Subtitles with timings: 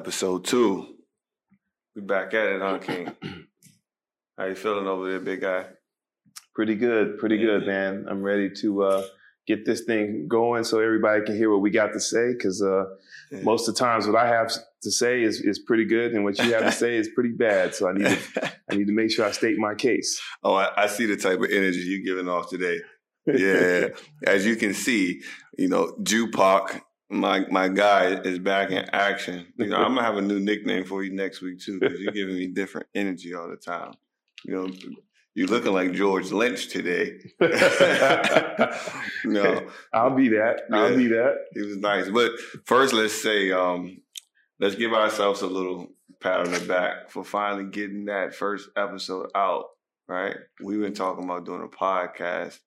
[0.00, 0.94] Episode two.
[1.94, 3.10] We back at it, huh, King?
[4.38, 5.64] How you feeling over there, big guy?
[6.54, 8.04] Pretty good, pretty good, man.
[8.06, 9.02] I'm ready to uh,
[9.46, 12.34] get this thing going so everybody can hear what we got to say.
[12.34, 12.84] Because uh,
[13.32, 13.40] Yeah.
[13.42, 16.36] most of the times, what I have to say is is pretty good, and what
[16.40, 17.74] you have to say is pretty bad.
[17.74, 20.20] So I need to, I need to make sure I state my case.
[20.42, 22.80] oh, I, I see the type of energy you're giving off today.
[23.26, 23.88] Yeah,
[24.26, 25.22] as you can see,
[25.56, 29.46] you know, Jupac, my my guy, is back in action.
[29.56, 32.12] You know, I'm gonna have a new nickname for you next week too, because you're
[32.12, 33.92] giving me different energy all the time.
[34.44, 34.70] You know,
[35.34, 37.18] you're looking like George Lynch today.
[39.24, 40.62] no, I'll be that.
[40.72, 40.96] I'll Yeah.
[40.96, 41.34] be that.
[41.52, 42.08] He was nice.
[42.08, 42.32] But
[42.64, 44.00] first, let's say, um,
[44.60, 45.88] let's give ourselves a little
[46.20, 49.66] pat on the back for finally getting that first episode out.
[50.08, 50.36] Right?
[50.62, 52.58] We've been talking about doing a podcast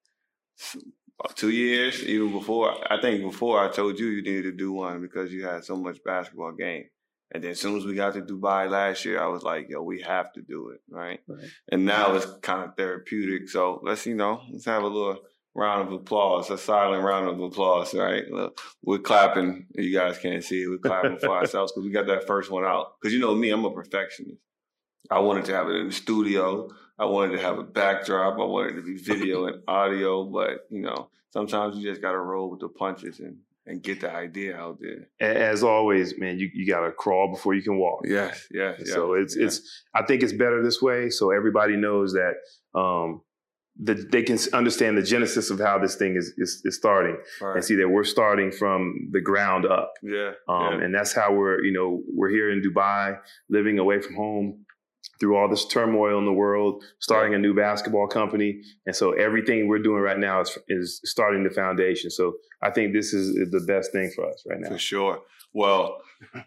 [1.36, 2.76] two years, even before.
[2.92, 5.76] I think before I told you you needed to do one because you had so
[5.76, 6.86] much basketball game.
[7.32, 9.84] And then as soon as we got to Dubai last year, I was like, yo,
[9.84, 10.82] we have to do it.
[10.90, 11.20] Right.
[11.28, 11.48] Right.
[11.72, 13.50] And now it's kind of therapeutic.
[13.50, 15.20] So let's, you know, let's have a little
[15.54, 18.24] round of applause, a silent round of applause, right?
[18.32, 19.68] Look, We're clapping.
[19.76, 20.70] You guys can't see it.
[20.70, 22.94] We're clapping for ourselves because we got that first one out.
[23.00, 24.42] Because you know me, I'm a perfectionist.
[25.12, 26.70] I wanted to have it in the studio.
[27.00, 28.34] I wanted to have a backdrop.
[28.40, 30.26] I wanted to be video and audio.
[30.26, 34.02] But, you know, sometimes you just got to roll with the punches and, and get
[34.02, 35.08] the idea out there.
[35.20, 38.02] As always, man, you, you got to crawl before you can walk.
[38.06, 38.76] Yes, yes.
[38.80, 39.46] yes So it's yeah.
[39.46, 42.34] it's I think it's better this way, so everybody knows that
[42.80, 43.22] um,
[43.82, 47.56] that they can understand the genesis of how this thing is is, is starting Right.
[47.56, 50.32] and see that we're starting from the ground up, Yeah.
[50.50, 50.84] um, yeah.
[50.86, 53.20] and that's how we're you know we're here in Dubai,
[53.50, 54.66] living away from home.
[55.20, 59.68] Through all this turmoil in the world, starting a new basketball company, and so everything
[59.68, 62.10] we're doing right now is, is starting the foundation.
[62.10, 64.70] So I think this is the best thing for us right now.
[64.70, 65.20] For sure.
[65.54, 66.02] Well,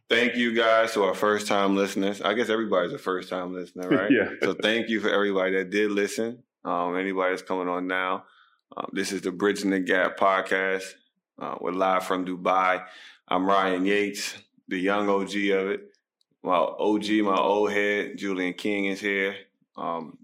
[0.09, 2.23] thank you guys to our first time listeners.
[2.23, 4.11] I guess everybody's a first time listener, right?
[4.11, 6.43] yeah, So thank you for everybody that did listen.
[6.65, 8.25] Um, anybody that's coming on now.
[8.77, 10.85] Um, this is the Bridging the Gap podcast.
[11.39, 12.85] Uh, we're live from Dubai.
[13.29, 14.35] I'm Ryan Yates,
[14.69, 15.92] the young OG of it.
[16.43, 19.37] My OG, my old head, Julian King is here.
[19.77, 20.19] Um,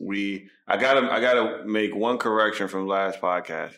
[0.00, 3.74] we, I gotta, I gotta make one correction from last podcast.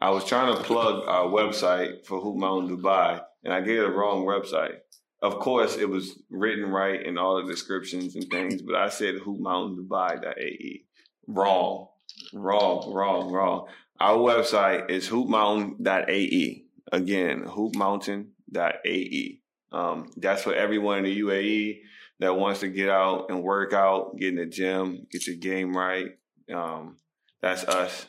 [0.00, 3.90] I was trying to plug our website for Hoop Mountain Dubai, and I gave the
[3.90, 4.76] wrong website.
[5.20, 9.16] Of course, it was written right in all the descriptions and things, but I said
[9.16, 10.84] hoopmountaindubai.ae.
[11.28, 11.88] Wrong,
[12.32, 13.68] wrong, wrong, wrong.
[14.00, 16.64] Our website is hoopmountain.ae.
[16.90, 19.41] Again, hoopmountain.ae.
[19.72, 21.80] Um, that's for everyone in the UAE
[22.20, 25.76] that wants to get out and work out, get in the gym, get your game
[25.76, 26.10] right.
[26.52, 26.96] Um,
[27.40, 28.06] that's us.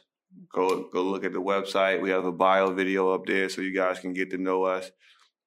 [0.52, 2.02] Go go look at the website.
[2.02, 4.92] We have a bio video up there so you guys can get to know us,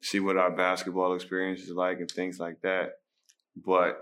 [0.00, 2.92] see what our basketball experience is like and things like that.
[3.56, 3.98] But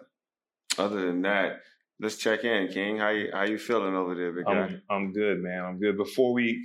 [0.78, 1.60] other than that,
[2.00, 2.98] let's check in, King.
[2.98, 4.52] How you how you feeling over there, big guy?
[4.52, 5.64] I'm I'm good, man.
[5.64, 5.96] I'm good.
[5.96, 6.62] Before we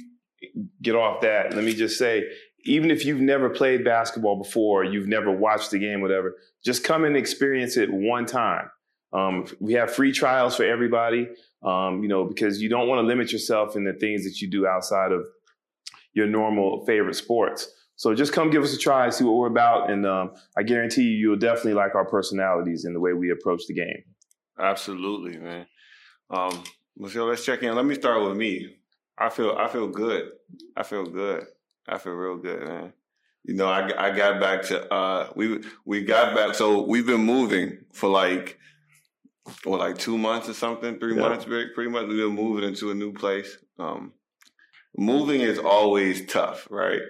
[0.82, 2.24] get off that, let me just say,
[2.66, 7.06] even if you've never played basketball before, you've never watched the game, whatever, just come
[7.06, 8.70] and experience it one time.
[9.12, 11.30] Um, we have free trials for everybody,
[11.64, 14.50] um, you know, because you don't want to limit yourself in the things that you
[14.50, 15.26] do outside of
[16.14, 17.68] your normal favorite sports.
[17.96, 21.04] So just come give us a try, see what we're about, and um, I guarantee
[21.04, 24.04] you, you'll definitely like our personalities and the way we approach the game.
[24.58, 25.66] Absolutely, man.
[26.30, 26.64] Um,
[26.98, 27.76] let's check in.
[27.76, 28.79] Let me start with me.
[29.20, 30.32] I feel I feel good.
[30.78, 31.46] I feel good.
[31.88, 32.94] I feel real good, man.
[33.44, 36.56] You know, I I got back to uh we we got back.
[36.56, 38.58] So we've been moving for like
[39.64, 41.22] what like two months or something, three Yeah.
[41.30, 41.46] months.
[41.46, 43.58] Pretty much we've been moving into a new place.
[43.78, 44.14] Um,
[44.98, 47.02] moving is always tough, right?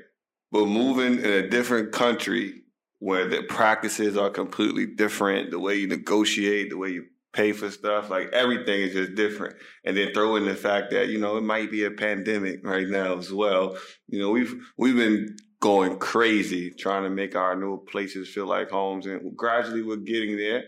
[0.52, 2.64] But moving in a different country
[3.00, 7.70] where the practices are completely different, the way you negotiate, the way you pay for
[7.70, 9.56] stuff, like everything is just different.
[9.86, 12.88] And then throw in the fact that, you know, it might be a pandemic right
[12.88, 13.78] now as well.
[14.08, 18.70] You know, we've we've been going crazy trying to make our new places feel like
[18.70, 20.64] homes and gradually we're getting there.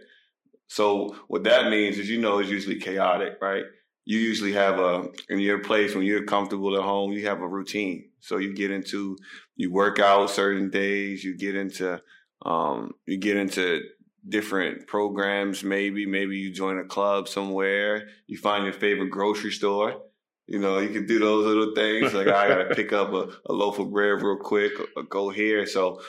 [0.67, 3.63] So what that means is, you know, it's usually chaotic, right?
[4.05, 7.47] You usually have a, in your place when you're comfortable at home, you have a
[7.47, 8.09] routine.
[8.19, 9.17] So you get into,
[9.55, 12.01] you work out certain days, you get into,
[12.45, 13.81] um, you get into
[14.27, 15.63] different programs.
[15.63, 18.07] Maybe, maybe you join a club somewhere.
[18.27, 20.01] You find your favorite grocery store.
[20.47, 22.13] You know, you can do those little things.
[22.13, 25.29] Like I gotta pick up a, a loaf of bread real quick or, or go
[25.29, 25.65] here.
[25.65, 26.01] So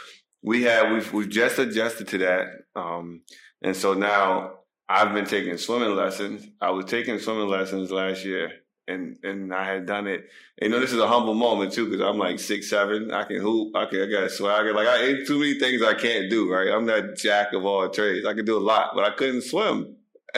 [0.43, 2.47] we have, we've, we've just adjusted to that.
[2.75, 3.23] Um,
[3.63, 4.55] and so now
[4.89, 6.47] I've been taking swimming lessons.
[6.61, 10.29] I was taking swimming lessons last year and and I had done it.
[10.59, 13.13] And, you know, this is a humble moment too because I'm like six seven.
[13.13, 13.75] I can hoop.
[13.77, 14.03] I can.
[14.03, 14.75] I got swagger.
[14.75, 16.53] Like I ain't too many things I can't do.
[16.53, 16.69] Right.
[16.69, 18.27] I'm that jack of all trades.
[18.27, 19.97] I can do a lot, but I couldn't swim.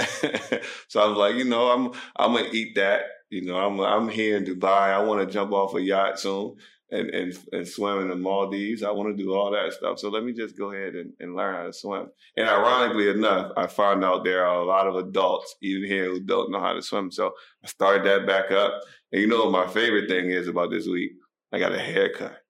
[0.88, 3.02] so I was like, you know, I'm I'm gonna eat that.
[3.30, 4.92] You know, I'm I'm here in Dubai.
[4.92, 6.56] I want to jump off a yacht soon
[6.90, 8.82] and, and, and swim in the Maldives.
[8.82, 9.98] I want to do all that stuff.
[9.98, 12.08] So let me just go ahead and, and learn how to swim.
[12.36, 16.20] And ironically enough, I found out there are a lot of adults even here who
[16.20, 17.10] don't know how to swim.
[17.10, 17.32] So
[17.64, 18.80] I started that back up.
[19.12, 21.12] And you know what my favorite thing is about this week?
[21.52, 22.40] I got a haircut.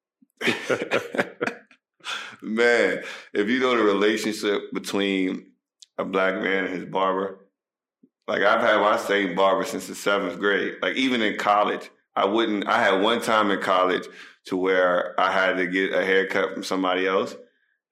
[2.42, 3.02] man,
[3.32, 5.52] if you know the relationship between
[5.98, 7.46] a black man and his barber,
[8.26, 10.74] like I've had my same barber since the seventh grade.
[10.82, 12.66] Like even in college, I wouldn't.
[12.66, 14.06] I had one time in college
[14.46, 17.34] to where I had to get a haircut from somebody else.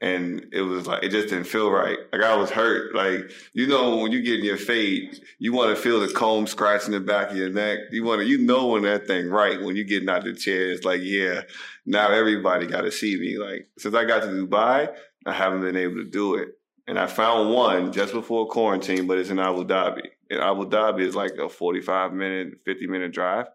[0.00, 1.96] And it was like, it just didn't feel right.
[2.12, 2.92] Like I was hurt.
[2.92, 6.48] Like, you know, when you get in your fade, you want to feel the comb
[6.48, 7.78] scratching the back of your neck.
[7.92, 10.72] You want to, you know, when that thing right, when you getting out the chair,
[10.72, 11.42] it's like, yeah,
[11.86, 13.38] now everybody got to see me.
[13.38, 14.92] Like, since I got to Dubai,
[15.24, 16.48] I haven't been able to do it.
[16.88, 20.08] And I found one just before quarantine, but it's in Abu Dhabi.
[20.30, 23.46] And Abu Dhabi is like a 45 minute, 50 minute drive.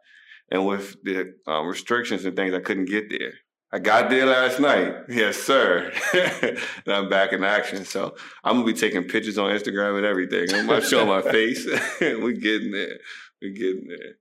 [0.50, 3.34] And with the um, restrictions and things, I couldn't get there.
[3.72, 4.94] I got there last night.
[5.10, 5.92] Yes, sir.
[6.14, 6.58] and
[6.88, 7.84] I'm back in action.
[7.84, 10.54] So I'm gonna be taking pictures on Instagram and everything.
[10.54, 11.68] I'm not showing my face.
[12.02, 12.98] We're getting there.
[13.42, 14.16] We're getting there.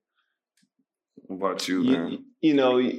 [1.26, 2.10] What about you, man?
[2.10, 2.90] You, you know,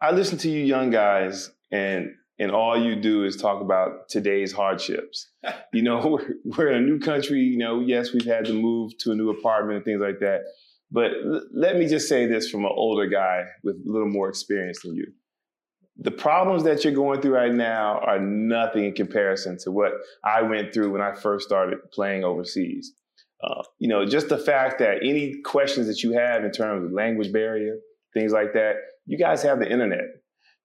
[0.00, 4.52] I listen to you young guys and and all you do is talk about today's
[4.52, 5.28] hardships.
[5.72, 7.40] You know, we're, we're in a new country.
[7.40, 10.42] You know, yes, we've had to move to a new apartment and things like that.
[10.90, 14.28] But l- let me just say this from an older guy with a little more
[14.28, 15.06] experience than you.
[15.96, 19.92] The problems that you're going through right now are nothing in comparison to what
[20.24, 22.92] I went through when I first started playing overseas.
[23.42, 26.92] Uh, you know, just the fact that any questions that you have in terms of
[26.92, 27.76] language barrier,
[28.14, 28.76] things like that,
[29.06, 30.04] you guys have the internet.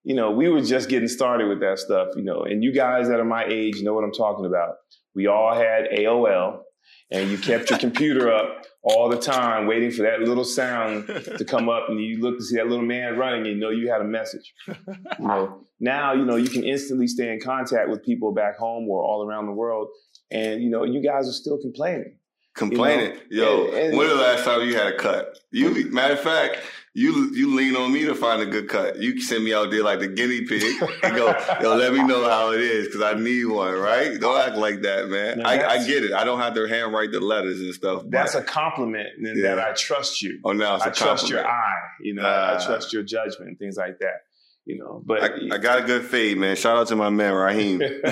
[0.03, 3.09] You know, we were just getting started with that stuff, you know, and you guys
[3.09, 4.75] that are my age know what I'm talking about.
[5.13, 6.61] We all had AOL,
[7.11, 11.45] and you kept your computer up all the time waiting for that little sound to
[11.45, 13.91] come up and you look to see that little man running and you know you
[13.91, 14.53] had a message.
[14.67, 14.75] You
[15.19, 19.03] know, now, you know, you can instantly stay in contact with people back home or
[19.03, 19.87] all around the world.
[20.31, 22.18] And, you know, you guys are still complaining.
[22.53, 23.17] Complaining.
[23.29, 23.65] You know?
[23.65, 25.39] Yo, and, and, when the last time you had a cut?
[25.51, 26.57] You matter of fact,
[26.93, 28.97] you you lean on me to find a good cut.
[28.97, 30.63] You send me out there like the guinea pig
[31.03, 34.19] and go, yo, let me know how it is because I need one, right?
[34.19, 35.45] Don't act like that, man.
[35.45, 36.13] I, I, get it.
[36.13, 38.03] I don't have to handwrite the letters and stuff.
[38.07, 39.33] That's a compliment yeah.
[39.43, 40.39] that I trust you.
[40.43, 41.75] Oh, now I trust your eye.
[42.01, 44.23] You know, uh, I trust your judgment, things like that.
[44.69, 46.55] You know, but I, I got a good fade, man.
[46.55, 47.79] Shout out to my man Raheem.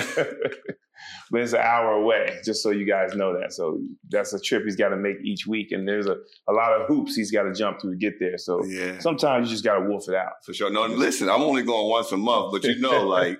[1.30, 3.52] but it's an hour away, just so you guys know that.
[3.52, 6.16] So that's a trip he's got to make each week, and there's a,
[6.48, 8.38] a lot of hoops he's got to jump through to get there.
[8.38, 8.98] So yeah.
[8.98, 10.32] sometimes you just got to wolf it out.
[10.44, 10.68] For sure.
[10.68, 13.38] No, listen, I'm only going once a month, but you know, like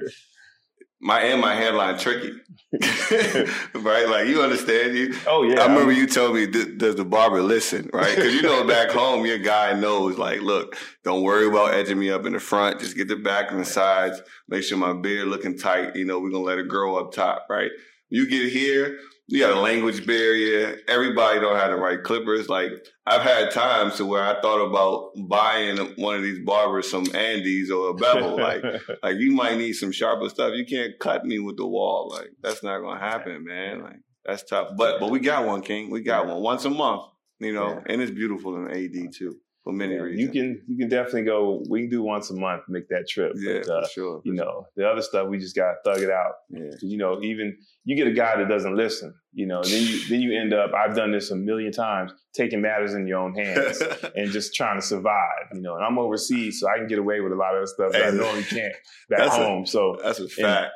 [1.01, 2.33] my and my hairline tricky,
[3.75, 4.09] right?
[4.09, 5.15] Like you understand you.
[5.27, 5.61] Oh yeah.
[5.61, 7.89] I remember you told me, does the barber listen?
[7.93, 8.15] Right?
[8.17, 10.19] Because you know back home, your guy knows.
[10.19, 12.81] Like, look, don't worry about edging me up in the front.
[12.81, 14.21] Just get the back and the sides.
[14.49, 15.95] Make sure my beard looking tight.
[15.95, 17.71] You know, we're gonna let it grow up top, right?
[18.11, 18.99] You get here,
[19.29, 20.79] you got a language barrier.
[20.89, 22.49] Everybody don't have the right clippers.
[22.49, 22.71] Like
[23.07, 27.71] I've had times to where I thought about buying one of these barbers some Andis
[27.71, 28.37] or a bevel.
[28.41, 28.63] like,
[29.03, 30.55] like you might need some sharper stuff.
[30.55, 32.11] You can't cut me with the Wahl.
[32.11, 33.83] Like that's not gonna happen, man.
[33.83, 34.71] Like that's tough.
[34.77, 35.91] But but we got one, King.
[35.91, 37.03] We got one once a month.
[37.39, 39.39] You know, and it's beautiful in AD too
[39.69, 40.21] for many yeah, reasons.
[40.23, 41.63] You can you can definitely go.
[41.69, 43.35] We can do once a month, make that trip.
[43.37, 44.23] Yeah, but, uh, sure.
[44.25, 46.33] You know, the other stuff we just got to thug it out.
[46.49, 46.71] Yeah.
[46.81, 49.15] You know, even you get a guy that doesn't listen.
[49.35, 50.71] You know, then you then you end up.
[50.73, 53.83] I've done this a million times, taking matters in your own hands
[54.17, 55.49] and just trying to survive.
[55.53, 57.93] You know, and I'm overseas, so I can get away with a lot of stuff
[57.93, 58.75] that I normally can't
[59.11, 59.65] back home.
[59.65, 60.73] A, so that's a fact.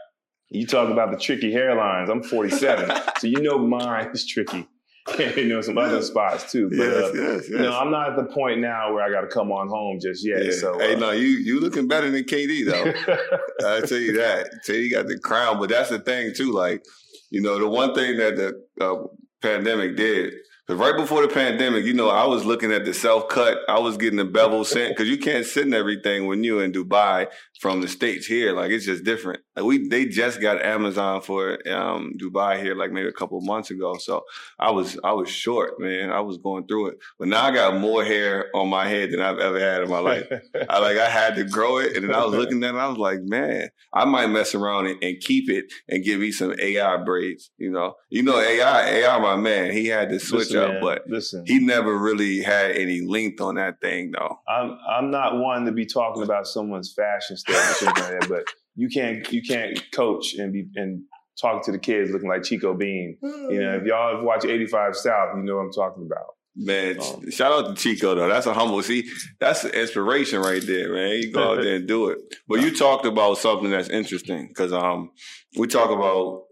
[0.50, 2.10] You talk about the tricky hairlines.
[2.10, 4.68] I'm 47, so you know mine is tricky.
[5.36, 6.68] you know, some other spots too.
[6.68, 7.48] But yes, uh, yes, yes.
[7.48, 9.98] you know, I'm not at the point now where I got to come on home
[10.00, 10.44] just yet.
[10.44, 10.52] Yeah.
[10.52, 12.66] So, hey, uh, no, you you looking better than KD
[13.60, 13.76] though.
[13.76, 14.48] I tell you that.
[14.64, 16.52] Tell you got the crown, but that's the thing too.
[16.52, 16.84] Like,
[17.30, 19.06] you know, the one thing that the uh,
[19.40, 20.34] pandemic did.
[20.66, 23.58] Because right before the pandemic, you know, I was looking at the self cut.
[23.68, 27.26] I was getting the bevel sent because you can't send everything when you're in Dubai
[27.62, 28.52] from the states here.
[28.52, 29.40] Like it's just different.
[29.54, 33.70] Like we they just got Amazon for um, Dubai here like maybe a couple months
[33.70, 33.96] ago.
[33.98, 34.24] So
[34.58, 36.10] I was I was short, man.
[36.10, 39.20] I was going through it, but now I got more hair on my head than
[39.20, 40.26] I've ever had in my life.
[40.68, 42.78] I like I had to grow it, and then I was looking at it.
[42.78, 46.32] I was like, man, I might mess around and, and keep it and give me
[46.32, 47.52] some AI braids.
[47.58, 49.70] You know, you know AI AI my man.
[49.70, 53.40] He had to switch Listen, up, man, but listen, he never really had any length
[53.40, 54.40] on that thing though.
[54.48, 58.28] I'm I'm not one to be talking about someone's fashion statement, or anything like that,
[58.28, 58.44] but
[58.76, 61.02] you can't you can't coach and be and
[61.40, 63.16] talk to the kids looking like Chico Bean.
[63.22, 66.26] You know, if y'all have watched 85 South, you know what I'm talking about.
[66.54, 68.28] Man, Um, shout out to Chico though.
[68.28, 68.82] That's a humble.
[68.82, 69.08] See,
[69.40, 71.16] that's the inspiration right there, man.
[71.16, 72.18] You go out there and do it.
[72.46, 75.10] But you talked about something that's interesting because um,
[75.58, 76.42] we talk about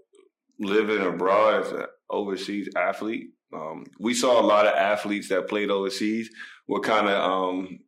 [0.59, 3.29] living abroad as an overseas athlete.
[3.53, 6.31] Um, we saw a lot of athletes that played overseas
[6.67, 7.81] were kind of um,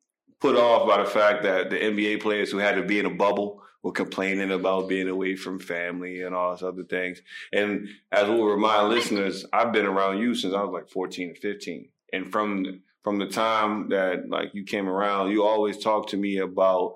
[0.42, 3.10] put off by the fact that the NBA players who had to be in a
[3.10, 7.22] bubble were complaining about being away from family and all those other things.
[7.52, 11.34] And as we'll remind listeners, I've been around you since I was like 14 or
[11.36, 11.88] 15.
[12.12, 16.38] And from from the time that like you came around, you always talked to me
[16.38, 16.94] about,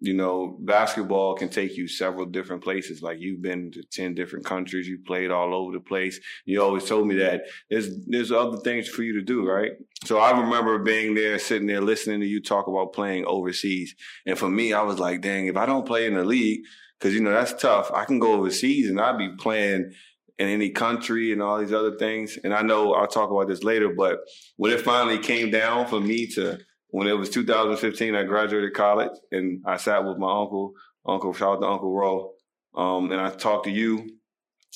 [0.00, 3.02] you know, basketball can take you several different places.
[3.02, 6.20] Like you've been to 10 different countries, you played all over the place.
[6.44, 9.72] You always told me that there's there's other things for you to do, right?
[10.04, 13.94] So I remember being there, sitting there listening to you talk about playing overseas.
[14.26, 16.60] And for me, I was like, dang, if I don't play in the league,
[16.98, 17.90] because you know that's tough.
[17.92, 19.92] I can go overseas and I'd be playing
[20.38, 22.38] in any country and all these other things.
[22.42, 24.20] And I know I'll talk about this later, but
[24.56, 26.58] when it finally came down for me to
[26.90, 30.72] when it was 2015, I graduated college and I sat with my uncle,
[31.06, 32.32] Uncle shout out to Uncle Ro,
[32.74, 34.08] um, and I talked to you,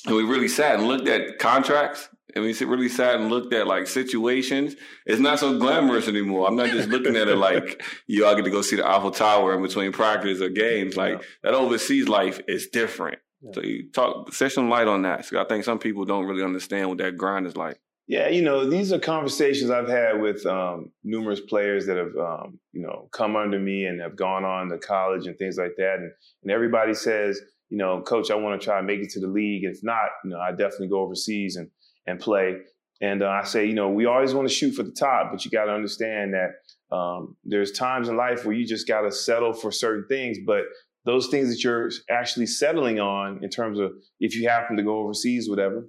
[0.07, 2.09] and we really sat and looked at contracts.
[2.35, 4.75] And we really sat and looked at like situations.
[5.05, 6.49] It's not so glamorous anymore.
[6.49, 9.11] I'm not just looking at it like you all get to go see the Eiffel
[9.11, 10.97] Tower in between practice or games.
[10.97, 13.19] Like that overseas life is different.
[13.43, 13.51] Yeah.
[13.53, 15.27] So you talk, shed some light on that.
[15.27, 17.79] So I think some people don't really understand what that grind is like.
[18.13, 22.61] Yeah, you know, these are conversations I've had with um, numerous players that have, um,
[22.73, 25.95] you know, come under me and have gone on to college and things like that.
[25.95, 27.41] And, and everybody says,
[27.71, 29.65] you know, coach, I want to try and make it to the league.
[29.65, 31.71] If not, you know, I definitely go overseas and,
[32.07, 32.59] and play.
[33.01, 35.47] And uh, I say, you know, we always want to shoot for the top, but
[35.47, 39.11] you got to understand that um, there's times in life where you just got to
[39.11, 40.37] settle for certain things.
[40.45, 40.65] But
[41.07, 44.99] those things that you're actually settling on in terms of if you happen to go
[44.99, 45.89] overseas, whatever,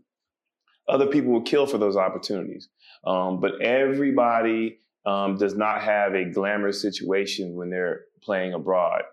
[0.87, 2.69] other people will kill for those opportunities.
[3.05, 9.03] Um, but everybody um, does not have a glamorous situation when they're playing abroad.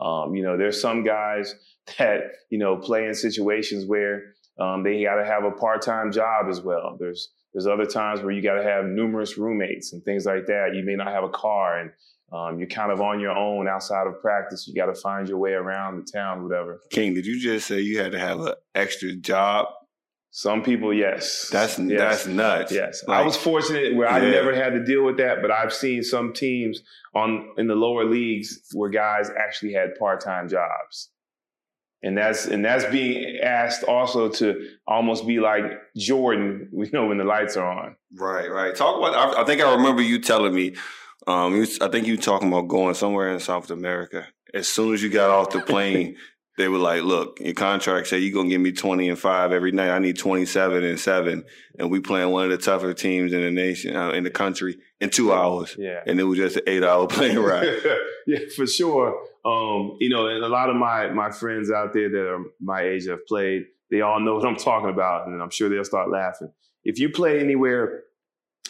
[0.00, 1.54] Um, you know, there's some guys
[1.98, 2.20] that
[2.50, 6.60] you know play in situations where um, they got to have a part-time job as
[6.60, 6.96] well.
[6.98, 10.74] There's there's other times where you got to have numerous roommates and things like that.
[10.74, 11.90] You may not have a car and
[12.30, 14.68] um, you're kind of on your own outside of practice.
[14.68, 16.80] You got to find your way around the town, whatever.
[16.90, 19.68] King, did you just say you had to have an extra job?
[20.30, 21.48] Some people, yes.
[21.50, 21.98] That's yes.
[21.98, 22.72] that's nuts.
[22.72, 24.30] Yes, Like, I was fortunate where I Yeah.
[24.30, 26.82] never had to deal with that, but I've seen some teams
[27.14, 31.10] on in the lower leagues where guys actually had part time jobs,
[32.02, 35.64] and that's and that's being asked also to almost be like
[35.96, 37.96] Jordan, you know, when the lights are on.
[38.14, 38.74] Right, right.
[38.76, 39.14] Talk about.
[39.14, 40.74] I, I think I remember you telling me.
[41.26, 44.26] Um, you, I think you talking about going somewhere in South America.
[44.54, 46.16] As soon as you got off the plane,
[46.58, 49.72] they were like, "Look, your contract say you're gonna give me 20 and five every
[49.72, 49.90] night.
[49.90, 51.44] I need 27 and seven,
[51.78, 54.76] and we playing one of the tougher teams in the nation, uh, in the country,
[55.00, 55.74] in two hours.
[55.78, 56.00] Yeah.
[56.06, 57.78] And it was just an eight hour plane ride.
[58.26, 59.18] yeah, for sure.
[59.44, 62.82] Um, you know, and a lot of my my friends out there that are my
[62.82, 65.84] age that have played, they all know what I'm talking about, and I'm sure they'll
[65.84, 66.52] start laughing.
[66.84, 68.02] If you play anywhere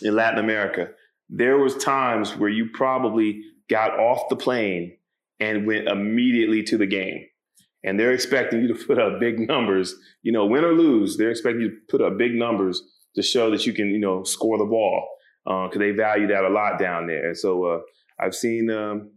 [0.02, 0.90] in Latin America,
[1.30, 4.96] there was times where you probably got off the plane
[5.40, 7.26] and went immediately to the game.
[7.84, 11.16] And they're expecting you to put up big numbers, you know, win or lose.
[11.16, 12.82] They're expecting you to put up big numbers
[13.14, 15.08] to show that you can, you know, score the ball
[15.44, 17.28] because they value that a lot down there.
[17.28, 17.80] And so uh,
[18.18, 19.10] I've seen, um,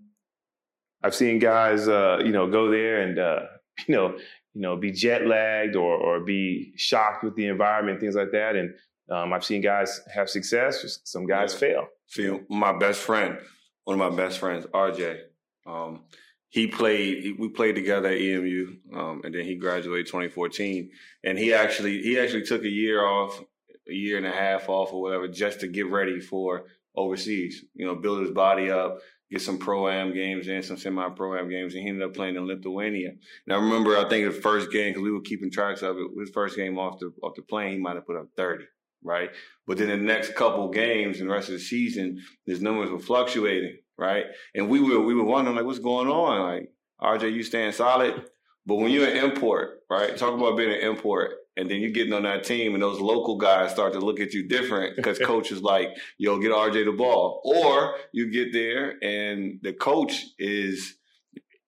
[1.03, 3.39] I've seen guys, uh, you know, go there and uh,
[3.87, 4.15] you know,
[4.53, 8.55] you know, be jet lagged or or be shocked with the environment, things like that.
[8.55, 8.73] And
[9.09, 10.99] um, I've seen guys have success.
[11.03, 11.59] Some guys Yeah.
[11.59, 11.87] fail.
[12.07, 13.37] See, my best friend,
[13.85, 15.19] one of my best friends, RJ,
[15.65, 16.03] um,
[16.51, 17.39] he played.
[17.39, 20.91] We played together at EMU, um, and then he graduated 2014.
[21.23, 23.41] And he actually he actually took a year off,
[23.89, 27.63] a year and a half off or whatever, just to get ready for overseas.
[27.73, 28.99] You know, build his body up,
[29.31, 32.13] get some pro am games in, some semi pro am games, and he ended up
[32.13, 33.11] playing in Lithuania.
[33.47, 36.07] And I remember, I think the first game because we were keeping tracks of it.
[36.19, 38.65] His first game off the off the plane, he might have put up 30
[39.03, 39.31] right?
[39.67, 42.99] But then the next couple games and the rest of the season, his numbers were
[42.99, 44.25] fluctuating, right?
[44.55, 46.41] And we were we were wondering like, what's going on?
[46.41, 48.25] Like, RJ, you staying solid.
[48.65, 50.17] But when you're an import, right?
[50.17, 53.37] Talk about being an import, and then you're getting on that team, and those local
[53.37, 56.91] guys start to look at you different because coach is like, "Yo, get RJ the
[56.91, 60.95] ball," or you get there and the coach is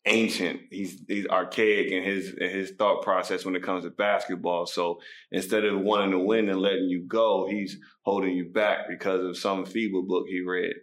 [0.05, 0.59] ancient.
[0.69, 4.65] He's he's archaic in his in his thought process when it comes to basketball.
[4.65, 4.99] So
[5.31, 9.37] instead of wanting to win and letting you go, he's holding you back because of
[9.37, 10.73] some FIBA book he read.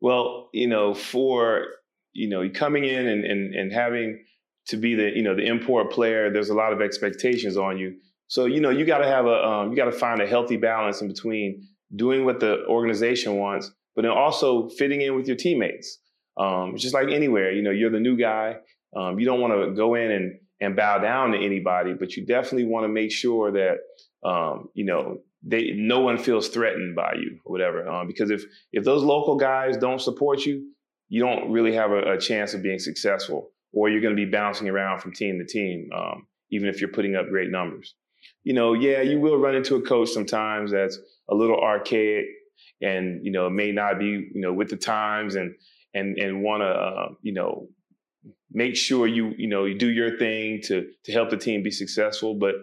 [0.00, 1.66] Well, you know, for
[2.12, 4.24] you know, coming in and and, and having
[4.68, 7.96] to be the you know the import player, there's a lot of expectations on you.
[8.28, 10.56] So you know, you got to have a um, you got to find a healthy
[10.56, 15.36] balance in between doing what the organization wants, but then also fitting in with your
[15.36, 15.98] teammates.
[16.38, 18.56] Um, just like anywhere, you know, you're the new guy.
[18.96, 22.26] Um, you don't want to go in and and bow down to anybody, but you
[22.26, 23.78] definitely want to make sure that
[24.28, 27.88] um, you know they no one feels threatened by you or whatever.
[27.88, 30.70] Um, because if if those local guys don't support you,
[31.08, 34.30] you don't really have a, a chance of being successful, or you're going to be
[34.30, 37.94] bouncing around from team to team, um, even if you're putting up great numbers.
[38.42, 40.98] You know, yeah, you will run into a coach sometimes that's
[41.30, 42.26] a little archaic,
[42.82, 45.54] and you know, may not be you know with the times and
[45.94, 47.68] and and want to uh, you know
[48.50, 51.70] make sure you you know you do your thing to to help the team be
[51.70, 52.54] successful but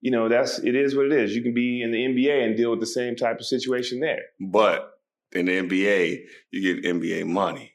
[0.00, 1.34] you know that's it is what it is.
[1.34, 4.22] You can be in the nba and deal with the same type of situation there.
[4.40, 4.90] But
[5.32, 7.72] in the nba you get nba money.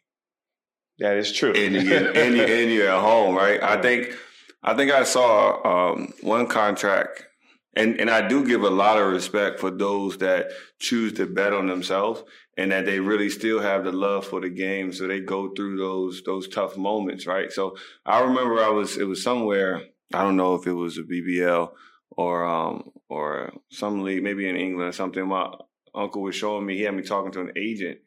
[0.99, 1.53] That is true.
[1.53, 3.61] And you get and, you, and you're at home right?
[3.61, 4.13] I think
[4.63, 7.25] i think i saw um, one contract
[7.75, 11.53] and and I do give a lot of respect for those that choose to bet
[11.53, 12.23] on themselves
[12.57, 14.93] and that they really still have the love for the game.
[14.93, 17.51] So they go through those those tough moments, right?
[17.51, 19.81] So I remember I was it was somewhere,
[20.13, 21.69] I don't know if it was a BBL
[22.17, 25.27] or um or some league, maybe in England or something.
[25.27, 25.53] My
[25.93, 27.99] uncle was showing me, he had me talking to an agent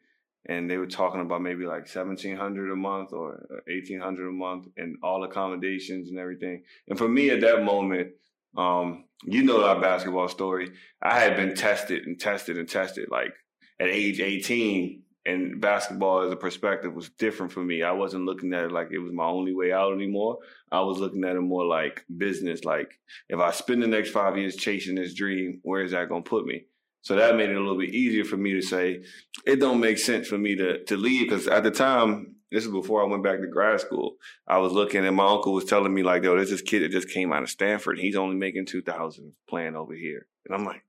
[0.45, 4.31] and they were talking about maybe like seventeen hundred a month or eighteen hundred a
[4.31, 6.63] month and all accommodations and everything.
[6.87, 8.11] And for me at that moment,
[8.57, 10.71] um, you know our basketball story.
[11.01, 13.09] I had been tested and tested and tested.
[13.11, 13.33] Like
[13.79, 17.83] at age 18, and basketball as a perspective was different for me.
[17.83, 20.37] I wasn't looking at it like it was my only way out anymore.
[20.71, 22.63] I was looking at it more like business.
[22.63, 26.23] Like if I spend the next five years chasing this dream, where is that going
[26.23, 26.65] to put me?
[27.01, 29.03] So that made it a little bit easier for me to say
[29.45, 32.71] it don't make sense for me to to leave because at the time this is
[32.71, 34.15] before I went back to grad school.
[34.47, 36.91] I was looking and my uncle was telling me like, yo, there's this kid that
[36.91, 37.99] just came out of Stanford.
[37.99, 40.25] He's only making 2000 playing over here.
[40.47, 40.83] And I'm like,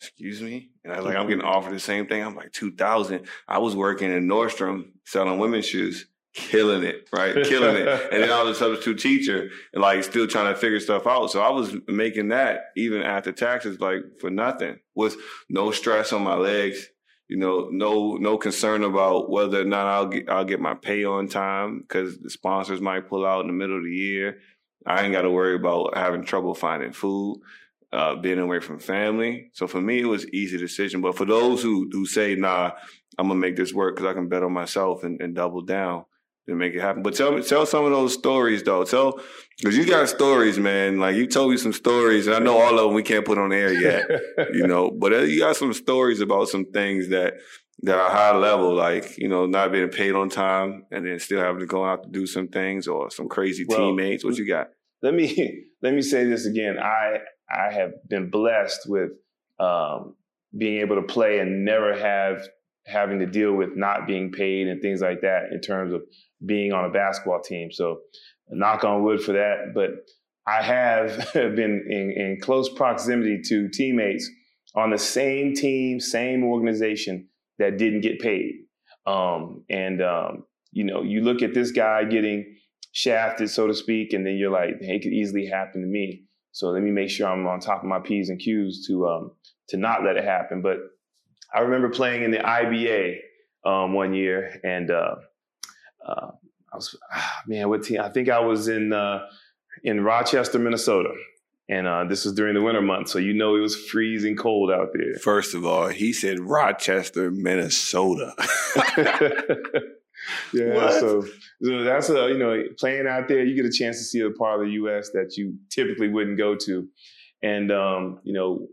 [0.00, 0.70] excuse me?
[0.84, 1.22] And I was like, mm-hmm.
[1.22, 2.22] I'm getting offered the same thing.
[2.22, 3.26] I'm like, 2000.
[3.46, 7.34] I was working in Nordstrom selling women's shoes, killing it, right?
[7.44, 7.88] Killing it.
[8.12, 11.30] And then I was a substitute teacher and like still trying to figure stuff out.
[11.30, 15.16] So I was making that even after taxes, like for nothing with
[15.48, 16.88] no stress on my legs
[17.28, 21.04] you know, no no concern about whether or not I'll get I'll get my pay
[21.04, 24.38] on time because the sponsors might pull out in the middle of the year.
[24.86, 27.40] I ain't got to worry about having trouble finding food,
[27.92, 29.50] uh, being away from family.
[29.52, 31.00] So for me, it was easy decision.
[31.00, 32.72] But for those who who say, "Nah,
[33.18, 36.04] I'm gonna make this work because I can bet on myself and, and double down,"
[36.48, 37.02] to make it happen.
[37.02, 38.84] But tell me, tell some of those stories though.
[38.84, 39.20] Tell
[39.58, 40.98] because you got stories, man.
[40.98, 43.38] Like you told me some stories, and I know all of them we can't put
[43.38, 44.06] on air yet,
[44.52, 44.90] you know.
[44.90, 47.34] But uh, you got some stories about some things that
[47.82, 51.40] that are high level, like you know, not being paid on time, and then still
[51.40, 54.24] having to go out to do some things, or some crazy well, teammates.
[54.24, 54.70] What you got?
[55.02, 56.78] Let me let me say this again.
[56.78, 57.18] I
[57.50, 59.10] I have been blessed with
[59.58, 60.14] um,
[60.56, 62.46] being able to play and never have
[62.86, 66.02] having to deal with not being paid and things like that in terms of
[66.44, 67.70] being on a basketball team.
[67.70, 68.00] So
[68.48, 69.72] knock on wood for that.
[69.74, 69.90] But
[70.46, 74.28] I have been in, in close proximity to teammates
[74.74, 78.54] on the same team, same organization that didn't get paid.
[79.06, 82.56] Um, and, um, you know, you look at this guy getting
[82.92, 86.24] shafted, so to speak, and then you're like, hey, it could easily happen to me.
[86.58, 89.30] So let me make sure I'm on top of my P's and Q's to, um,
[89.68, 90.60] to not let it happen.
[90.60, 90.78] But
[91.54, 93.18] I remember playing in the IBA
[93.64, 95.14] um, one year, and uh,
[96.04, 96.30] uh,
[96.72, 98.00] I was ah, man, what team?
[98.00, 99.20] I think I was in uh,
[99.84, 101.10] in Rochester, Minnesota.
[101.68, 104.72] And uh, this was during the winter months, so you know it was freezing cold
[104.72, 105.14] out there.
[105.20, 108.34] First of all, he said Rochester, Minnesota.
[110.52, 111.22] yeah, so,
[111.62, 114.30] so, that's a you know playing out there, you get a chance to see a
[114.30, 115.10] part of the U.S.
[115.10, 116.88] that you typically wouldn't go to,
[117.42, 118.66] and um, you know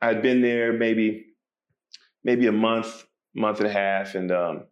[0.00, 1.26] I'd been there maybe
[2.24, 3.04] maybe a month,
[3.34, 4.64] month and a half, and um,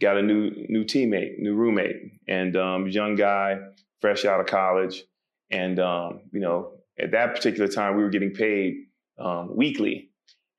[0.00, 1.96] got a new new teammate, new roommate,
[2.28, 3.58] and um, young guy,
[4.00, 5.04] fresh out of college,
[5.50, 8.76] and um, you know at that particular time we were getting paid
[9.18, 10.10] um, weekly,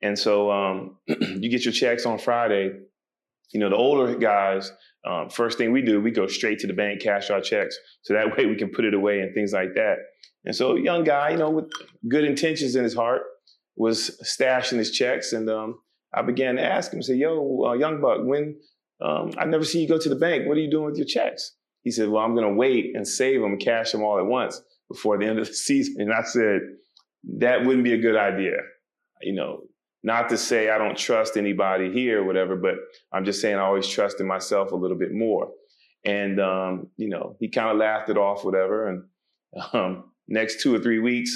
[0.02, 2.72] and so um, you get your checks on Friday,
[3.52, 4.72] you know, the older guys,
[5.04, 8.14] um, first thing we do, we go straight to the bank, cash our checks, so
[8.14, 9.96] that way we can put it away and things like that.
[10.44, 11.70] And so, young guy, you know, with
[12.08, 13.22] good intentions in his heart,
[13.76, 15.80] was stashing his checks, and um,
[16.14, 18.56] I began to ask him, say, "Yo, uh, young buck, when
[19.00, 21.06] um, I never see you go to the bank, what are you doing with your
[21.06, 24.26] checks?" He said, "Well, I'm going to wait and save them, cash them all at
[24.26, 26.60] once before the end of the season." And I said,
[27.38, 28.56] "That wouldn't be a good idea."
[29.22, 29.62] You know,
[30.02, 32.74] not to say I don't trust anybody here or whatever, but
[33.12, 35.50] I'm just saying I always trust in myself a little bit more.
[36.04, 38.88] And um, you know, he kind of laughed it off, whatever.
[38.88, 39.04] And
[39.72, 41.30] um, next two or three weeks,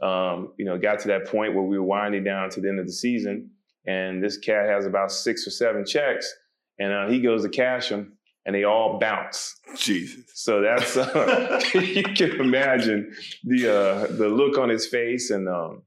[0.00, 2.80] um, you know, got to that point where we were winding down to the end
[2.80, 3.50] of the season,
[3.86, 6.32] and this cat has about six or seven checks,
[6.78, 9.56] and uh, he goes to cash them, and they all bounce.
[9.76, 10.24] Jesus.
[10.34, 15.82] So that's uh, you can imagine the uh, the look on his face and um,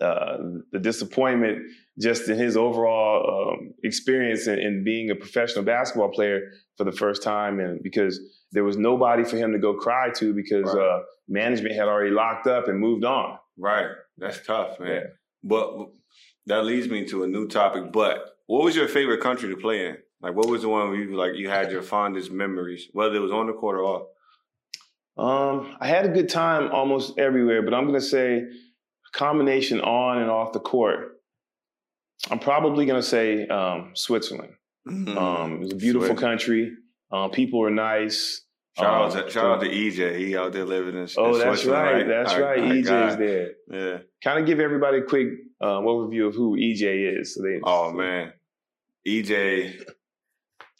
[0.00, 0.36] uh,
[0.70, 1.58] the disappointment
[2.00, 6.92] just in his overall um, experience in, in, being a professional basketball player for the
[6.92, 8.20] first time, and because
[8.52, 10.82] there was nobody for him to go cry to because right.
[10.82, 13.38] uh, management had already locked up and moved on.
[13.56, 14.88] Right, that's tough, man.
[14.88, 15.00] Yeah.
[15.42, 15.88] But
[16.46, 17.92] that leads me to a new topic.
[17.92, 19.98] But what was your favorite country to play in?
[20.20, 23.20] Like, what was the one where you like you had your fondest memories, whether it
[23.20, 24.06] was on the court or off?
[25.16, 28.44] Um, I had a good time almost everywhere, but I'm gonna say
[29.18, 31.20] combination on and off the court.
[32.30, 34.52] I'm probably going to say um, Switzerland.
[34.88, 35.18] Mm-hmm.
[35.18, 36.72] Um, it's a beautiful country.
[37.10, 38.42] Um, people are nice.
[38.78, 40.18] Shout, out, to, um, shout out to EJ.
[40.18, 41.08] He out there living in.
[41.08, 41.36] Switzerland.
[41.36, 41.92] Oh, in that's right.
[41.94, 42.06] right.
[42.06, 42.60] That's our, right.
[42.60, 43.50] EJ's there.
[43.70, 43.98] Yeah.
[44.22, 45.28] Kind of give everybody a quick
[45.60, 47.34] um, overview of who EJ is.
[47.34, 48.32] So they, oh man,
[49.06, 49.84] EJ.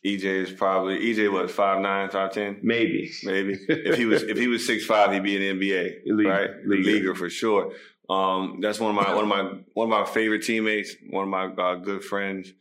[0.07, 3.59] EJ is probably EJ was five nine, five ten, maybe, maybe.
[3.68, 6.51] if he was if he was six five, he'd be in the NBA, League, right?
[6.64, 6.90] Leaguer.
[6.90, 7.72] Leaguer for sure.
[8.09, 9.42] Um, that's one of my one of my
[9.75, 10.94] one of my favorite teammates.
[11.11, 12.53] One of my uh, good friends.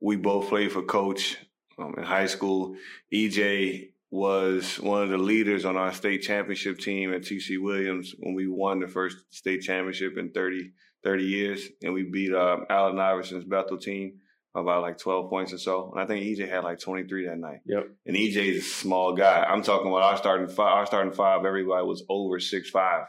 [0.00, 1.36] We both played for Coach
[1.78, 2.76] um, in high school.
[3.12, 8.34] EJ was one of the leaders on our state championship team at TC Williams when
[8.34, 10.72] we won the first state championship in 30,
[11.04, 14.14] 30 years, and we beat uh, Allen Iverson's Bethel team
[14.54, 15.92] about like 12 points or so.
[15.92, 17.60] And I think EJ had like 23 that night.
[17.66, 17.88] Yep.
[18.06, 19.44] And EJ is a small guy.
[19.44, 23.04] I'm talking about our starting five, our starting five, everybody was over six five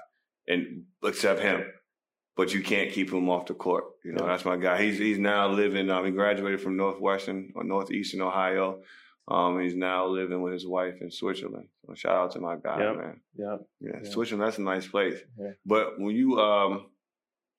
[0.51, 1.65] and except him.
[2.37, 3.83] But you can't keep him off the court.
[4.03, 4.31] You know, yeah.
[4.31, 4.81] that's my guy.
[4.81, 5.89] He's he's now living.
[5.89, 8.81] Um, he graduated from Northwestern or Northeastern Ohio.
[9.27, 11.67] Um, he's now living with his wife in Switzerland.
[11.85, 12.97] So shout out to my guy, yep.
[12.97, 13.21] man.
[13.35, 13.57] Yeah.
[13.79, 14.47] yeah, Switzerland.
[14.47, 15.19] That's a nice place.
[15.37, 15.51] Yeah.
[15.65, 16.87] But when you um,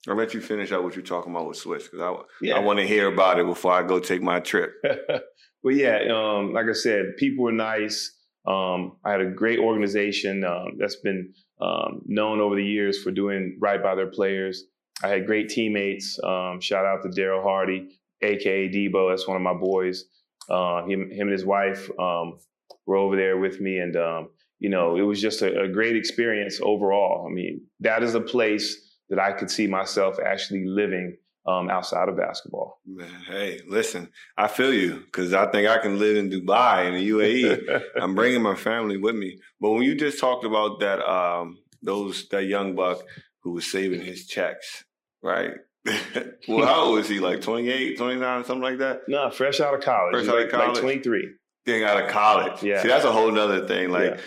[0.09, 2.57] I'll let you finish out what you're talking about with Swiss because I yeah.
[2.57, 4.74] I want to hear about it before I go take my trip.
[5.62, 8.16] well, yeah, um, like I said, people are nice.
[8.46, 13.11] Um, I had a great organization um, that's been um, known over the years for
[13.11, 14.64] doing right by their players.
[15.02, 16.18] I had great teammates.
[16.22, 19.11] Um, shout out to Daryl Hardy, aka Debo.
[19.11, 20.05] That's one of my boys.
[20.48, 22.38] Uh, him, him and his wife um,
[22.87, 25.96] were over there with me, and um, you know, it was just a, a, great
[25.96, 27.26] experience overall.
[27.28, 32.09] I mean, that is a place that I could see myself actually living um, outside
[32.09, 32.81] of basketball.
[32.87, 36.94] Man, hey, listen, I feel you because I think I can live in Dubai in
[36.94, 37.83] the UAE.
[38.00, 39.38] I'm bringing my family with me.
[39.61, 43.02] But when you just talked about that, um, those that young buck
[43.40, 44.85] who was saving his checks,
[45.22, 45.55] right?
[46.48, 47.18] well, how old was he?
[47.18, 49.02] Like 28, 29, something like that?
[49.09, 50.14] No, fresh out of college.
[50.14, 50.74] Fresh out like, of college.
[50.74, 51.28] Like 23.
[51.66, 52.62] Getting out of college.
[52.62, 52.83] Yeah.
[52.83, 53.90] See, that's a whole nother thing.
[53.90, 54.20] Like, yeah.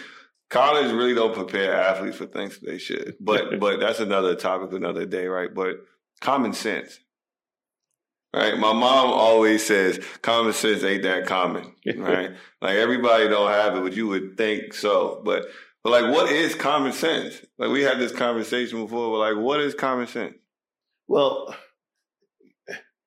[0.50, 3.16] college really don't prepare athletes for things they should.
[3.20, 5.54] But but that's another topic another day, right?
[5.54, 5.78] But
[6.20, 7.00] common sense.
[8.36, 8.58] Right.
[8.58, 11.72] My mom always says common sense ain't that common.
[11.98, 12.32] Right.
[12.62, 15.22] like everybody don't have it, but you would think so.
[15.24, 15.46] But
[15.84, 17.42] but like what is common sense?
[17.58, 20.36] Like we had this conversation before, but like what is common sense?
[21.08, 21.56] Well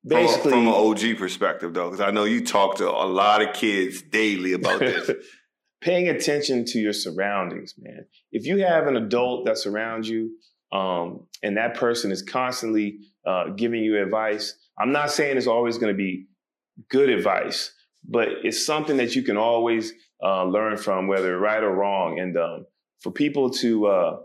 [0.09, 3.07] basically from, a, from an OG perspective though, because I know you talk to a
[3.07, 5.11] lot of kids daily about this.
[5.81, 8.05] Paying attention to your surroundings, man.
[8.33, 10.33] If you have an adult that surrounds you,
[10.73, 15.79] um, and that person is constantly uh, giving you advice, I'm not saying it's always
[15.79, 16.27] going to be
[16.88, 17.73] good advice,
[18.09, 22.19] but it's something that you can always uh, learn from, whether right or wrong.
[22.21, 22.67] And um,
[23.01, 24.17] for people to uh,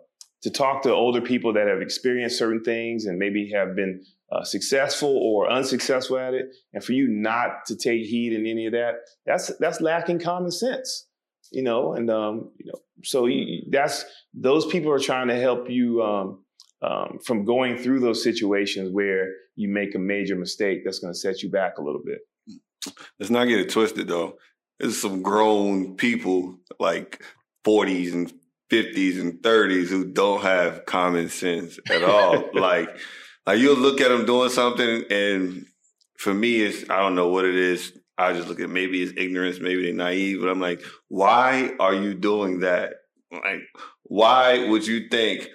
[0.43, 4.43] to talk to older people that have experienced certain things and maybe have been uh,
[4.43, 8.73] successful or unsuccessful at it, and for you not to take heed in any of
[8.73, 11.07] that, that's that's lacking common sense,
[11.51, 11.93] you know.
[11.93, 13.29] And um, you know, so
[13.69, 16.43] that's those people are trying to help you um,
[16.81, 21.19] um, from going through those situations where you make a major mistake that's going to
[21.19, 22.19] set you back a little bit.
[23.19, 24.37] Let's not get it twisted though.
[24.79, 27.23] There's some grown people like
[27.65, 28.33] 40s and
[28.69, 32.49] 50s and 30s who don't have common sense at all.
[32.53, 32.89] like,
[33.45, 35.65] like you'll look at them doing something, and
[36.17, 37.97] for me, it's I don't know what it is.
[38.17, 41.93] I just look at maybe it's ignorance, maybe they're naive, but I'm like, why are
[41.93, 42.93] you doing that?
[43.31, 43.61] Like,
[44.03, 45.49] why would you think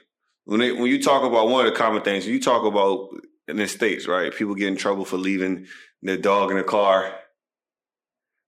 [0.44, 3.10] when they, when you talk about one of the common things you talk about
[3.48, 4.34] in the states, right?
[4.34, 5.66] People get in trouble for leaving
[6.02, 7.14] their dog in the car,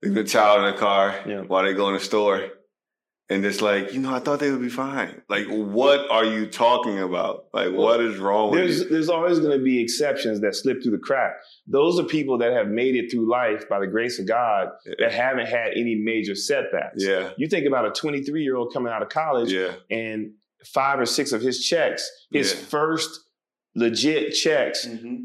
[0.02, 1.40] leaving a child in the car Yeah.
[1.42, 2.48] while they go in the store.
[3.28, 5.22] And it's like, you know, I thought they would be fine.
[5.28, 7.44] Like, what are you talking about?
[7.54, 8.88] Like, what is wrong with There's you?
[8.88, 11.34] there's always going to be exceptions that slip through the crack.
[11.68, 15.12] Those are people that have made it through life by the grace of God that
[15.12, 17.04] haven't had any major setbacks.
[17.04, 20.32] Yeah, You think about a 23 year old coming out of college yeah, and
[20.64, 22.58] five or six of his checks, his Yeah.
[22.66, 23.20] first
[23.74, 25.24] legit checks mm-hmm.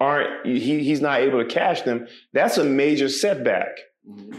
[0.00, 2.06] aren't he, he's not able to cash them.
[2.32, 3.78] That's a major setback.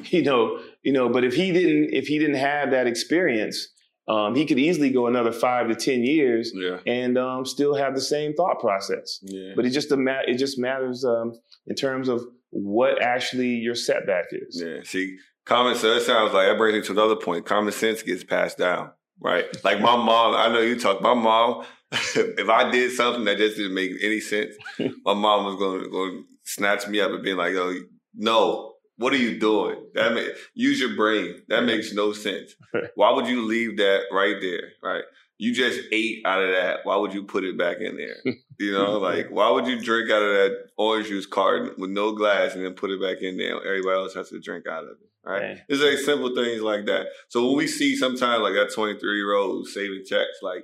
[0.05, 1.09] you know, you know.
[1.09, 3.67] But if he didn't, if he didn't have that experience,
[4.07, 7.95] um, he could easily go another five to ten years yeah, and um, still have
[7.95, 9.19] the same thought process.
[9.23, 9.53] yeah.
[9.55, 11.33] But it just it just matters um,
[11.65, 14.61] in terms of what actually your setback is.
[14.63, 14.81] Yeah.
[14.83, 17.45] See, common sense it sounds like that brings me to another point.
[17.45, 19.45] Common sense gets passed down, right?
[19.63, 21.01] Like my mom, I know you talk.
[21.01, 25.55] My mom, if I did something that just didn't make any sense, my mom was
[25.55, 27.73] going to snatch me up and be like, "Oh,
[28.13, 29.75] no." What are you doing?
[29.93, 31.41] That may, use your brain.
[31.49, 32.55] That makes no sense.
[32.95, 34.69] Why would you leave that right there?
[34.81, 35.03] Right?
[35.37, 36.77] You just ate out of that.
[36.83, 38.35] Why would you put it back in there?
[38.57, 42.13] You know, like why would you drink out of that orange juice carton with no
[42.13, 43.55] glass and then put it back in there?
[43.57, 45.41] Everybody else has to drink out of it, right?
[45.41, 45.57] Right.
[45.67, 47.07] It's like simple things like that.
[47.27, 50.63] So when we see sometimes like that twenty three year old saving checks, like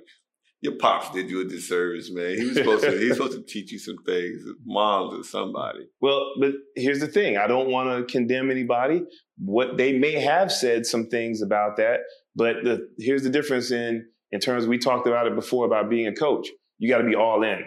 [0.62, 2.36] your pops did you a disservice, man.
[2.36, 2.96] He was supposed to.
[2.96, 5.88] He's supposed to teach you some things, moms or somebody.
[6.00, 9.02] Well, but here's the thing: I don't want to condemn anybody.
[9.38, 12.00] What they may have said some things about that,
[12.36, 16.06] but the, here's the difference in in terms we talked about it before about being
[16.06, 16.48] a coach.
[16.78, 17.64] You got to be all in.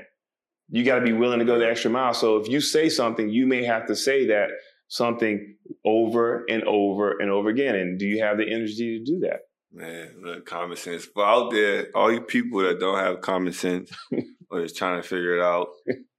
[0.69, 2.13] You got to be willing to go the extra mile.
[2.13, 4.49] So if you say something, you may have to say that
[4.87, 7.75] something over and over and over again.
[7.75, 9.41] And do you have the energy to do that?
[9.75, 11.05] Man, look, common sense.
[11.05, 13.91] But out there, all you people that don't have common sense
[14.49, 15.67] or is trying to figure it out,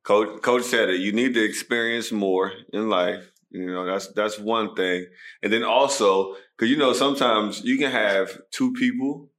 [0.05, 1.01] coach, coach said it.
[1.01, 3.25] You need to experience more in life.
[3.51, 5.07] You know, that's that's one thing.
[5.43, 9.31] And then also, because you know, sometimes you can have two people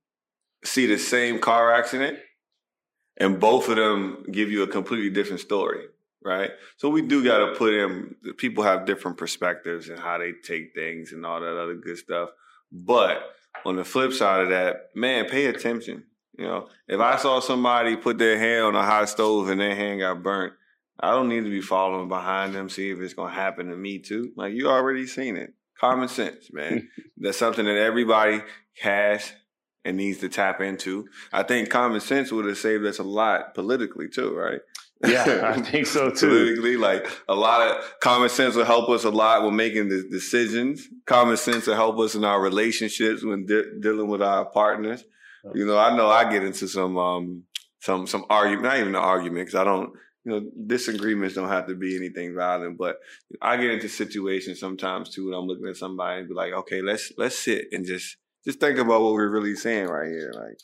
[0.65, 2.17] see the same car accident,
[3.17, 5.83] and both of them give you a completely different story,
[6.23, 6.49] right?
[6.77, 8.15] So we do got to put in.
[8.37, 12.29] People have different perspectives and how they take things and all that other good stuff,
[12.71, 13.21] but
[13.67, 16.05] on the flip side of that, man, pay attention.
[16.37, 19.75] You know, if I saw somebody put their hand on a hot stove and their
[19.75, 20.53] hand got burnt,
[20.97, 23.99] I don't need to be following behind them, see if it's gonna happen to me
[23.99, 24.31] too.
[24.37, 25.53] Like you already seen it.
[25.77, 26.87] Common sense, man.
[27.17, 28.41] That's something that everybody
[28.81, 29.33] has
[29.83, 31.07] and needs to tap into.
[31.33, 34.61] I think common sense would have saved us a lot politically too, right?
[35.05, 36.27] Yeah, I think so too.
[36.27, 36.77] politically.
[36.77, 40.87] Like a lot of common sense will help us a lot with making the decisions.
[41.05, 45.03] Common sense will help us in our relationships when de- dealing with our partners.
[45.53, 47.43] You know, I know I get into some um
[47.79, 49.91] some some argument, not even an argument, because I don't.
[50.25, 52.97] You know, disagreements don't have to be anything violent, but
[53.41, 56.81] I get into situations sometimes too when I'm looking at somebody and be like, okay,
[56.81, 60.33] let's let's sit and just just think about what we're really saying right here.
[60.35, 60.57] Like,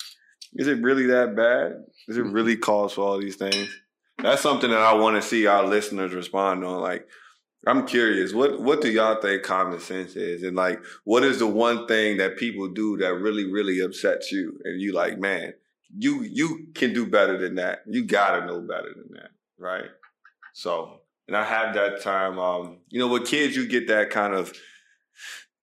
[0.55, 1.81] is it really that bad?
[2.07, 3.69] Does it really cause for all these things?
[4.19, 6.79] That's something that I want to see our listeners respond on.
[6.79, 7.07] Like,
[7.65, 11.47] I'm curious, what what do y'all think common sense is, and like, what is the
[11.47, 15.53] one thing that people do that really really upsets you, and you like, man,
[15.97, 17.83] you you can do better than that.
[17.87, 19.89] You gotta know better than that, right?
[20.53, 22.37] So, and I have that time.
[22.37, 24.53] Um, you know, with kids, you get that kind of.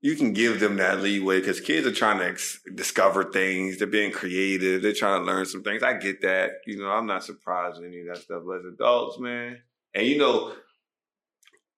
[0.03, 3.79] You can give them that leeway because kids are trying to ex- discover things.
[3.79, 4.81] They're being creative.
[4.81, 5.83] They're trying to learn some things.
[5.83, 6.53] I get that.
[6.67, 8.43] You know, I'm not surprised any of that stuff.
[8.47, 9.59] But as adults, man,
[9.95, 10.55] and you know,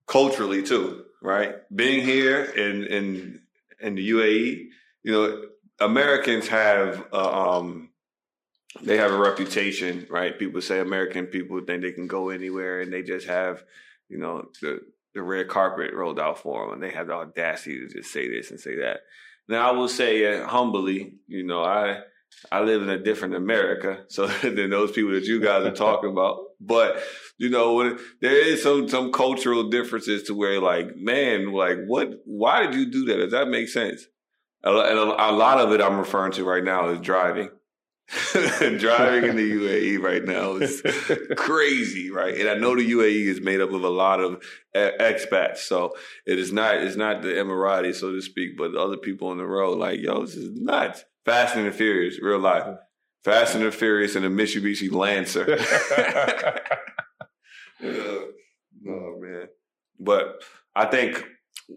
[0.06, 1.56] culturally too, right?
[1.74, 3.40] Being here in in
[3.80, 4.66] in the UAE,
[5.02, 5.42] you know,
[5.80, 7.90] Americans have uh, um
[8.80, 10.38] they have a reputation, right?
[10.38, 13.64] People say American people think they can go anywhere and they just have,
[14.08, 14.80] you know, the
[15.14, 18.28] the red carpet rolled out for them and they had the audacity to just say
[18.28, 19.00] this and say that.
[19.48, 22.00] Now I will say uh, humbly, you know, I
[22.50, 26.10] I live in a different America, so than those people that you guys are talking
[26.10, 26.38] about.
[26.60, 27.02] But
[27.38, 32.10] you know, there is some some cultural differences to where, like, man, like, what?
[32.24, 33.16] Why did you do that?
[33.16, 34.06] Does that make sense?
[34.64, 37.50] And a, a lot of it I'm referring to right now is driving.
[38.78, 40.82] driving in the UAE right now is
[41.36, 42.38] crazy, right?
[42.38, 44.42] And I know the UAE is made up of a lot of
[44.74, 45.94] expats, so
[46.26, 49.38] it is not it's not the Emirati, so to speak, but the other people on
[49.38, 49.78] the road.
[49.78, 51.04] Like, yo, this is nuts.
[51.24, 52.66] Fast and the Furious, real life.
[53.24, 55.58] Fast and the Furious and a Mitsubishi Lancer.
[58.88, 59.48] Oh man.
[59.98, 60.42] But
[60.74, 61.24] I think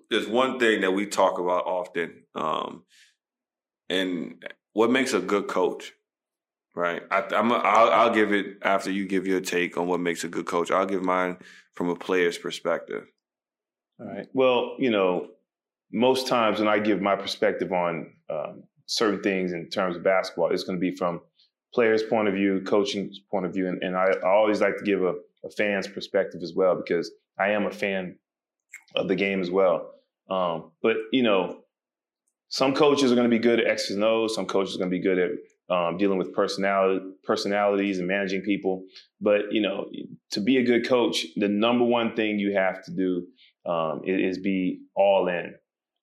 [0.10, 2.84] there's one thing that we talk about often, um,
[3.90, 5.94] and what makes a good coach,
[6.76, 7.02] right?
[7.10, 10.24] I, am a, I'll, I'll give it after you give your take on what makes
[10.24, 10.72] a good coach.
[10.72, 11.38] I'll give mine
[11.74, 13.06] from a player's perspective.
[14.00, 14.28] All right.
[14.34, 15.30] Well, you know,
[15.92, 20.52] most times when I give my perspective on um, certain things in terms of basketball,
[20.52, 21.22] it's going to be from
[21.74, 24.84] players' point of view, coaching's point of view, and, and I, I, always like to
[24.84, 28.18] give a, a, fan's perspective as well because I am a fan
[28.96, 29.92] of the game as well.
[30.30, 31.64] Um, but you know,
[32.48, 34.36] some coaches are going to be good at X's and O's.
[34.36, 35.32] Some coaches are going to be good at
[35.70, 38.84] um, dealing with personality, personalities and managing people.
[39.20, 39.90] But you know,
[40.32, 43.26] to be a good coach, the number one thing you have to do
[43.70, 45.56] um, is, be all in.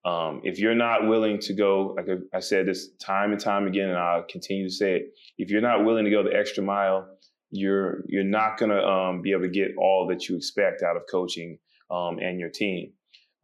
[0.05, 3.89] Um, if you're not willing to go, like I said this time and time again,
[3.89, 5.03] and I'll continue to say it,
[5.39, 7.07] if you're not willing to go the extra mile,
[7.51, 10.97] you're you're not going to um, be able to get all that you expect out
[10.97, 11.59] of coaching
[11.91, 12.93] um, and your team.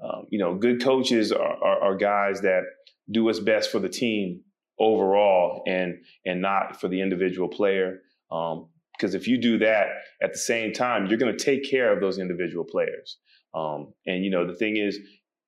[0.02, 2.62] Um, you know, good coaches are, are, are guys that
[3.10, 4.42] do what's best for the team
[4.80, 8.00] overall and and not for the individual player.
[8.30, 9.86] Um, because if you do that
[10.20, 13.18] at the same time, you're going to take care of those individual players.
[13.54, 14.98] Um, and you know, the thing is,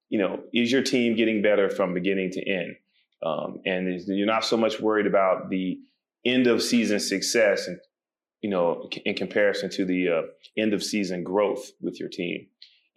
[0.08, 2.76] you know, is your team getting better from beginning to end?
[3.24, 5.78] Um, and you're not so much worried about the
[6.24, 7.78] end of season success, and
[8.40, 10.22] you know, in comparison to the uh,
[10.56, 12.46] end of season growth with your team.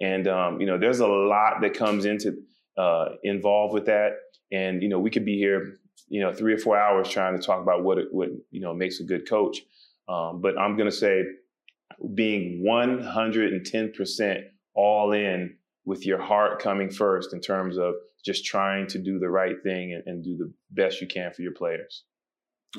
[0.01, 2.37] And um, you know, there's a lot that comes into
[2.77, 4.11] uh, involved with that.
[4.51, 5.77] And you know, we could be here,
[6.07, 8.73] you know, three or four hours trying to talk about what it, what you know
[8.73, 9.61] makes a good coach.
[10.07, 11.23] Um, but I'm going to say
[12.13, 18.87] being 110 percent all in with your heart coming first in terms of just trying
[18.87, 22.03] to do the right thing and, and do the best you can for your players.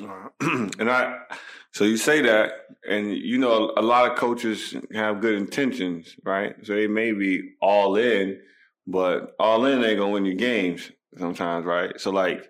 [0.01, 1.19] Uh, and I,
[1.71, 2.51] so you say that,
[2.89, 6.55] and you know, a lot of coaches have good intentions, right?
[6.63, 8.39] So they may be all in,
[8.87, 11.99] but all in ain't gonna win you games sometimes, right?
[11.99, 12.49] So like,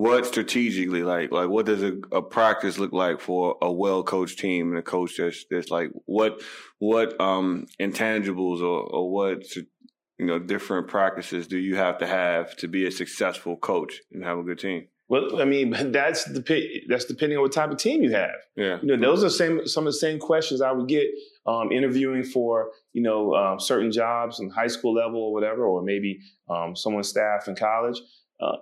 [0.00, 4.38] what strategically, like, like what does a, a practice look like for a well coached
[4.38, 6.40] team and a coach that's, that's like, what,
[6.78, 12.56] what, um, intangibles or, or what, you know, different practices do you have to have
[12.56, 14.88] to be a successful coach and have a good team?
[15.08, 18.30] Well, I mean, that's the that's depending on what type of team you have.
[18.56, 21.08] Yeah, you know, those are same some of the same questions I would get
[21.46, 25.82] um, interviewing for you know um, certain jobs in high school level or whatever, or
[25.82, 28.00] maybe um, someone's staff in college.
[28.40, 28.58] Uh,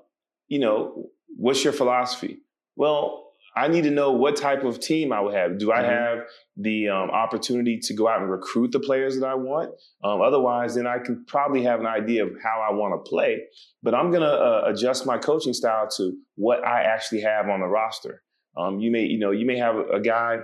[0.48, 2.38] you know, what's your philosophy?
[2.76, 5.58] Well, I need to know what type of team I would have.
[5.58, 5.90] Do I mm-hmm.
[5.90, 6.18] have
[6.56, 9.70] the um, opportunity to go out and recruit the players that I want?
[10.04, 13.42] Um, otherwise, then I can probably have an idea of how I want to play.
[13.82, 17.60] But I'm going to uh, adjust my coaching style to what I actually have on
[17.60, 18.22] the roster.
[18.56, 20.38] Um, you may, you know, you may have a, a, guy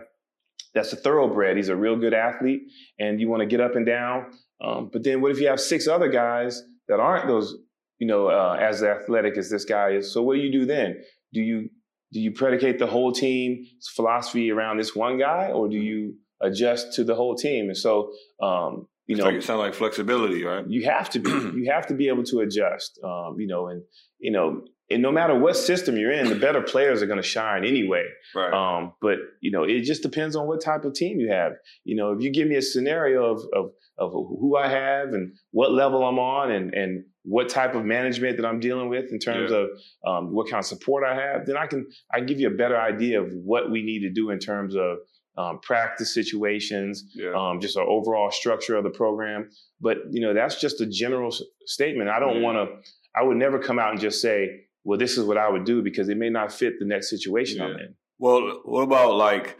[0.75, 1.57] that's a thoroughbred.
[1.57, 2.63] He's a real good athlete,
[2.99, 4.33] and you want to get up and down.
[4.61, 7.57] Um, but then, what if you have six other guys that aren't those,
[8.05, 10.13] you know, uh, as athletic as this guy is?
[10.13, 11.03] So, what do you do then?
[11.33, 11.71] Do you
[12.13, 16.93] do you predicate the whole team's philosophy around this one guy, or do you adjust
[16.97, 17.69] to the whole team?
[17.69, 18.13] And so,
[18.43, 20.67] um, you know, like, it sounds like flexibility, right?
[20.69, 21.31] You have to be.
[21.31, 23.01] you have to be able to adjust.
[23.03, 23.83] Um, you know, and
[24.19, 27.23] you know, and no matter what system you're in, the better players are going to
[27.23, 28.05] shine anyway.
[28.35, 28.53] Right.
[28.53, 31.53] Um, but you know, it just depends on what type of team you have.
[31.85, 35.35] You know, if you give me a scenario of of of who I have and
[35.53, 39.19] what level I'm on and and what type of management that I'm dealing with in
[39.19, 39.57] terms yeah.
[39.57, 39.69] of
[40.07, 42.55] um, what kind of support I have, then I can I can give you a
[42.55, 44.99] better idea of what we need to do in terms of
[45.37, 47.33] um, practice situations, yeah.
[47.35, 49.51] um, just our overall structure of the program.
[49.81, 52.11] But you know, that's just a general s- statement.
[52.11, 52.43] I don't yeah.
[52.43, 52.91] want to.
[53.19, 55.83] I would never come out and just say, "Well, this is what I would do,"
[55.83, 57.95] because it may not fit the next situation I'm in.
[58.19, 59.59] Well, what about like?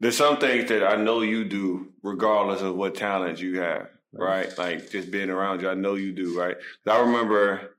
[0.00, 4.56] There's some things that I know you do, regardless of what talent you have right?
[4.58, 6.56] Like just being around you, I know you do, right?
[6.86, 7.76] I remember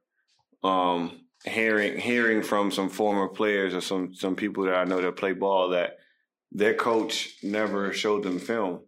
[0.64, 5.16] um, hearing hearing from some former players or some some people that I know that
[5.16, 5.98] play ball that
[6.52, 8.82] their coach never showed them film,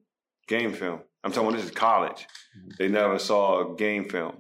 [0.48, 1.02] game film.
[1.24, 2.26] I'm talking about this is college.
[2.58, 2.70] Mm-hmm.
[2.80, 4.38] They never saw game film.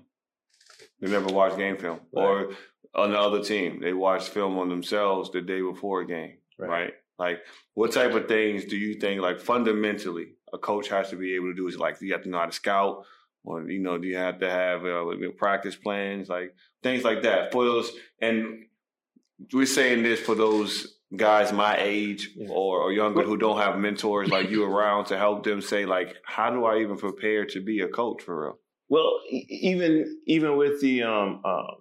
[1.00, 2.00] They never watched game film.
[2.14, 2.24] Right.
[2.24, 2.52] Or
[2.94, 6.70] on the other team, they watched film on themselves the day before a game, right.
[6.70, 6.94] right?
[7.18, 7.40] Like,
[7.76, 11.48] what type of things do you think, like fundamentally, a coach has to be able
[11.48, 13.06] to do is like you have to know how to scout,
[13.44, 15.06] or you know, do you have to have uh,
[15.38, 17.92] practice plans, like things like that for those.
[18.22, 18.66] And
[19.54, 22.48] we're saying this for those guys my age yeah.
[22.50, 26.16] or, or younger who don't have mentors like you around to help them say like,
[26.24, 28.60] how do I even prepare to be a coach for real?
[28.90, 31.76] Well, even even with the um, uh,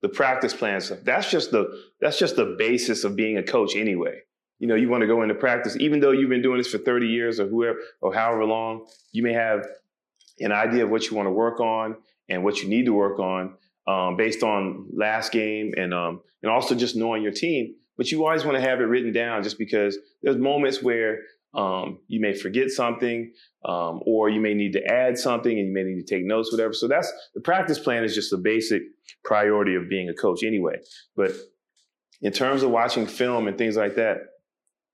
[0.00, 1.68] the practice plan stuff, that's just the
[2.00, 4.20] that's just the basis of being a coach anyway
[4.58, 6.78] you know, you want to go into practice, even though you've been doing this for
[6.78, 9.66] 30 years or whoever or however long, you may have
[10.40, 11.96] an idea of what you want to work on
[12.28, 13.54] and what you need to work on
[13.86, 17.74] um, based on last game and um, and also just knowing your team.
[17.96, 21.20] But you always want to have it written down just because there's moments where
[21.54, 23.32] um, you may forget something
[23.64, 26.50] um, or you may need to add something and you may need to take notes,
[26.50, 26.72] whatever.
[26.72, 28.82] So that's the practice plan is just a basic
[29.24, 30.76] priority of being a coach anyway.
[31.16, 31.32] But
[32.20, 34.18] in terms of watching film and things like that,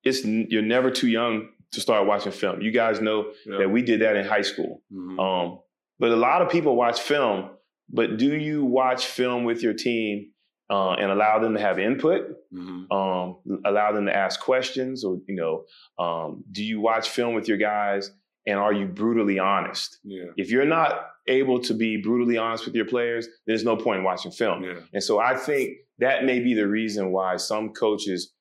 [0.05, 2.61] it's you're never too young to start watching film.
[2.61, 3.59] You guys know yeah.
[3.59, 4.83] that we did that in high school.
[4.93, 5.21] Mm-hmm.
[5.21, 5.61] Um,
[5.99, 7.51] but a lot of people watch film,
[7.89, 10.33] but do you watch film with your team
[10.71, 12.91] uh, and allow them to have input, mm-hmm.
[12.93, 15.65] um, allow them to ask questions, or you know,
[16.03, 18.11] um, do you watch film with your guys
[18.47, 19.99] and are you brutally honest?
[20.05, 20.27] Yeah.
[20.37, 24.05] If you're not able to be brutally honest with your players, there's no point in
[24.05, 24.65] watching film.
[24.65, 24.81] Yeah.
[24.93, 28.33] And so I think that may be the reason why some coaches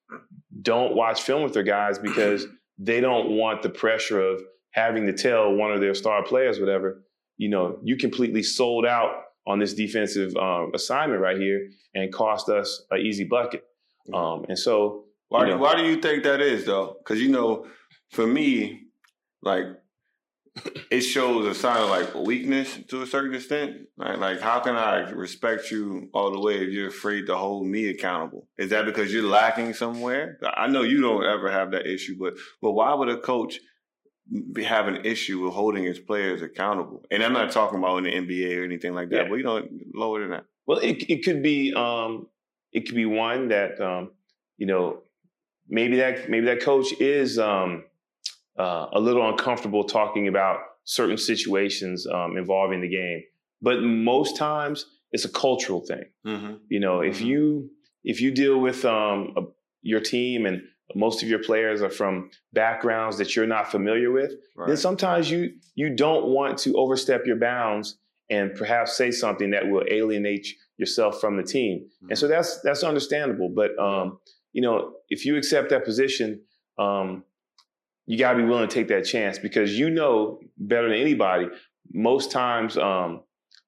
[0.61, 2.45] don't watch film with their guys because
[2.77, 4.41] they don't want the pressure of
[4.71, 7.03] having to tell one of their star players, whatever,
[7.37, 12.49] you know, you completely sold out on this defensive um, assignment right here and cost
[12.49, 13.63] us an easy bucket.
[14.13, 16.97] Um, and so, why, you know, why do you think that is though?
[16.99, 17.65] Because you know,
[18.11, 18.87] for me,
[19.41, 19.65] like
[20.91, 23.87] it shows a sign of like weakness to a certain extent.
[23.97, 24.17] Right?
[24.17, 27.89] Like, how can I respect you all the way if you're afraid to hold me
[27.89, 28.47] accountable?
[28.57, 30.39] Is that because you're lacking somewhere?
[30.55, 33.59] I know you don't ever have that issue, but but why would a coach
[34.63, 37.03] have an issue with holding his players accountable?
[37.11, 39.29] And I'm not talking about in the NBA or anything like that, yeah.
[39.29, 40.45] but you know, lower than that.
[40.65, 42.27] Well, it it could be um,
[42.71, 44.11] it could be one that um,
[44.57, 45.01] you know
[45.67, 47.83] maybe that maybe that coach is um,
[48.59, 53.23] uh, a little uncomfortable talking about certain situations um, involving the game.
[53.61, 56.03] But most times it's a cultural thing.
[56.25, 56.53] Mm-hmm.
[56.69, 57.27] You know, if mm-hmm.
[57.27, 57.69] you
[58.03, 59.41] if you deal with um, a,
[59.81, 60.61] your team and
[60.95, 64.67] most of your players are from backgrounds that you're not familiar with, right.
[64.67, 67.97] then sometimes you you don't want to overstep your bounds
[68.29, 70.47] and perhaps say something that will alienate
[70.77, 71.79] yourself from the team.
[71.79, 72.09] Mm-hmm.
[72.09, 72.35] And so mm-hmm.
[72.35, 73.51] that's that's understandable.
[73.55, 74.19] But um,
[74.51, 76.41] you know, if you accept that position,
[76.77, 77.23] um,
[78.09, 81.47] you got to be willing to take that chance because you know better than anybody.
[81.93, 83.21] Most times, um,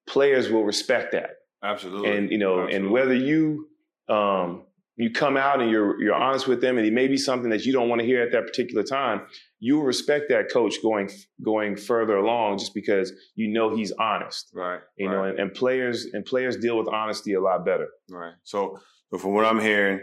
[0.08, 1.30] players will respect that.
[1.64, 2.18] Absolutely.
[2.18, 2.76] And you know, Absolutely.
[2.76, 3.68] and whether you
[4.10, 4.64] um,
[4.98, 7.68] you come out and you're you're honest with them, and it may be something that
[7.68, 9.22] you don't want to hear at that particular time,
[9.60, 11.12] you will respect that coach going
[11.46, 14.50] going further along just because you know he's honest.
[14.56, 14.80] Right.
[14.98, 15.14] You right.
[15.14, 17.90] know, and, and players and players deal with honesty a lot better.
[18.10, 18.34] Right.
[18.42, 18.80] So,
[19.12, 20.00] so from what I'm hearing,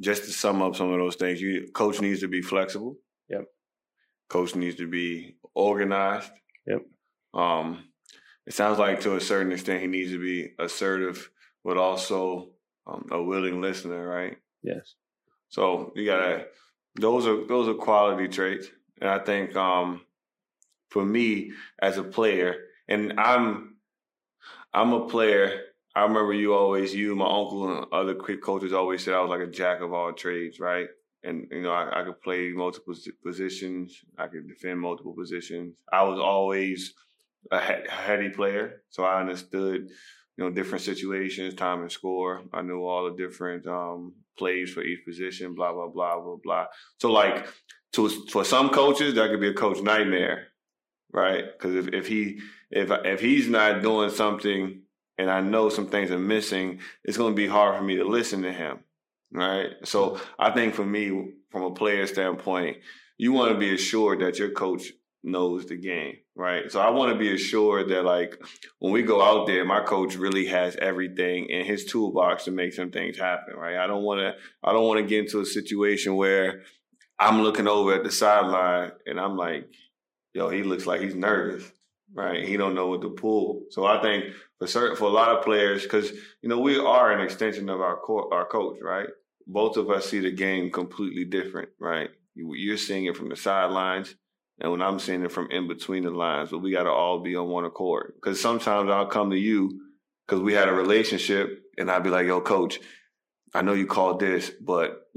[0.00, 2.96] just to sum up some of those things, you coach needs to be flexible.
[3.28, 3.44] Yep.
[4.32, 6.30] Coach needs to be organized.
[6.66, 6.86] Yep.
[7.34, 7.84] Um,
[8.46, 11.30] it sounds like to a certain extent he needs to be assertive,
[11.62, 12.52] but also
[12.86, 14.38] um, a willing listener, right?
[14.62, 14.94] Yes.
[15.50, 16.46] So you gotta
[16.98, 18.68] those are those are quality traits,
[19.02, 20.00] and I think um,
[20.88, 22.56] for me as a player,
[22.88, 23.76] and I'm
[24.72, 25.60] I'm a player.
[25.94, 29.28] I remember you always, you, my uncle, and other quick coaches always said I was
[29.28, 30.88] like a jack of all trades, right?
[31.24, 32.94] And you know I, I, could play multiple
[33.24, 34.00] positions.
[34.18, 35.74] I could defend multiple positions.
[35.92, 36.94] I was always
[37.50, 39.88] a heady player, so I understood
[40.36, 42.42] you know different situations, time and score.
[42.52, 45.54] I knew all the different um, plays for each position.
[45.54, 46.66] Blah blah blah blah blah.
[46.98, 47.46] So like
[47.92, 50.48] to for some coaches that could be a coach nightmare,
[51.12, 51.44] right?
[51.52, 54.82] Because if, if he if if he's not doing something
[55.18, 58.04] and I know some things are missing, it's going to be hard for me to
[58.04, 58.80] listen to him
[59.32, 59.70] right?
[59.84, 60.24] So mm-hmm.
[60.38, 62.78] I think for me, from a player standpoint,
[63.18, 64.92] you want to be assured that your coach
[65.24, 66.70] knows the game, right?
[66.70, 68.42] So I want to be assured that like
[68.80, 72.72] when we go out there, my coach really has everything in his toolbox to make
[72.72, 73.76] some things happen, right?
[73.76, 76.62] I don't want to I don't want to get into a situation where
[77.18, 79.68] I'm looking over at the sideline and I'm like,
[80.34, 81.70] yo, he looks like he's nervous,
[82.12, 82.44] right?
[82.44, 83.62] He don't know what to pull.
[83.70, 87.12] So I think for certain for a lot of players, because you know we are
[87.12, 89.08] an extension of our co- our coach, right?
[89.46, 92.10] Both of us see the game completely different, right?
[92.34, 94.14] You're seeing it from the sidelines,
[94.60, 97.20] and when I'm seeing it from in between the lines, but we got to all
[97.20, 98.14] be on one accord.
[98.14, 99.80] Because sometimes I'll come to you
[100.26, 102.80] because we had a relationship, and I'll be like, "Yo, coach,
[103.54, 105.08] I know you called this, but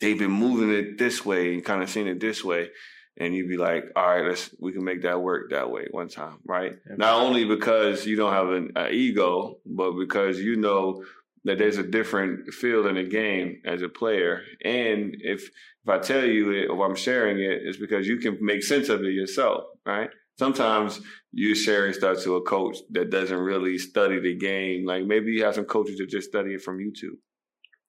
[0.00, 2.70] they've been moving it this way and kind of seeing it this way."
[3.18, 6.08] And you'd be like, "All right, let's we can make that work that way one
[6.08, 11.02] time, right?" Not only because you don't have an, an ego, but because you know
[11.46, 14.42] that there's a different feel in the game as a player.
[14.64, 15.48] And if
[15.84, 18.88] if I tell you it or I'm sharing it, it's because you can make sense
[18.88, 20.10] of it yourself, right?
[20.36, 21.00] Sometimes
[21.32, 24.84] you're sharing stuff to a coach that doesn't really study the game.
[24.84, 27.18] Like maybe you have some coaches that just study it from YouTube.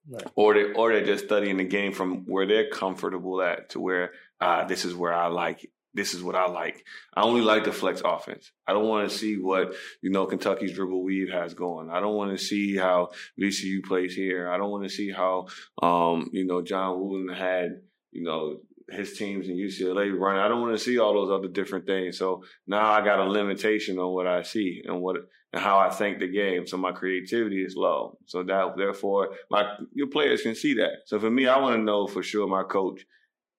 [0.09, 0.31] Right.
[0.35, 4.11] Or they or they're just studying the game from where they're comfortable at to where
[4.39, 5.71] ah, this is where I like it.
[5.97, 6.85] This is what I like.
[7.15, 8.51] I only like the flex offense.
[8.67, 11.89] I don't want to see what, you know, Kentucky's dribble weave has going.
[11.89, 13.09] I don't want to see how
[13.41, 14.47] VCU plays here.
[14.49, 15.47] I don't want to see how,
[15.81, 17.81] um, you know, John Wooden had,
[18.11, 20.37] you know, his teams in UCLA run.
[20.37, 22.19] I don't want to see all those other different things.
[22.19, 25.17] So now I got a limitation on what I see and what
[25.51, 26.67] and how I think the game.
[26.67, 28.19] So my creativity is low.
[28.27, 31.07] So that therefore my your players can see that.
[31.07, 33.03] So for me, I want to know for sure my coach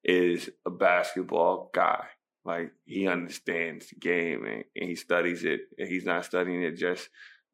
[0.05, 2.05] is a basketball guy.
[2.49, 5.61] Like he understands the game and, and he studies it.
[5.79, 7.11] And he's not studying it just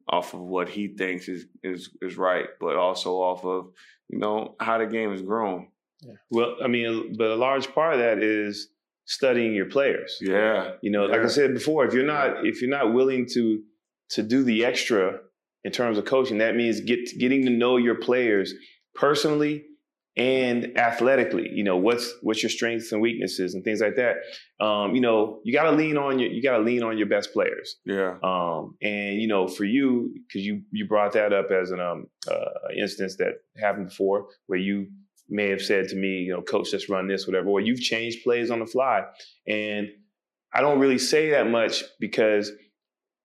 [0.07, 3.73] off of what he thinks is is is right, but also off of
[4.07, 5.67] you know how the game is grown.
[6.01, 6.13] Yeah.
[6.29, 8.69] Well, I mean, but a large part of that is
[9.03, 10.17] studying your players.
[10.21, 10.71] Yeah.
[10.81, 11.11] You know, yeah.
[11.11, 13.61] like I said before, if you're not if you're not willing to
[14.11, 15.19] to do the extra
[15.65, 18.53] in terms of coaching, that means get getting to know your players
[18.93, 19.65] personally
[20.17, 24.17] and athletically you know what's what's your strengths and weaknesses and things like that.
[24.63, 27.07] Um, you know you got to lean on your you got to lean on your
[27.07, 27.77] best players.
[27.85, 28.17] Yeah.
[28.23, 32.07] Um, and you know for you because you you brought that up as an um
[32.29, 34.87] uh, instance that happened before where you
[35.27, 38.23] may have said to me you know coach just run this whatever or you've changed
[38.23, 39.03] plays on the fly.
[39.47, 39.89] And
[40.53, 42.51] i don't really say that much because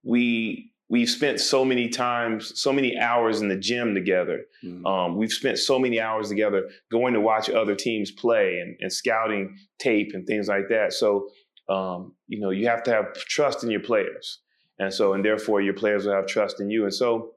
[0.02, 4.42] we we've spent so many times, so many hours in the gym together.
[4.62, 4.84] Mm-hmm.
[4.84, 8.92] Um, we've spent so many hours together going to watch other teams play and, and
[8.92, 10.92] scouting tape and things like that.
[10.92, 11.28] So,
[11.68, 14.40] um, you know, you have to have trust in your players.
[14.80, 16.82] And so, and therefore your players will have trust in you.
[16.82, 17.32] And so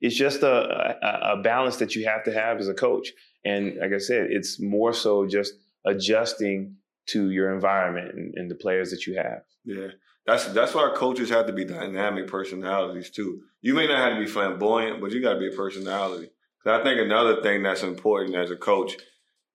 [0.00, 3.08] it's just a, a, a balance that you have to have as a coach.
[3.44, 5.54] And like I said, it's more so just
[5.84, 6.76] adjusting
[7.06, 9.42] to your environment and, and the players that you have.
[9.64, 9.88] Yeah.
[10.28, 13.44] That's that's why coaches have to be dynamic personalities too.
[13.62, 16.28] You may not have to be flamboyant, but you got to be a personality.
[16.62, 18.98] Because I think another thing that's important as a coach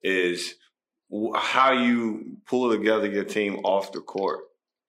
[0.02, 0.56] is
[1.36, 4.40] how you pull together your team off the court.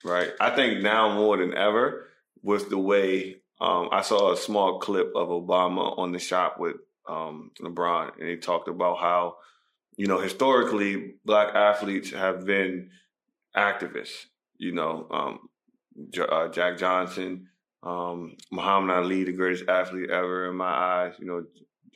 [0.02, 0.30] Right.
[0.40, 2.08] I think now more than ever
[2.42, 6.76] with the way um, I saw a small clip of Obama on the shop with
[7.06, 9.36] um, LeBron, and he talked about how
[9.98, 12.88] you know historically black athletes have been
[13.54, 14.24] activists.
[14.56, 15.40] You know, um,
[16.30, 17.48] uh, Jack Johnson,
[17.82, 21.14] um, Muhammad Ali, the greatest athlete ever in my eyes.
[21.18, 21.44] You know,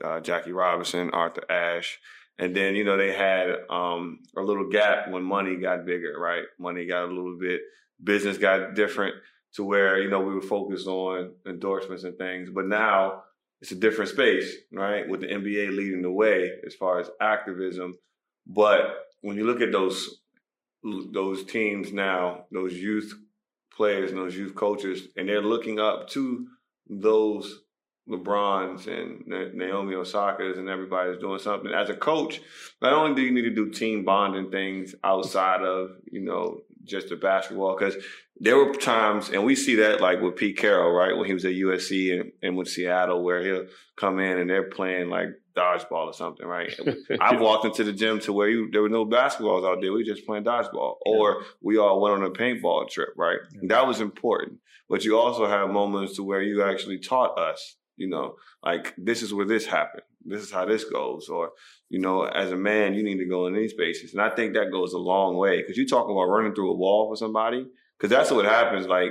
[0.05, 1.99] uh, Jackie Robinson, Arthur Ashe.
[2.39, 6.45] And then, you know, they had um, a little gap when money got bigger, right?
[6.59, 7.63] Money got a little bit,
[8.03, 9.17] business got different
[9.55, 12.49] to where, you know, we were focused on endorsements and things.
[12.49, 13.25] But now
[13.61, 15.09] it's a different space, right?
[15.09, 17.99] With the NBA leading the way as far as activism.
[18.47, 20.21] But when you look at those
[21.13, 23.13] those teams now, those youth
[23.79, 26.47] players and those youth coaches, and they're looking up to
[26.91, 27.63] those
[28.11, 31.73] LeBrons and Naomi Osaka's and everybody's doing something.
[31.73, 32.41] As a coach,
[32.83, 37.09] not only do you need to do team bonding things outside of, you know, just
[37.09, 37.97] the basketball, because
[38.41, 41.45] there were times, and we see that like with Pete Carroll, right, when he was
[41.45, 43.67] at USC and, and with Seattle, where he'll
[43.97, 46.73] come in and they're playing like dodgeball or something, right?
[47.21, 49.93] I've walked into the gym to where you, there were no basketballs out there.
[49.93, 50.97] We were just playing dodgeball.
[51.05, 51.13] Yeah.
[51.13, 53.39] Or we all went on a paintball trip, right?
[53.55, 53.61] Yeah.
[53.65, 54.59] That was important.
[54.89, 59.23] But you also have moments to where you actually taught us, you know, like this
[59.23, 60.05] is where this happened.
[60.29, 61.29] This is how this goes.
[61.29, 61.53] Or,
[61.89, 64.13] you know, as a man, you need to go in these spaces.
[64.13, 66.77] And I think that goes a long way because you're talking about running through a
[66.77, 67.67] wall for somebody.
[67.99, 68.87] Because that's what happens.
[68.87, 69.11] Like,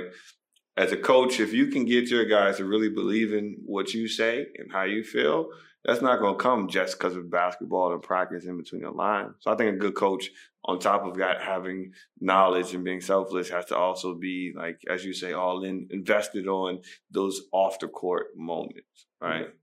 [0.76, 4.08] as a coach, if you can get your guys to really believe in what you
[4.08, 5.48] say and how you feel,
[5.84, 9.34] that's not going to come just because of basketball and practice in between the lines.
[9.40, 10.30] So I think a good coach,
[10.64, 15.04] on top of that, having knowledge and being selfless, has to also be like, as
[15.04, 19.46] you say, all in, invested on those off the court moments, right?
[19.46, 19.56] Mm-hmm.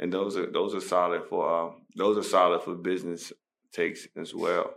[0.00, 3.32] And those are those are solid for uh, those are solid for business
[3.70, 4.72] takes as well,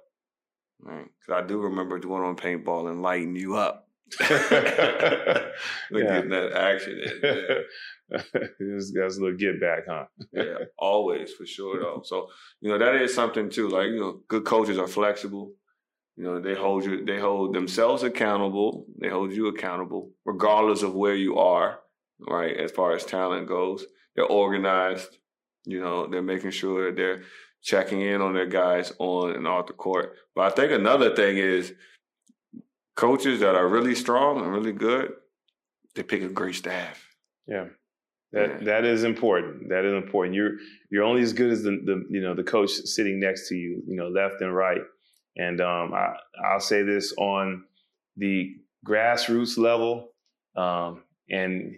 [0.81, 1.05] right?
[1.05, 3.87] Because I do remember going on paintball and lighting you up.
[4.19, 7.19] Look getting that action in.
[7.23, 8.19] Yeah.
[8.59, 10.05] this guy's a little get back, huh?
[10.33, 12.01] yeah, always for sure though.
[12.03, 12.27] So
[12.59, 13.69] you know that is something too.
[13.69, 15.53] Like you know, good coaches are flexible.
[16.17, 18.85] You know, they hold you, they hold themselves accountable.
[18.99, 21.79] They hold you accountable, regardless of where you are.
[22.19, 23.85] Right, as far as talent goes,
[24.15, 25.17] they're organized.
[25.65, 27.23] You know, they're making sure that they're
[27.61, 30.15] checking in on their guys on and off the court.
[30.35, 31.73] But I think another thing is
[32.95, 35.13] coaches that are really strong and really good,
[35.95, 37.07] they pick a great staff.
[37.47, 37.67] Yeah.
[38.33, 38.65] That yeah.
[38.65, 39.69] that is important.
[39.69, 40.35] That is important.
[40.35, 40.53] You're
[40.89, 43.83] you're only as good as the, the you know the coach sitting next to you,
[43.87, 44.81] you know, left and right.
[45.37, 47.63] And um, I I'll say this on
[48.17, 48.55] the
[48.85, 50.09] grassroots level
[50.55, 51.77] um, and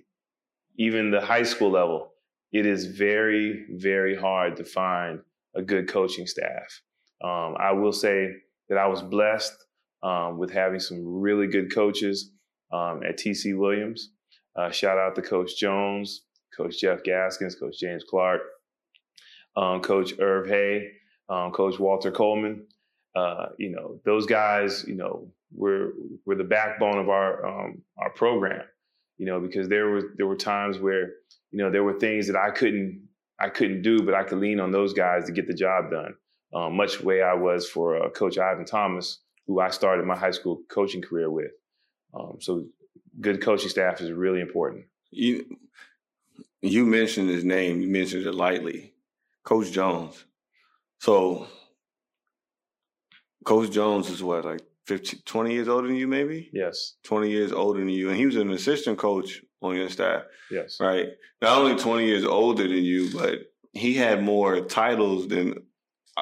[0.77, 2.13] even the high school level,
[2.55, 5.19] it is very very hard to find
[5.55, 6.81] a good coaching staff.
[7.21, 8.29] Um, I will say
[8.69, 9.53] that I was blessed
[10.01, 12.31] um, with having some really good coaches
[12.71, 14.11] um, at TC Williams.
[14.55, 16.21] Uh, shout out to Coach Jones,
[16.55, 18.41] Coach Jeff Gaskins, Coach James Clark,
[19.57, 20.91] um, Coach Irv Hay,
[21.27, 22.67] um, Coach Walter Coleman.
[23.17, 25.91] Uh, you know, those guys, you know, were
[26.25, 28.63] were the backbone of our um, our program.
[29.18, 31.13] You know, because there was there were times where
[31.51, 33.07] you know there were things that I couldn't
[33.39, 36.16] I couldn't do, but I could lean on those guys to get the job done.
[36.53, 40.32] Um, much way I was for uh, Coach Ivan Thomas, who I started my high
[40.32, 41.51] school coaching career with.
[42.13, 42.66] Um, so,
[43.20, 44.86] good coaching staff is really important.
[45.11, 45.57] You
[46.61, 47.82] you mentioned his name.
[47.82, 48.93] You mentioned it lightly,
[49.43, 50.24] Coach Jones.
[50.99, 51.47] So,
[53.43, 56.49] Coach Jones is what like 15, 20 years older than you, maybe?
[56.53, 56.95] Yes.
[57.03, 58.09] 20 years older than you.
[58.09, 60.23] And he was an assistant coach on your staff.
[60.51, 60.77] Yes.
[60.79, 61.09] Right?
[61.41, 63.39] Not only 20 years older than you, but
[63.73, 65.55] he had more titles than
[66.15, 66.21] uh,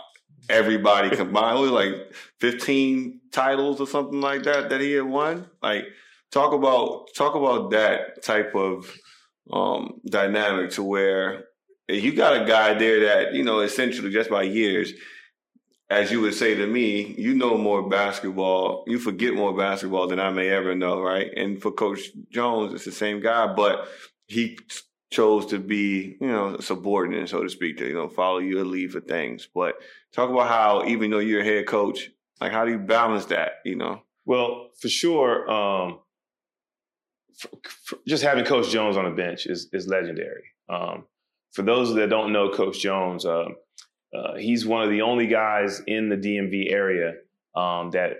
[0.49, 1.59] everybody combined.
[1.59, 5.49] was like 15 titles or something like that that he had won.
[5.61, 5.86] Like,
[6.34, 8.91] talk about talk about that type of
[9.51, 11.45] um, dynamic to where
[11.88, 14.93] you got a guy there that you know essentially just by years
[15.94, 20.20] as you would say to me, you know more basketball, you forget more basketball than
[20.20, 21.32] I may ever know, right?
[21.36, 23.88] And for Coach Jones, it's the same guy, but
[24.28, 24.58] he
[25.12, 28.91] chose to be, you know, subordinate, so to speak, to, you know, follow your lead
[28.91, 29.48] for things.
[29.54, 29.76] But
[30.12, 32.10] talk about how, even though you're a head coach,
[32.41, 34.02] like how do you balance that, you know?
[34.26, 36.00] Well, for sure, um,
[37.38, 37.50] for,
[37.84, 40.44] for just having Coach Jones on the bench is, is legendary.
[40.70, 41.06] Um,
[41.52, 43.50] for those that don't know Coach Jones, uh,
[44.14, 47.14] uh, he's one of the only guys in the DMV area
[47.55, 48.18] um, that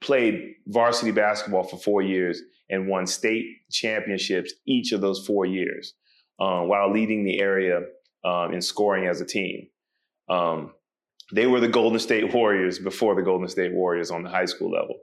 [0.00, 5.94] played varsity basketball for four years and won state championships each of those four years
[6.40, 7.82] um, while leading the area
[8.24, 9.68] um, in scoring as a team.
[10.28, 10.72] Um,
[11.32, 14.70] they were the Golden State Warriors before the Golden State Warriors on the high school
[14.70, 14.96] level.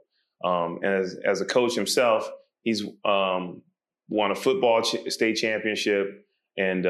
[0.44, 2.30] Um, and as, as, a coach himself,
[2.62, 3.62] he's um,
[4.08, 6.86] won a football ch- state championship and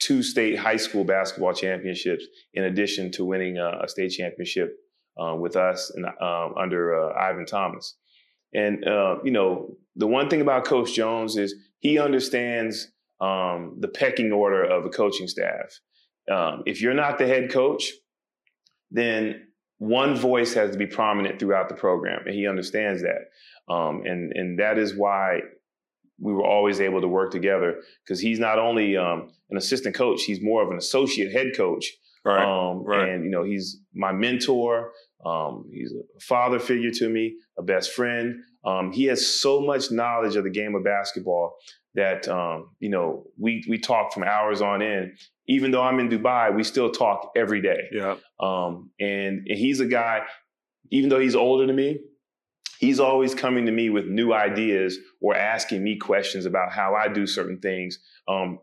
[0.00, 2.24] two state high school basketball championships,
[2.54, 4.76] in addition to winning a, a state championship
[5.20, 7.96] uh, with us and um, under uh, Ivan Thomas.
[8.52, 12.88] And uh, you know, the one thing about Coach Jones is he understands
[13.20, 15.78] um, the pecking order of a coaching staff.
[16.30, 17.90] Um, if you're not the head coach,
[18.90, 19.46] then
[19.78, 23.72] one voice has to be prominent throughout the program, and he understands that.
[23.72, 25.40] Um, and and that is why
[26.20, 30.22] we were always able to work together because he's not only um, an assistant coach,
[30.22, 31.86] he's more of an associate head coach.
[32.22, 33.08] Right, um, right.
[33.08, 34.92] And, you know, he's my mentor.
[35.24, 38.34] Um, he's a father figure to me, a best friend.
[38.64, 41.56] Um, he has so much knowledge of the game of basketball
[41.94, 45.12] that, um, you know, we, we talk from hours on end.
[45.48, 47.80] Even though I'm in Dubai, we still talk every day.
[47.90, 48.16] Yeah.
[48.38, 50.20] Um, and, and he's a guy,
[50.90, 52.00] even though he's older than me,
[52.80, 57.08] he's always coming to me with new ideas or asking me questions about how I
[57.08, 58.58] do certain things um,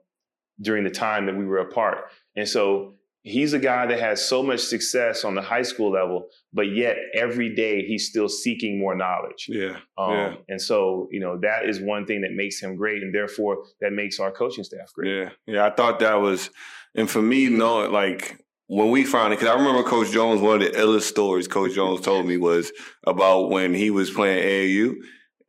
[0.60, 2.00] during the time that we were apart.
[2.36, 6.30] And so he's a guy that has so much success on the high school level,
[6.52, 9.46] but yet every day he's still seeking more knowledge.
[9.50, 9.78] Yeah.
[10.00, 10.34] Um, yeah.
[10.50, 13.04] And so, you know, that is one thing that makes him great.
[13.04, 15.16] And therefore, that makes our coaching staff great.
[15.16, 15.30] Yeah.
[15.46, 15.66] Yeah.
[15.68, 16.50] I thought that was,
[16.96, 20.62] and for me, knowing like, when we found it, because I remember Coach Jones, one
[20.62, 22.72] of the illest stories Coach Jones told me was
[23.06, 24.96] about when he was playing AAU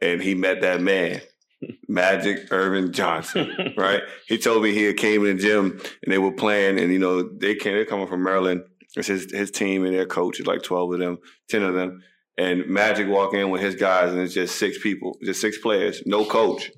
[0.01, 1.21] and he met that man,
[1.89, 4.03] Magic Earvin Johnson, right?
[4.27, 7.23] He told me he came in the gym and they were playing, and you know
[7.23, 8.63] they came, they're coming from Maryland.
[8.97, 12.03] It's his his team and their coach is like twelve of them, ten of them,
[12.37, 16.03] and Magic walk in with his guys, and it's just six people, just six players,
[16.07, 16.71] no coach,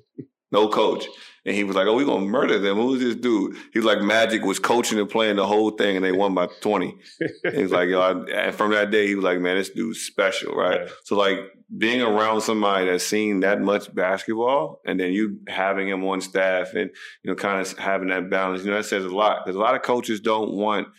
[0.51, 1.05] no coach.
[1.43, 3.55] And he was like, "Oh, we gonna murder them." Who's this dude?
[3.73, 6.47] He was like, "Magic was coaching and playing the whole thing, and they won by
[6.61, 6.95] 20.
[7.51, 10.01] he was like, "Yo," I, and from that day, he was like, "Man, this dude's
[10.01, 11.39] special, right?" So like
[11.75, 16.75] being around somebody that's seen that much basketball, and then you having him on staff,
[16.75, 16.91] and
[17.23, 19.59] you know, kind of having that balance, you know, that says a lot because a
[19.59, 20.89] lot of coaches don't want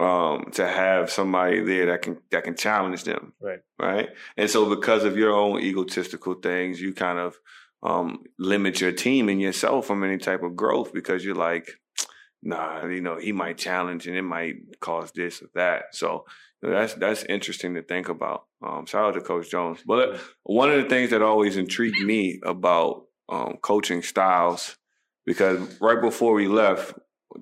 [0.00, 3.60] um, to have somebody there that can that can challenge them, right?
[3.78, 7.36] Right, and so because of your own egotistical things, you kind of
[7.82, 11.70] um, limit your team and yourself from any type of growth because you're like,
[12.42, 15.94] nah, you know, he might challenge and it might cause this or that.
[15.94, 16.24] So
[16.62, 18.44] that's that's interesting to think about.
[18.62, 19.80] Um, shout out to Coach Jones.
[19.86, 24.76] But one of the things that always intrigued me about um, coaching styles,
[25.24, 26.94] because right before we left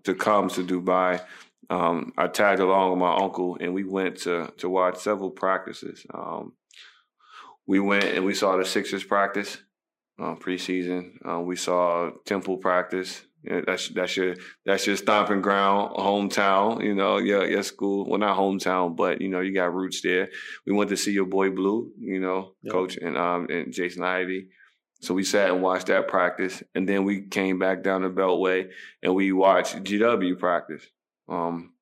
[0.04, 1.20] to come to Dubai,
[1.70, 6.06] um, I tagged along with my uncle and we went to to watch several practices.
[6.14, 6.52] Um,
[7.66, 9.58] we went and we saw the Sixers practice
[10.18, 11.12] uh, preseason.
[11.28, 13.22] Uh, we saw Temple practice.
[13.66, 16.82] that's that's your that's your stomping ground, hometown.
[16.82, 18.08] You know, your your school.
[18.08, 20.28] Well, not hometown, but you know, you got roots there.
[20.66, 21.92] We went to see your boy Blue.
[21.98, 22.72] You know, yep.
[22.72, 24.48] coach and um and Jason Ivy.
[25.00, 28.70] So we sat and watched that practice, and then we came back down the Beltway
[29.00, 30.84] and we watched GW practice.
[31.28, 31.74] Um,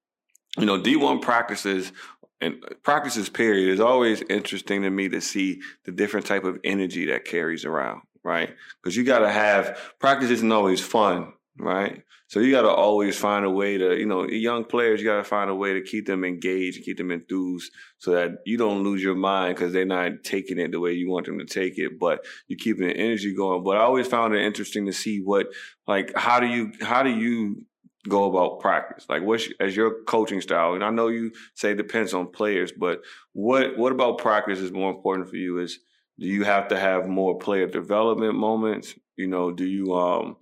[0.59, 1.93] you know, D1 practices
[2.41, 7.07] and practices period is always interesting to me to see the different type of energy
[7.07, 8.51] that carries around, right?
[8.83, 12.03] Because you got to have practice isn't always fun, right?
[12.27, 15.19] So you got to always find a way to, you know, young players, you got
[15.19, 18.83] to find a way to keep them engaged, keep them enthused, so that you don't
[18.83, 21.79] lose your mind because they're not taking it the way you want them to take
[21.79, 23.63] it, but you're keeping the energy going.
[23.63, 25.47] But I always found it interesting to see what,
[25.87, 27.65] like, how do you, how do you
[28.09, 29.07] go about practice?
[29.09, 30.75] Like, what's as your coaching style?
[30.75, 33.03] And I know you say depends on players, but
[33.35, 35.61] what what about practice is more important for you?
[35.61, 35.79] Is
[36.19, 38.95] do you have to have more player development moments?
[39.17, 40.37] You know, do you um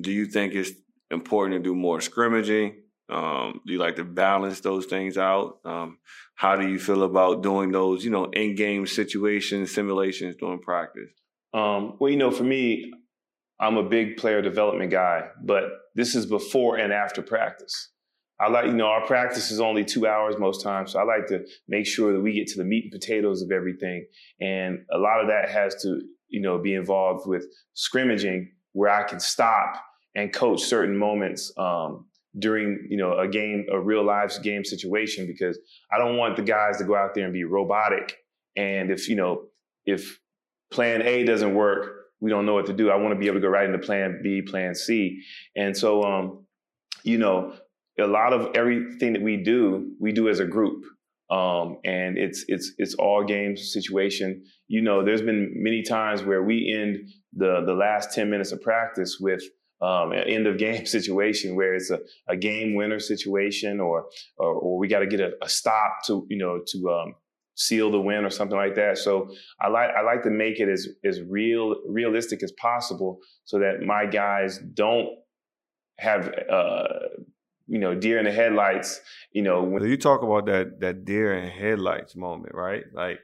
[0.00, 0.72] do you think it's
[1.10, 2.76] important to do more scrimmaging?
[3.10, 5.60] Um, do you like to balance those things out?
[5.64, 5.98] Um,
[6.34, 11.10] how do you feel about doing those, you know, in-game situations, simulations during practice?
[11.54, 12.92] Um, well, you know, for me,
[13.58, 15.64] I'm a big player development guy, but
[15.94, 17.90] this is before and after practice.
[18.40, 20.92] I like, you know, our practice is only two hours most times.
[20.92, 23.50] So I like to make sure that we get to the meat and potatoes of
[23.50, 24.06] everything.
[24.40, 29.02] And a lot of that has to, you know, be involved with scrimmaging where I
[29.02, 29.82] can stop
[30.14, 32.06] and coach certain moments um,
[32.38, 35.58] during, you know, a game, a real life game situation, because
[35.92, 38.16] I don't want the guys to go out there and be robotic.
[38.56, 39.46] And if, you know,
[39.84, 40.20] if
[40.70, 42.90] plan A doesn't work, we don't know what to do.
[42.90, 45.22] I want to be able to go right into plan B, plan C.
[45.56, 46.46] And so, um,
[47.04, 47.54] you know,
[47.98, 50.84] a lot of everything that we do, we do as a group.
[51.30, 54.44] Um, and it's, it's, it's all games situation.
[54.66, 58.62] You know, there's been many times where we end the, the last 10 minutes of
[58.62, 59.42] practice with,
[59.80, 64.06] um, an end of game situation where it's a, a game winner situation or,
[64.38, 67.14] or, or we got to get a, a, stop to, you know, to, um,
[67.58, 68.96] seal the win or something like that.
[68.96, 69.30] So
[69.60, 73.82] I like I like to make it as as real realistic as possible so that
[73.82, 75.08] my guys don't
[75.98, 76.84] have uh
[77.68, 79.00] you know deer in the headlights.
[79.32, 82.84] You know, when you talk about that that deer in headlights moment, right?
[82.92, 83.20] Like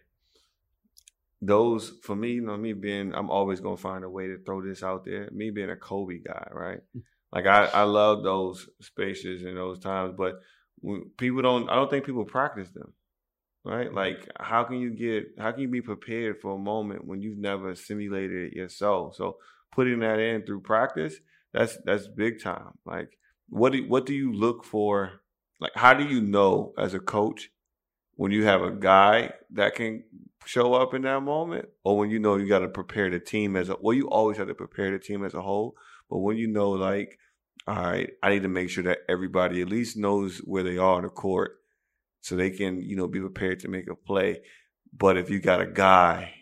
[1.42, 4.62] those for me, you know, me being I'm always gonna find a way to throw
[4.62, 5.28] this out there.
[5.32, 6.80] Me being a Kobe guy, right?
[6.96, 7.02] Mm.
[7.32, 10.40] Like I I love those spaces and those times, but
[11.16, 12.92] people don't I don't think people practice them
[13.64, 13.90] right?
[13.90, 13.94] Mm.
[13.94, 17.38] Like, how can you get, how can you be prepared for a moment when you've
[17.38, 19.16] never simulated it yourself?
[19.16, 19.38] So
[19.72, 21.16] putting that in through practice,
[21.52, 22.72] that's that's big time.
[22.84, 23.16] Like,
[23.48, 25.20] what do what do you look for?
[25.60, 27.50] Like, how do you know as a coach
[28.16, 30.04] when you have a guy that can
[30.44, 33.56] show up in that moment, or when you know you got to prepare the team
[33.56, 35.76] as a well, you always have to prepare the team as a whole.
[36.10, 37.18] But when you know, like,
[37.66, 40.96] all right, I need to make sure that everybody at least knows where they are
[40.96, 41.56] on the court
[42.20, 44.40] so they can, you know, be prepared to make a play.
[44.96, 46.34] But if you got a guy,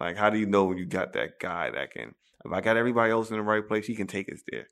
[0.00, 2.76] like how do you know when you got that guy that can if I got
[2.76, 4.66] everybody else in the right place, he can take us there.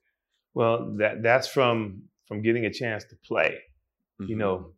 [0.54, 3.58] Well, that that's from from getting a chance to play.
[4.20, 4.30] Mm-hmm.
[4.30, 4.72] You know,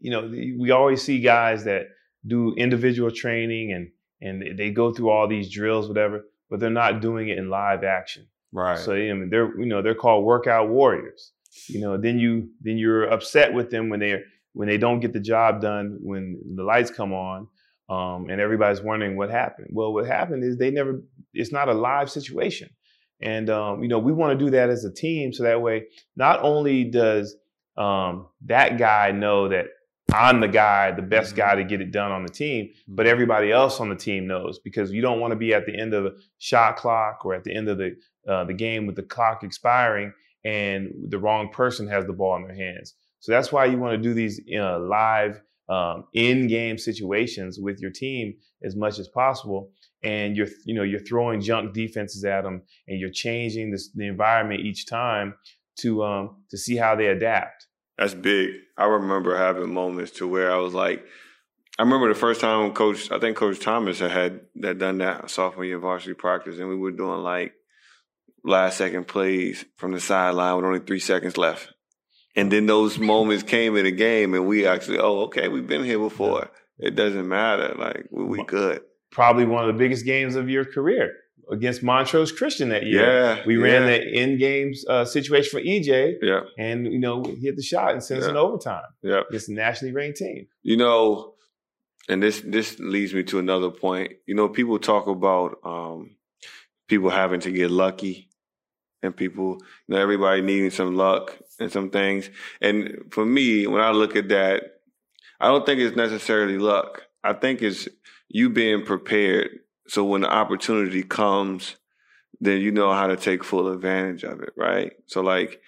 [0.00, 1.86] you know, we always see guys that
[2.26, 3.90] do individual training and
[4.20, 7.84] and they go through all these drills, whatever, but they're not doing it in live
[7.84, 8.26] action.
[8.52, 8.78] Right.
[8.78, 11.32] So I mean, they're you know they're called workout warriors.
[11.68, 14.24] You know, then you then you're upset with them when they're
[14.54, 17.46] when they don't get the job done when the lights come on
[17.90, 21.02] um, and everybody's wondering what happened well what happened is they never
[21.34, 22.70] it's not a live situation
[23.20, 25.84] and um, you know we want to do that as a team so that way
[26.16, 27.36] not only does
[27.76, 29.66] um, that guy know that
[30.12, 31.38] i'm the guy the best mm-hmm.
[31.38, 33.12] guy to get it done on the team but mm-hmm.
[33.12, 35.94] everybody else on the team knows because you don't want to be at the end
[35.94, 37.96] of the shot clock or at the end of the
[38.28, 40.12] uh, the game with the clock expiring
[40.44, 42.94] and the wrong person has the ball in their hands
[43.24, 45.40] so that's why you want to do these you know, live
[45.70, 49.70] um, in-game situations with your team as much as possible.
[50.04, 54.06] And you're, you know, you're throwing junk defenses at them, and you're changing this, the
[54.06, 55.34] environment each time
[55.80, 57.66] to um, to see how they adapt.
[57.98, 58.50] That's big.
[58.76, 61.04] I remember having moments to where I was like,
[61.78, 65.64] I remember the first time Coach, I think Coach Thomas had had done that sophomore
[65.64, 67.54] year varsity practice, and we were doing like
[68.44, 71.72] last second plays from the sideline with only three seconds left.
[72.36, 75.84] And then those moments came in the game, and we actually, oh, okay, we've been
[75.84, 76.50] here before.
[76.78, 77.74] It doesn't matter.
[77.76, 78.82] Like we, we good.
[79.14, 81.14] Probably one of the biggest games of your career
[81.50, 83.06] against Montrose Christian that year.
[83.06, 83.62] Yeah, we yeah.
[83.62, 86.16] ran the in games uh, situation for EJ.
[86.20, 88.82] Yeah, and you know hit the shot and sent us in overtime.
[89.02, 90.48] Yeah, it's a nationally ranked team.
[90.62, 91.34] You know,
[92.08, 94.14] and this this leads me to another point.
[94.26, 96.16] You know, people talk about um,
[96.88, 98.28] people having to get lucky
[99.02, 102.30] and people, you know, everybody needing some luck and some things.
[102.60, 104.80] And for me, when I look at that,
[105.40, 107.02] I don't think it's necessarily luck.
[107.22, 107.88] I think it's
[108.28, 109.50] you being prepared.
[109.86, 111.76] So when the opportunity comes,
[112.40, 114.92] then you know how to take full advantage of it, right?
[115.06, 115.60] So like,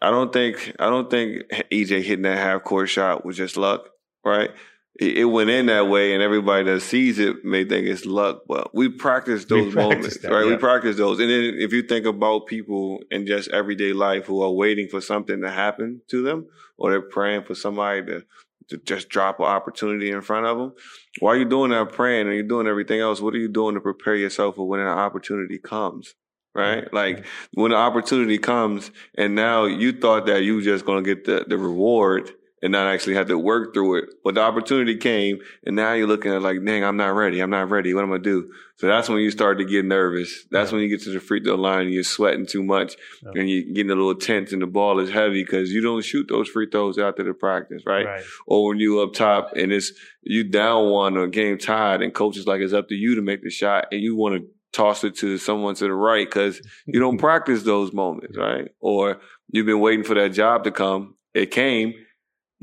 [0.00, 1.42] I don't think I don't think
[1.72, 3.88] EJ hitting that half court shot was just luck,
[4.24, 4.50] right?
[4.98, 8.42] It, it went in that way, and everybody that sees it may think it's luck,
[8.46, 10.44] but we practice those we moments, that, right?
[10.44, 10.52] Yeah.
[10.52, 14.42] We practice those, and then if you think about people in just everyday life who
[14.42, 16.46] are waiting for something to happen to them,
[16.76, 18.24] or they're praying for somebody to
[18.68, 20.72] to just drop an opportunity in front of them.
[21.20, 23.80] While you're doing that praying and you're doing everything else, what are you doing to
[23.80, 26.14] prepare yourself for when an opportunity comes?
[26.54, 26.92] Right?
[26.92, 31.14] Like when the opportunity comes and now you thought that you were just going to
[31.14, 32.30] get the, the reward
[32.64, 34.04] and not actually have to work through it.
[34.24, 37.40] But the opportunity came and now you're looking at like, dang, I'm not ready.
[37.40, 37.92] I'm not ready.
[37.92, 38.52] What am I to do?
[38.76, 40.46] So that's when you start to get nervous.
[40.50, 43.32] That's when you get to the free throw line and you're sweating too much yeah.
[43.34, 46.26] and you're getting a little tense and the ball is heavy because you don't shoot
[46.30, 48.06] those free throws after the practice, right?
[48.06, 48.24] right?
[48.46, 49.92] Or when you up top and it's
[50.22, 53.20] you down one or game tied and coach is like, it's up to you to
[53.20, 56.62] make the shot and you want to toss it to someone to the right because
[56.86, 58.68] you don't practice those moments, right?
[58.80, 61.16] Or you've been waiting for that job to come.
[61.34, 61.92] It came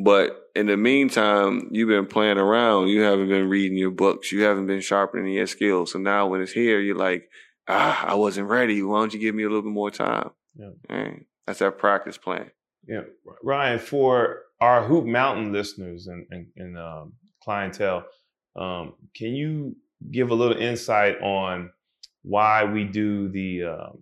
[0.03, 2.87] but in the meantime, you've been playing around.
[2.87, 4.31] You haven't been reading your books.
[4.31, 5.93] You haven't been sharpening your skills.
[5.93, 7.29] So now when it's here, you're like,
[7.67, 8.81] ah, I wasn't ready.
[8.83, 10.31] Why don't you give me a little bit more time?
[10.55, 11.11] Yeah.
[11.47, 12.51] That's that practice plan.
[12.87, 13.01] Yeah.
[13.43, 18.05] Ryan, for our Hoop Mountain listeners and, and, and um, clientele,
[18.55, 19.75] um, can you
[20.11, 21.71] give a little insight on
[22.23, 23.99] why we do the um,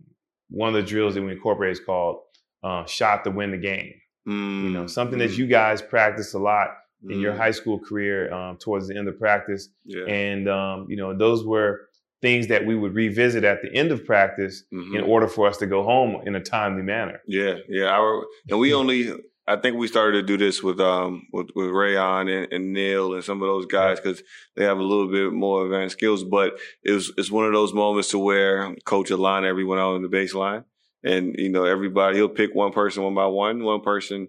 [0.49, 2.21] one of the drills that we incorporate is called
[2.63, 3.93] uh, shot to win the game?
[4.27, 4.63] Mm.
[4.63, 5.27] You know, something mm.
[5.27, 6.69] that you guys practice a lot
[7.03, 7.21] in mm.
[7.21, 9.69] your high school career um, towards the end of practice.
[9.85, 10.05] Yeah.
[10.05, 11.87] And, um, you know, those were
[12.21, 14.97] things that we would revisit at the end of practice mm-hmm.
[14.97, 17.21] in order for us to go home in a timely manner.
[17.25, 17.55] Yeah.
[17.69, 17.85] Yeah.
[17.85, 19.13] Our, and we only,
[19.47, 23.15] I think we started to do this with um with, with Rayon and, and Neil
[23.15, 24.21] and some of those guys because
[24.55, 26.23] they have a little bit more advanced skills.
[26.23, 30.03] But it was it's one of those moments to where coach align everyone out in
[30.03, 30.65] the baseline,
[31.03, 33.63] and you know everybody he'll pick one person one by one.
[33.63, 34.27] One person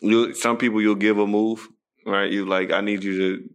[0.00, 1.68] you some people you'll give a move
[2.06, 2.30] right?
[2.30, 3.50] You like i need you to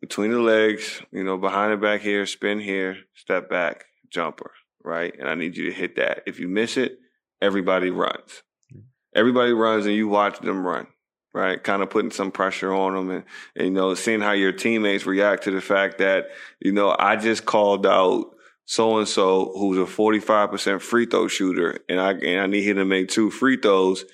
[0.00, 5.14] between the legs you know behind the back here spin here step back jumper right?
[5.18, 6.22] And i need you to hit that.
[6.26, 6.98] If you miss it
[7.42, 8.42] everybody runs.
[8.72, 8.80] Mm-hmm.
[9.14, 10.86] Everybody runs and you watch them run
[11.32, 11.62] right?
[11.62, 13.24] Kind of putting some pressure on them and,
[13.54, 16.26] and, you know, seeing how your teammates react to the fact that,
[16.60, 18.32] you know, I just called out
[18.70, 22.76] so and so who's a 45% free throw shooter and I, and I need him
[22.76, 24.04] to make two free throws.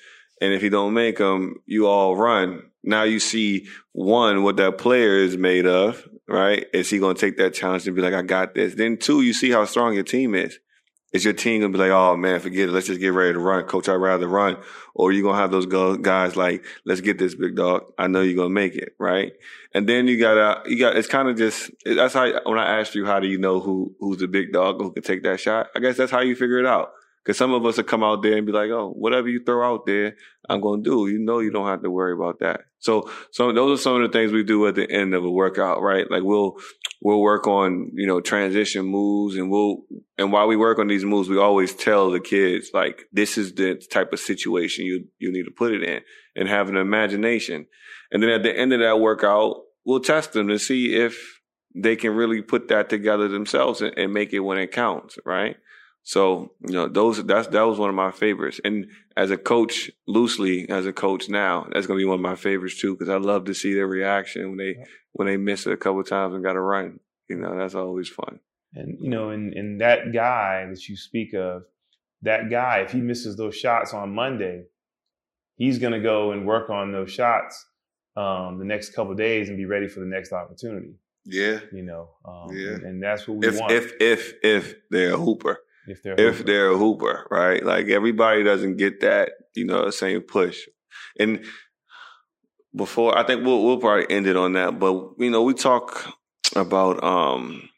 [0.41, 2.63] And if he don't make them, you all run.
[2.83, 6.65] Now you see one, what that player is made of, right?
[6.73, 8.73] Is he going to take that challenge and be like, I got this?
[8.73, 10.57] Then two, you see how strong your team is
[11.13, 12.71] is your team gonna be like, oh man, forget it.
[12.71, 13.87] Let's just get ready to run, coach.
[13.87, 14.57] I'd rather run.
[14.93, 17.93] Or you gonna have those guys like, let's get this big dog.
[17.97, 19.33] I know you're gonna make it, right?
[19.73, 20.97] And then you gotta, you got.
[20.97, 23.95] It's kind of just that's how when I asked you, how do you know who
[23.99, 25.67] who's the big dog who can take that shot?
[25.75, 26.91] I guess that's how you figure it out.
[27.27, 29.69] Because some of us will come out there and be like, oh, whatever you throw
[29.69, 30.15] out there,
[30.47, 31.11] I'm going to do.
[31.11, 32.61] You know, you don't have to worry about that.
[32.79, 35.29] So, so those are some of the things we do at the end of a
[35.29, 36.09] workout, right?
[36.09, 36.53] Like we'll,
[37.01, 39.81] we'll work on, you know, transition moves and we'll,
[40.17, 43.55] and while we work on these moves, we always tell the kids, like, this is
[43.55, 46.03] the type of situation you, you need to put it in
[46.33, 47.65] and have an imagination.
[48.09, 51.41] And then at the end of that workout, we'll test them to see if
[51.75, 55.57] they can really put that together themselves and, and make it when it counts, right?
[56.07, 58.61] So, you know, those that's that was one of my favorites.
[58.63, 58.87] And
[59.17, 62.79] as a coach, loosely as a coach now, that's gonna be one of my favorites
[62.79, 64.77] too, because I love to see their reaction when they
[65.11, 67.01] when they miss it a couple times and got to run.
[67.27, 68.39] You know, that's always fun.
[68.73, 71.63] And you know, and and that guy that you speak of,
[72.21, 74.63] that guy, if he misses those shots on Monday,
[75.57, 77.65] he's gonna go and work on those shots
[78.15, 80.93] um, the next couple days and be ready for the next opportunity.
[81.25, 83.73] Yeah, you know, um, yeah, and, and, that's what we if, want.
[83.73, 86.47] If if if they're a hooper, if they're if hooper.
[86.47, 87.63] they're a hooper, right?
[87.63, 90.59] Like everybody doesn't get that, you know, the same push.
[91.19, 91.45] And
[92.75, 96.13] before I think we'll we'll probably end it on that, but you know, we talk
[96.55, 97.69] about um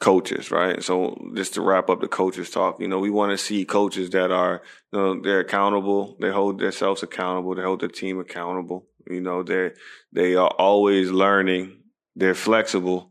[0.00, 0.82] coaches, right?
[0.82, 4.10] So just to wrap up the coaches talk, you know, we want to see coaches
[4.10, 4.62] that are,
[4.92, 8.86] you know, they're accountable, they hold themselves accountable, they hold their team accountable.
[9.08, 9.72] You know, they
[10.12, 11.82] they are always learning,
[12.16, 13.09] they're flexible,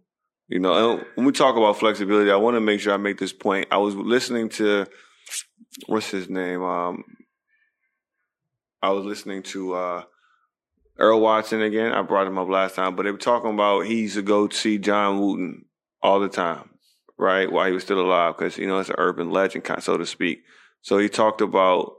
[0.49, 3.33] you know, when we talk about flexibility, I want to make sure I make this
[3.33, 3.67] point.
[3.71, 4.87] I was listening to
[5.85, 6.63] what's his name?
[6.63, 7.03] Um,
[8.81, 10.03] I was listening to uh,
[10.97, 11.91] Earl Watson again.
[11.91, 14.49] I brought him up last time, but they were talking about he used to go
[14.49, 15.65] see John Wooden
[16.01, 16.69] all the time,
[17.17, 20.05] right, while he was still alive, because you know it's an urban legend, so to
[20.05, 20.39] speak.
[20.81, 21.93] So he talked about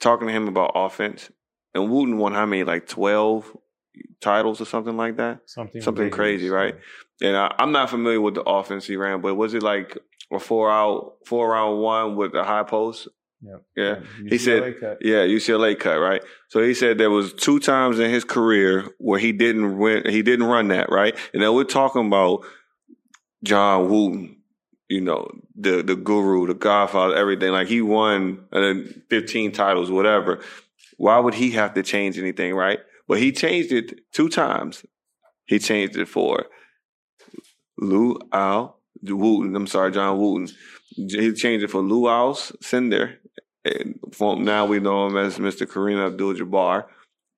[0.00, 1.30] talking to him about offense,
[1.74, 3.56] and Wooden won how many, like twelve
[4.20, 6.74] titles or something like that, something something crazy, right?
[7.22, 9.98] And I, am not familiar with the offense he ran, but was it like
[10.32, 13.08] a four out, four round one with the high post?
[13.40, 13.56] Yeah.
[13.76, 14.00] Yeah.
[14.28, 14.98] he said, cut.
[15.02, 16.22] yeah, UCLA cut, right?
[16.48, 20.22] So he said there was two times in his career where he didn't win, he
[20.22, 21.16] didn't run that, right?
[21.32, 22.44] And then we're talking about
[23.42, 24.38] John Wooden,
[24.88, 27.52] you know, the, the guru, the godfather, everything.
[27.52, 28.74] Like he won uh,
[29.10, 30.40] 15 titles, whatever.
[30.96, 32.78] Why would he have to change anything, right?
[33.06, 34.86] But he changed it two times.
[35.44, 36.46] He changed it for
[37.78, 39.54] Lou Al Wooten.
[39.54, 40.48] I'm sorry, John Wooden.
[40.88, 43.16] He changed it for Lew Alcindor
[43.64, 43.98] and
[44.44, 45.66] now we know him as Mr.
[45.66, 46.84] Kareem Abdul-Jabbar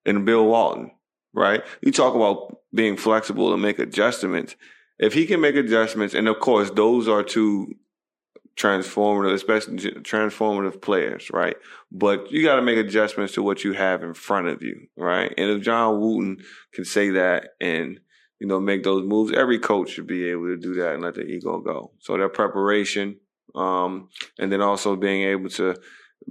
[0.04, 0.90] and Bill Walton,
[1.32, 1.62] right?
[1.80, 4.56] You talk about being flexible and make adjustments.
[4.98, 7.74] If he can make adjustments, and of course, those are two
[8.56, 11.56] transformative, especially transformative players, right?
[11.92, 15.32] But you got to make adjustments to what you have in front of you, right?
[15.36, 16.38] And if John Wooden
[16.72, 18.00] can say that and
[18.40, 21.14] you know make those moves, every coach should be able to do that and let
[21.14, 21.92] the ego go.
[21.98, 23.16] So their preparation,
[23.54, 24.08] um,
[24.38, 25.76] and then also being able to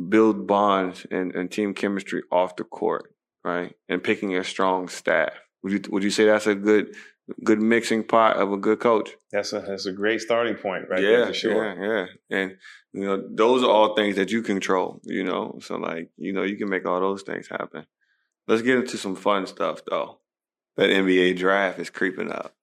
[0.10, 3.74] build bonds and, and team chemistry off the court, right?
[3.90, 5.34] And picking a strong staff.
[5.64, 6.96] Would you would you say that's a good
[7.44, 9.12] good mixing pot of a good coach?
[9.32, 11.02] That's a that's a great starting point, right?
[11.02, 11.84] Yeah, there for sure.
[11.84, 12.38] Yeah, yeah.
[12.38, 12.58] And
[12.94, 15.60] you know, those are all things that you control, you know.
[15.62, 17.86] So like, you know, you can make all those things happen.
[18.48, 20.20] Let's get into some fun stuff though.
[20.76, 22.54] That NBA draft is creeping up.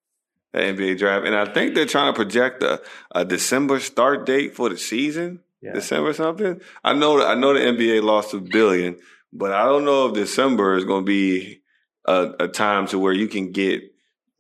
[0.53, 1.27] That NBA draft.
[1.27, 2.83] And I think they're trying to project a,
[3.13, 5.73] a December start date for the season yeah.
[5.73, 6.61] December something.
[6.83, 8.99] I know I know the NBA lost a billion,
[9.33, 11.63] but I don't know if December is going to be
[12.05, 13.83] a, a time to where you can get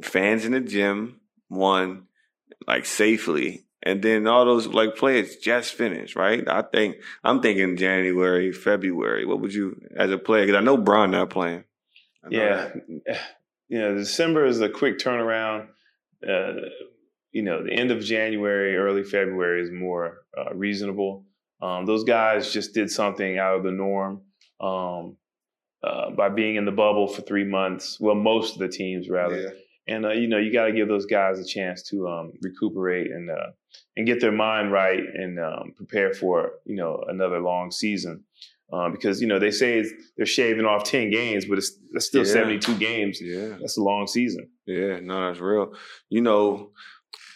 [0.03, 2.09] fans in the gym one
[2.67, 6.47] like safely and then all those like players just finished, right?
[6.49, 9.25] I think I'm thinking January, February.
[9.25, 10.47] What would you as a player?
[10.47, 11.65] Because I know Bron not playing.
[12.29, 12.71] Yeah,
[13.07, 13.21] that.
[13.73, 15.67] You know, December is a quick turnaround.
[16.23, 16.69] Uh,
[17.31, 21.25] you know, the end of January, early February is more uh, reasonable.
[21.63, 24.21] Um, those guys just did something out of the norm
[24.61, 25.17] um,
[25.83, 27.99] uh, by being in the bubble for three months.
[27.99, 29.41] Well, most of the teams rather.
[29.41, 29.49] Yeah.
[29.89, 33.11] And uh, you know, you got to give those guys a chance to um, recuperate
[33.11, 33.53] and uh,
[33.97, 38.25] and get their mind right and um, prepare for you know another long season.
[38.73, 39.85] Uh, because you know they say
[40.17, 42.33] they're shaving off ten games, but it's, it's still yeah.
[42.33, 43.21] seventy-two games.
[43.21, 44.49] Yeah, that's a long season.
[44.67, 45.75] Yeah, no, that's real.
[46.09, 46.71] You know,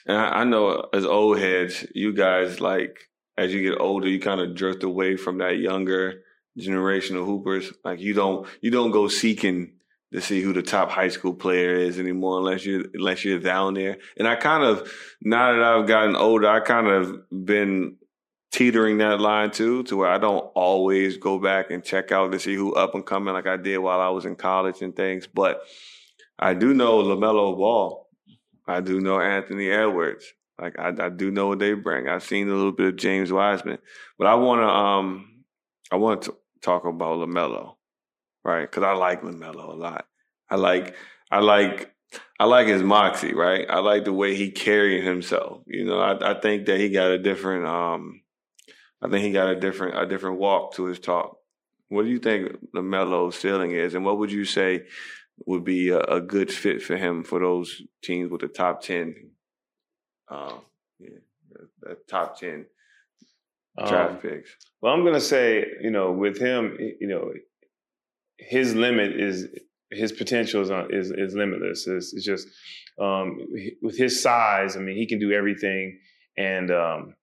[0.07, 4.19] and I, I know as old heads, you guys like as you get older, you
[4.19, 6.23] kind of drift away from that younger
[6.57, 7.71] generation of hoopers.
[7.85, 9.73] Like you don't you don't go seeking
[10.15, 13.75] to see who the top high school player is anymore unless you're unless you're down
[13.75, 13.99] there.
[14.17, 17.97] And I kind of now that I've gotten older, I kind of been
[18.57, 22.39] teetering that line too, to where I don't always go back and check out to
[22.39, 25.27] see who up and coming like I did while I was in college and things.
[25.27, 25.61] But
[26.39, 28.09] I do know LaMelo Ball.
[28.67, 30.33] I do know Anthony Edwards.
[30.59, 32.09] Like I, I do know what they bring.
[32.09, 33.77] I've seen a little bit of James Wiseman,
[34.19, 35.45] but I want to um
[35.93, 37.75] I want to talk about LaMelo,
[38.43, 38.63] right?
[38.63, 40.07] Because I like LaMelo a lot.
[40.49, 40.97] I like
[41.31, 41.93] I like
[42.41, 43.67] I like his moxie, right?
[43.69, 45.61] I like the way he carried himself.
[45.67, 48.23] You know, I, I think that he got a different um
[49.03, 51.39] I think he got a different a different walk to his talk.
[51.89, 54.85] What do you think LaMelo's ceiling is, and what would you say
[55.45, 59.15] would be a, a, good fit for him for those teams with the top ten,
[60.29, 60.55] uh,
[60.99, 61.19] yeah,
[61.53, 62.65] the, the top ten
[63.79, 64.57] draft um, picks.
[64.81, 67.33] Well, I'm gonna say, you know, with him, you know,
[68.39, 69.47] his limit is
[69.91, 71.87] his potential is is, is limitless.
[71.87, 72.49] It's, it's just
[73.01, 73.39] um,
[73.83, 74.77] with his size.
[74.77, 75.99] I mean, he can do everything,
[76.37, 77.15] and um,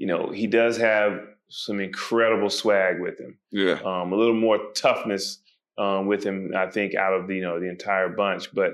[0.00, 1.20] you know, he does have
[1.50, 3.36] some incredible swag with him.
[3.50, 5.42] Yeah, um, a little more toughness
[5.76, 6.52] um, with him.
[6.56, 8.72] I think out of the you know the entire bunch, but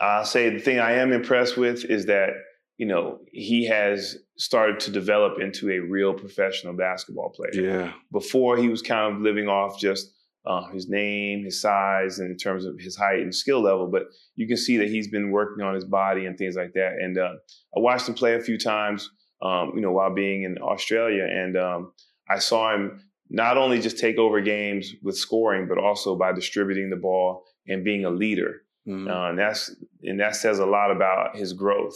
[0.00, 2.30] I'll say the thing I am impressed with is that
[2.78, 7.52] you know he has started to develop into a real professional basketball player.
[7.52, 7.92] Yeah.
[8.10, 10.14] Before he was kind of living off just
[10.46, 13.86] uh, his name, his size, and in terms of his height and skill level.
[13.86, 16.94] But you can see that he's been working on his body and things like that.
[16.98, 17.34] And uh,
[17.76, 19.10] I watched him play a few times,
[19.42, 21.92] um, you know, while being in Australia, and um,
[22.28, 26.90] I saw him not only just take over games with scoring, but also by distributing
[26.90, 28.62] the ball and being a leader.
[28.88, 29.08] Mm-hmm.
[29.08, 31.94] Uh, and that's and that says a lot about his growth.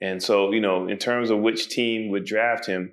[0.00, 2.92] And so, you know, in terms of which team would draft him,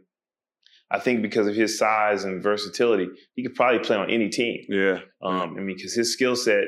[0.91, 4.63] I think because of his size and versatility, he could probably play on any team.
[4.69, 4.99] Yeah.
[5.23, 6.65] Um, I mean, because his skill set,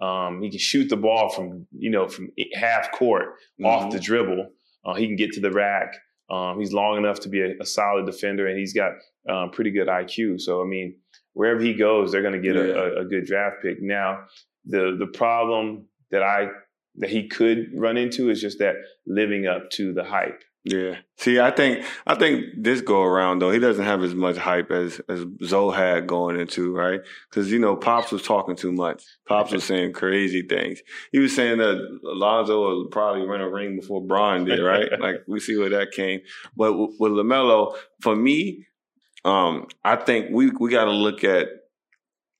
[0.00, 3.66] um, he can shoot the ball from you know from half court mm-hmm.
[3.66, 4.50] off the dribble.
[4.84, 5.96] Uh, he can get to the rack.
[6.28, 8.92] Um, he's long enough to be a, a, solid defender, and he's got
[9.28, 10.40] um, pretty good IQ.
[10.40, 10.96] So, I mean,
[11.34, 12.72] wherever he goes, they're going to get yeah.
[12.72, 13.80] a, a, good draft pick.
[13.80, 14.24] Now,
[14.64, 16.48] the the problem that I
[16.96, 18.74] that he could run into is just that
[19.06, 20.42] living up to the hype.
[20.68, 20.96] Yeah.
[21.16, 24.72] See, I think I think this go around though, he doesn't have as much hype
[24.72, 27.00] as as Zoe had going into, right?
[27.30, 29.04] Because you know, Pops was talking too much.
[29.28, 30.80] Pops was saying crazy things.
[31.12, 34.90] He was saying that Alonzo will probably run a ring before Bron did, right?
[35.00, 36.20] like we see where that came.
[36.56, 38.66] But with LaMelo, for me,
[39.24, 41.46] um, I think we we got to look at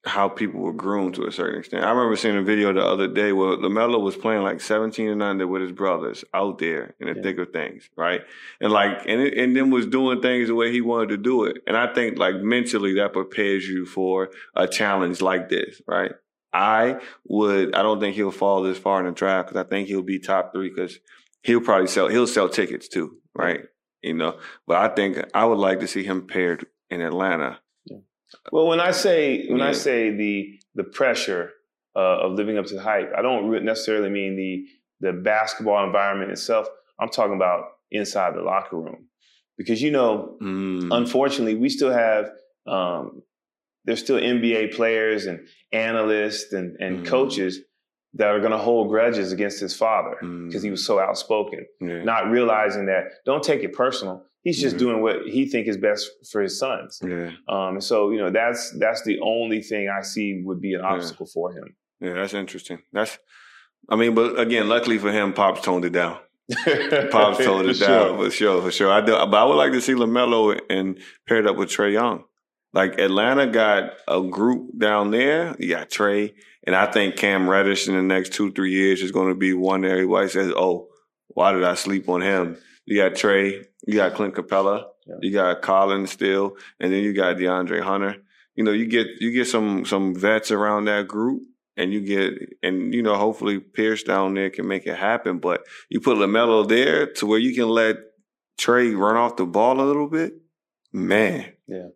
[0.06, 1.84] how people were groomed to a certain extent.
[1.84, 5.22] I remember seeing a video the other day where LaMelo was playing like 17 and
[5.22, 7.22] under with his brothers out there in the yeah.
[7.22, 8.22] thick of things, right?
[8.60, 11.44] And like, and it, and then was doing things the way he wanted to do
[11.44, 11.58] it.
[11.66, 16.12] And I think like mentally that prepares you for a challenge like this, right?
[16.52, 19.88] I would, I don't think he'll fall this far in the draft because I think
[19.88, 20.98] he'll be top three because
[21.42, 23.64] he'll probably sell, he'll sell tickets too, right?
[24.02, 24.38] You know,
[24.68, 27.58] but I think I would like to see him paired in Atlanta
[28.52, 29.68] well, when I say when yeah.
[29.68, 31.52] I say the the pressure
[31.94, 34.66] uh, of living up to the hype, I don't necessarily mean the
[35.00, 36.68] the basketball environment itself.
[36.98, 39.08] I'm talking about inside the locker room,
[39.56, 40.88] because you know, mm.
[40.90, 42.30] unfortunately, we still have
[42.66, 43.22] um,
[43.84, 47.06] there's still NBA players and analysts and and mm.
[47.06, 47.60] coaches
[48.16, 50.64] that are going to hold grudges against his father because mm.
[50.64, 52.02] he was so outspoken, yeah.
[52.02, 54.24] not realizing that don't take it personal.
[54.42, 54.86] He's just mm-hmm.
[54.86, 57.00] doing what he think is best for his sons.
[57.04, 57.32] Yeah.
[57.48, 61.26] Um, so you know that's that's the only thing I see would be an obstacle
[61.28, 61.32] yeah.
[61.34, 61.76] for him.
[62.00, 62.82] Yeah, that's interesting.
[62.92, 63.18] That's,
[63.88, 66.18] I mean, but again, luckily for him, Pops toned it down.
[67.10, 68.18] Pops toned it down sure.
[68.18, 68.92] for sure, for sure.
[68.92, 72.24] I do, but I would like to see LaMelo and paired up with Trae Young.
[72.76, 75.56] Like Atlanta got a group down there.
[75.58, 76.34] You got Trae,
[76.66, 79.54] and I think Cam Reddish in the next two three years is going to be
[79.54, 80.88] one that everybody says, "Oh,
[81.28, 85.14] why did I sleep on him?" You got Trae, you got Clint Capela, yeah.
[85.22, 88.16] you got Collins still, and then you got DeAndre Hunter.
[88.56, 91.44] You know, you get you get some some vets around that group,
[91.78, 95.38] and you get and you know hopefully Pierce down there can make it happen.
[95.38, 97.96] But you put LaMelo there to where you can let
[98.60, 100.34] Trae run off the ball a little bit,
[100.92, 101.54] man.
[101.66, 101.88] Yeah.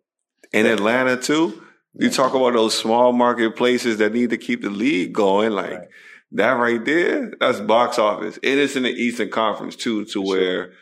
[0.53, 0.65] In.
[0.65, 1.63] Atlanta too,
[1.93, 5.71] you talk about those small market places that need to keep the league going, like.
[5.71, 5.87] Right
[6.33, 8.39] that right there, that's box office.
[8.41, 10.73] It is in the Eastern Conference too, to where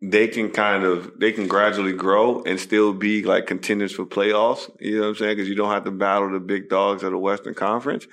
[0.00, 4.70] they can kind of they can gradually grow and still be like contenders for playoffs.
[4.78, 5.36] You know what I'm saying?
[5.36, 8.06] Because you don't have to battle the big dogs of the Western Conference.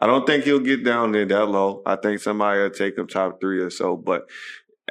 [0.00, 1.82] I don't think he'll get down there that low.
[1.84, 4.28] I think somebody will take him top three or so, but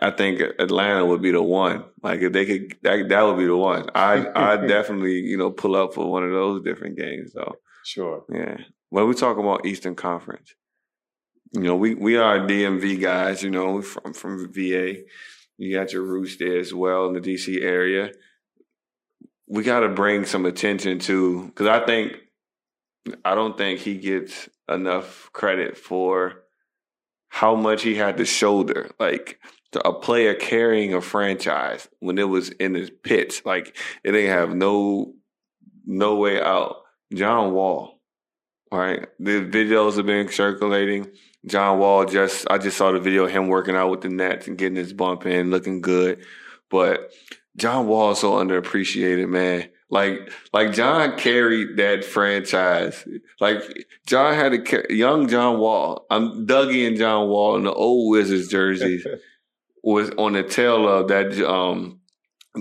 [0.02, 1.86] I think Atlanta would be the one.
[2.04, 3.90] Like if they could, that, that would be the one.
[3.96, 7.56] I I definitely you know pull up for one of those different games though.
[7.84, 8.26] Sure.
[8.32, 8.58] Yeah.
[8.90, 10.56] When we talk about Eastern Conference,
[11.54, 15.04] you know, we, we are DMV guys, you know, from, from VA.
[15.58, 18.12] You got your roots there as well in the DC area.
[19.48, 22.18] We got to bring some attention to, because I think,
[23.24, 26.44] I don't think he gets enough credit for
[27.30, 28.92] how much he had to shoulder.
[29.00, 29.40] Like,
[29.76, 34.56] a player carrying a franchise when it was in his pits, like it didn't have
[34.56, 35.14] no
[35.86, 36.78] no way out.
[37.14, 38.00] John Wall,
[38.72, 39.08] right?
[39.20, 41.10] The videos have been circulating.
[41.46, 44.48] John Wall just I just saw the video of him working out with the Nets
[44.48, 46.26] and getting his bump in, looking good.
[46.70, 47.12] But
[47.56, 49.70] John Wall is so underappreciated, man.
[49.90, 53.08] Like, like John carried that franchise.
[53.40, 53.64] Like
[54.06, 56.06] John had a young John Wall.
[56.10, 59.08] I'm Dougie and John Wall in the old Wizards jerseys
[59.84, 62.02] was on the tail of that um,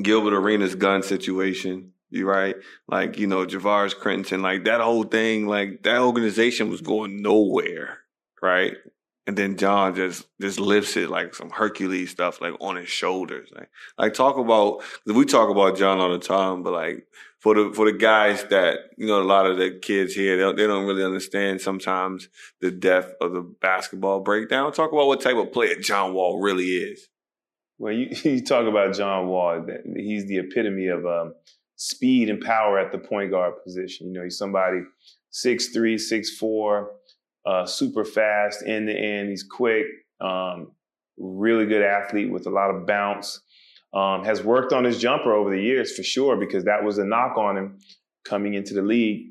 [0.01, 1.93] Gilbert Arenas gun situation.
[2.11, 2.55] You right?
[2.87, 7.99] Like, you know, Javaris Crittenton, like that whole thing, like that organization was going nowhere
[8.43, 8.77] right?
[9.27, 13.49] And then John just just lifts it like some Hercules stuff, like on his shoulders.
[13.53, 17.09] Like, like talk about we talk about John all the time, but like
[17.41, 20.43] for the for the guys that you know, a lot of the kids here, they
[20.43, 22.29] don't, they don't really understand sometimes
[22.61, 24.73] the depth of the basketball breakdown.
[24.73, 27.09] Talk about what type of player John Wall really is.
[27.79, 29.67] Well, you, you talk about John Wall.
[29.97, 31.35] He's the epitome of um,
[31.77, 34.09] speed and power at the point guard position.
[34.09, 34.81] You know, he's somebody
[35.31, 36.93] six three, six four
[37.47, 39.31] uh, super fast end to end.
[39.31, 39.87] He's quick,
[40.21, 40.73] um,
[41.17, 43.41] really good athlete with a lot of bounce.
[43.95, 47.05] Um, has worked on his jumper over the years for sure because that was a
[47.05, 47.79] knock on him
[48.27, 49.29] coming into the league.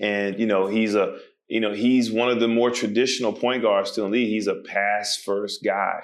[0.00, 1.18] And you know he's a
[1.48, 4.30] you know he's one of the more traditional point guards still in the league.
[4.30, 6.00] He's a pass first guy.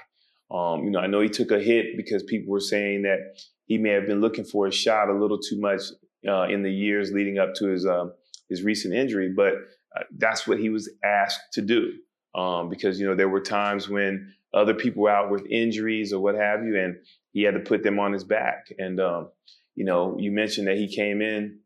[0.51, 3.19] Um, you know I know he took a hit because people were saying that
[3.67, 5.83] he may have been looking for a shot a little too much
[6.29, 8.07] uh, in the years leading up to his uh,
[8.49, 9.55] his recent injury, but
[9.97, 11.93] uh, that's what he was asked to do.
[12.35, 16.21] Um, because you know there were times when other people were out with injuries or
[16.21, 16.97] what have you, and
[17.33, 18.73] he had to put them on his back.
[18.79, 19.31] And um,
[19.75, 21.61] you know, you mentioned that he came in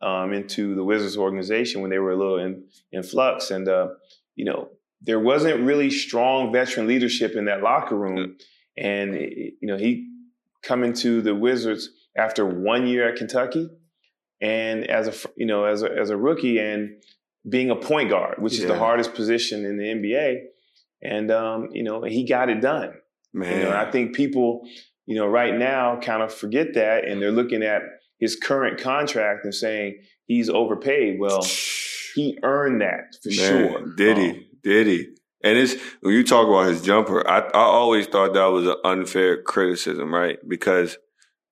[0.00, 3.88] um, into the Wizards organization when they were a little in, in flux, and uh,
[4.36, 4.68] you know,
[5.04, 8.36] there wasn't really strong veteran leadership in that locker room.
[8.76, 10.08] And you know, he
[10.62, 13.68] coming to the Wizards after one year at Kentucky,
[14.40, 17.02] and as a you know as a as a rookie and
[17.48, 18.62] being a point guard, which yeah.
[18.62, 20.36] is the hardest position in the NBA,
[21.02, 22.94] and um, you know he got it done.
[23.32, 24.66] Man, you know, I think people
[25.06, 27.82] you know right now kind of forget that, and they're looking at
[28.18, 31.20] his current contract and saying he's overpaid.
[31.20, 31.44] Well,
[32.14, 33.94] he earned that for Man, sure.
[33.96, 34.30] Did he?
[34.30, 35.08] Um, did he?
[35.42, 38.76] And it's when you talk about his jumper, I, I always thought that was an
[38.82, 40.38] unfair criticism, right?
[40.48, 40.96] Because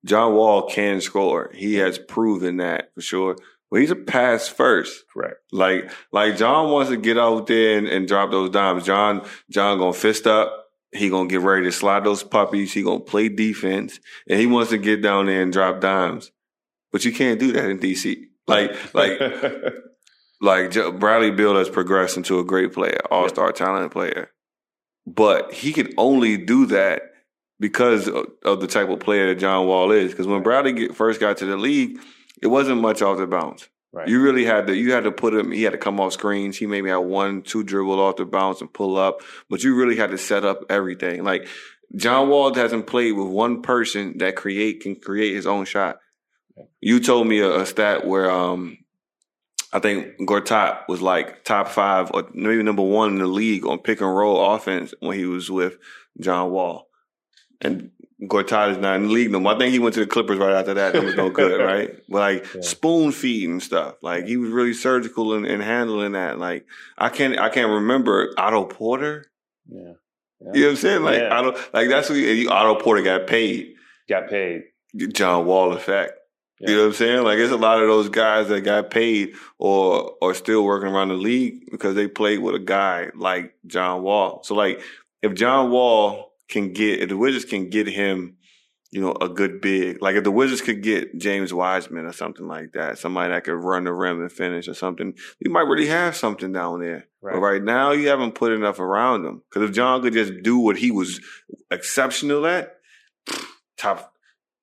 [0.03, 1.51] John Wall can score.
[1.53, 3.35] He has proven that for sure.
[3.69, 5.05] But he's a pass first.
[5.11, 5.37] Correct.
[5.51, 8.85] Like like John wants to get out there and, and drop those dimes.
[8.85, 10.67] John John gonna fist up.
[10.91, 12.73] He gonna get ready to slide those puppies.
[12.73, 13.99] He gonna play defense,
[14.29, 16.31] and he wants to get down there and drop dimes.
[16.91, 18.25] But you can't do that in DC.
[18.47, 19.19] Like like
[20.43, 23.55] like Bradley Beal has progressed into a great player, all star yep.
[23.55, 24.29] talent player.
[25.07, 27.01] But he could only do that
[27.61, 30.11] because of the type of player that John Wall is.
[30.11, 31.97] Because when Bradley get, first got to the league,
[32.41, 33.69] it wasn't much off the bounce.
[33.93, 34.07] Right.
[34.07, 35.51] You really had to you had to put him.
[35.51, 36.57] He had to come off screens.
[36.57, 39.95] He maybe had one, two dribble off the bounce and pull up, but you really
[39.95, 41.23] had to set up everything.
[41.23, 41.47] Like
[41.95, 45.99] John Wall hasn't played with one person that create can create his own shot.
[46.81, 48.82] You told me a, a stat where um,
[49.73, 53.79] I think Gortat was like top five or maybe number one in the league on
[53.79, 55.77] pick and roll offense when he was with
[56.19, 56.87] John Wall.
[57.59, 57.89] And
[58.21, 59.55] Gortat is not in the league no more.
[59.55, 60.95] I think he went to the Clippers right after that.
[60.95, 61.99] It was no good, right?
[62.07, 62.61] But like yeah.
[62.61, 63.95] spoon feeding stuff.
[64.03, 66.37] Like he was really surgical in, in, handling that.
[66.37, 66.67] Like
[66.97, 69.25] I can't I can't remember Otto Porter.
[69.67, 69.93] Yeah.
[70.39, 70.51] yeah.
[70.53, 71.03] You know what I'm saying?
[71.03, 71.35] Like yeah.
[71.35, 73.73] Otto like that's what Otto Porter got paid.
[74.07, 74.65] Got paid.
[75.13, 76.13] John Wall effect.
[76.63, 76.69] Yeah.
[76.69, 77.23] You know what I'm saying?
[77.23, 81.09] Like it's a lot of those guys that got paid or are still working around
[81.09, 84.41] the league because they played with a guy like John Wall.
[84.43, 84.81] So like
[85.21, 88.37] if John Wall can get if the Wizards can get him,
[88.91, 92.47] you know, a good big, like if the Wizards could get James Wiseman or something
[92.47, 95.87] like that, somebody that could run the rim and finish or something, you might really
[95.87, 97.07] have something down there.
[97.21, 97.33] Right.
[97.33, 99.41] But right now you haven't put enough around him.
[99.49, 101.19] Because if John could just do what he was
[101.69, 102.77] exceptional at,
[103.75, 104.13] top,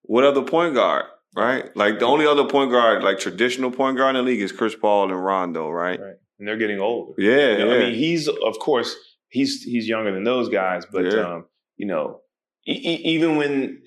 [0.02, 1.05] what other point guard?
[1.35, 1.74] Right?
[1.77, 4.74] Like the only other point guard, like traditional point guard in the league, is Chris
[4.74, 6.01] Paul and Rondo, right?
[6.01, 6.15] Right.
[6.39, 7.12] And they're getting older.
[7.19, 7.77] Yeah, you know, yeah.
[7.77, 8.97] I mean, he's of course
[9.28, 11.20] he's he's younger than those guys, but yeah.
[11.20, 11.47] um,
[11.77, 12.20] you know,
[12.66, 13.82] e- even when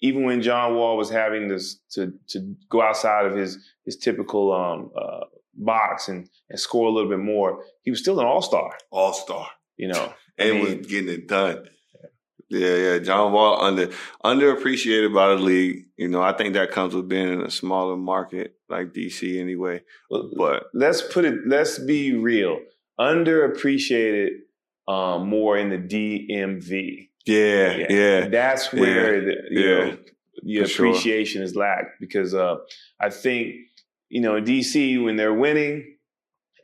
[0.00, 4.52] even when John Wall was having this to to go outside of his his typical
[4.52, 5.24] um, uh,
[5.54, 8.76] box and and score a little bit more, he was still an all star.
[8.90, 9.48] All star.
[9.76, 11.68] You know, and I mean, was getting it done.
[12.52, 12.98] Yeah, yeah.
[12.98, 13.88] John Wall under
[14.24, 15.86] underappreciated by the league.
[15.96, 19.82] You know, I think that comes with being in a smaller market like DC anyway.
[20.10, 22.60] But let's put it let's be real.
[23.00, 24.30] Underappreciated
[24.86, 27.08] um, more in the DMV.
[27.24, 27.86] Yeah, yeah.
[27.88, 28.28] yeah.
[28.28, 29.98] That's where yeah, the you yeah, know
[30.42, 31.44] the appreciation sure.
[31.44, 32.56] is lacked because uh,
[33.00, 33.54] I think,
[34.08, 35.91] you know, DC when they're winning,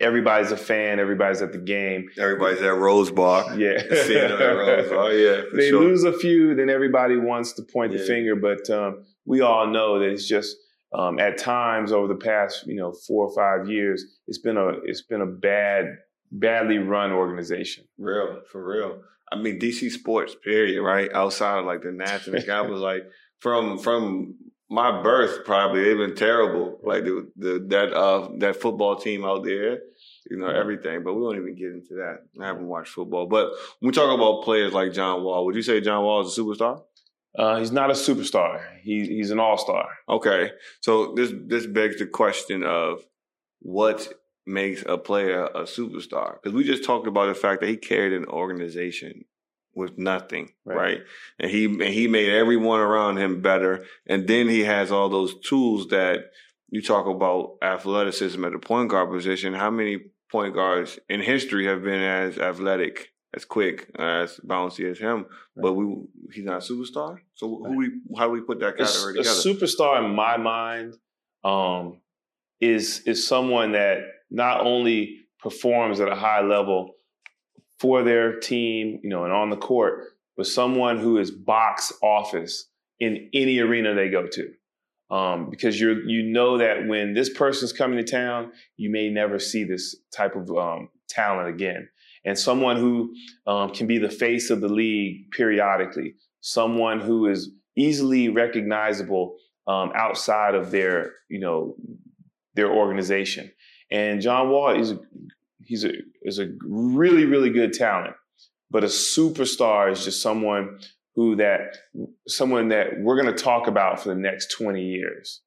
[0.00, 0.98] everybody's a fan.
[0.98, 2.08] Everybody's at the game.
[2.18, 3.58] Everybody's at Rose Bar.
[3.58, 3.82] Yeah.
[3.90, 5.12] Rose Bar.
[5.12, 5.42] Yeah.
[5.54, 5.80] They sure.
[5.80, 7.98] lose a few, then everybody wants to point yeah.
[7.98, 8.36] the finger.
[8.36, 10.56] But um, we all know that it's just
[10.92, 14.68] um, at times over the past, you know, four or five years, it's been a
[14.84, 15.98] it's been a bad,
[16.32, 17.84] badly run organization.
[17.98, 19.00] Real for real.
[19.30, 20.82] I mean, DC sports, period.
[20.82, 23.02] Right outside of like the Nats and the Cowboys, like
[23.40, 24.36] from from
[24.70, 26.78] my birth probably they've been terrible.
[26.82, 29.80] Like the, the that uh that football team out there,
[30.30, 31.02] you know everything.
[31.02, 32.18] But we won't even get into that.
[32.40, 33.26] I haven't watched football.
[33.26, 33.50] But
[33.80, 36.40] when we talk about players like John Wall, would you say John Wall is a
[36.40, 36.82] superstar?
[37.38, 38.62] Uh, he's not a superstar.
[38.82, 39.88] He, he's an all star.
[40.08, 40.50] Okay,
[40.80, 43.02] so this this begs the question of
[43.60, 44.12] what
[44.46, 46.34] makes a player a superstar?
[46.34, 49.24] Because we just talked about the fact that he carried an organization
[49.78, 50.76] with nothing, right.
[50.76, 51.00] right?
[51.38, 53.84] And he and he made everyone around him better.
[54.06, 56.30] And then he has all those tools that
[56.68, 59.54] you talk about athleticism at the point guard position.
[59.54, 59.98] How many
[60.30, 65.18] point guards in history have been as athletic, as quick, as bouncy as him?
[65.56, 65.62] Right.
[65.62, 65.96] But we
[66.32, 67.20] he's not a superstar.
[67.34, 69.38] So who we how do we put that category a, together?
[69.38, 70.96] A superstar in my mind
[71.44, 72.00] um,
[72.60, 73.98] is is someone that
[74.30, 76.94] not only performs at a high level
[77.80, 80.04] for their team, you know, and on the court
[80.36, 82.66] with someone who is box office
[83.00, 84.52] in any arena they go to.
[85.10, 89.38] Um, because you're you know that when this person's coming to town, you may never
[89.38, 91.88] see this type of um, talent again.
[92.24, 93.14] and someone who
[93.46, 99.36] um, can be the face of the league periodically, someone who is easily recognizable
[99.66, 101.76] um, outside of their, you know,
[102.54, 103.50] their organization.
[103.90, 104.94] And John Wall is
[105.64, 108.14] he's a is a really really good talent,
[108.70, 110.78] but a superstar is just someone
[111.14, 111.76] who that
[112.28, 115.42] someone that we're going to talk about for the next 20 years.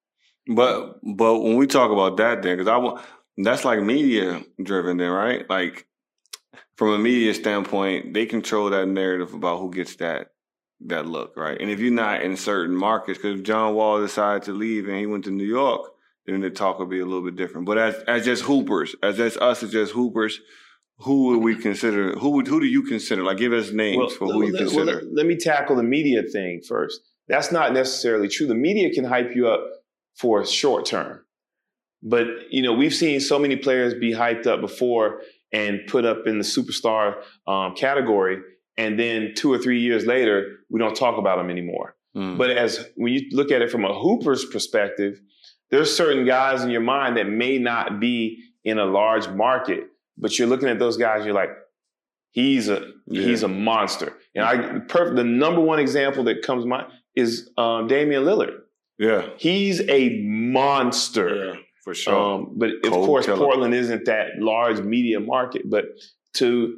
[0.47, 3.05] But but when we talk about that, then because I want
[3.37, 5.49] that's like media driven, then right?
[5.49, 5.87] Like
[6.75, 10.31] from a media standpoint, they control that narrative about who gets that
[10.87, 11.59] that look, right?
[11.59, 15.05] And if you're not in certain markets, because John Wall decided to leave and he
[15.05, 15.91] went to New York,
[16.25, 17.65] then the talk will be a little bit different.
[17.65, 20.39] But as as just hoopers, as just us as just hoopers,
[20.97, 22.13] who would we consider?
[22.13, 23.23] Who would who do you consider?
[23.23, 24.85] Like, give us names well, for who you consider.
[24.85, 27.01] Well, let, let me tackle the media thing first.
[27.27, 28.47] That's not necessarily true.
[28.47, 29.63] The media can hype you up
[30.15, 31.23] for short term.
[32.03, 35.21] But, you know, we've seen so many players be hyped up before
[35.51, 38.39] and put up in the superstar um, category.
[38.75, 41.95] And then two or three years later, we don't talk about them anymore.
[42.15, 42.37] Mm.
[42.37, 45.21] But as when you look at it from a Hooper's perspective,
[45.71, 49.85] there's certain guys in your mind that may not be in a large market,
[50.17, 51.49] but you're looking at those guys, you're like,
[52.31, 53.23] he's a yeah.
[53.23, 54.13] he's a monster.
[54.35, 58.57] And I perfect the number one example that comes to mind is um, Damian Lillard.
[58.97, 59.29] Yeah.
[59.37, 61.45] He's a monster.
[61.45, 61.53] Yeah,
[61.83, 62.15] for sure.
[62.15, 63.37] Um, but Cold of course, killer.
[63.37, 65.69] Portland isn't that large media market.
[65.69, 65.85] But
[66.35, 66.77] to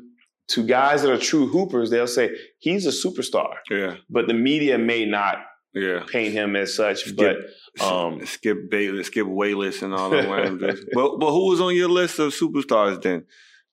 [0.49, 3.55] to guys that are true hoopers, they'll say he's a superstar.
[3.69, 3.95] Yeah.
[4.09, 5.37] But the media may not
[5.73, 6.03] yeah.
[6.11, 7.03] paint him as such.
[7.03, 7.37] Skip,
[7.77, 10.87] but um, Skip Bayless, Skip Wayless, and all that.
[10.93, 13.25] but but who was on your list of superstars then?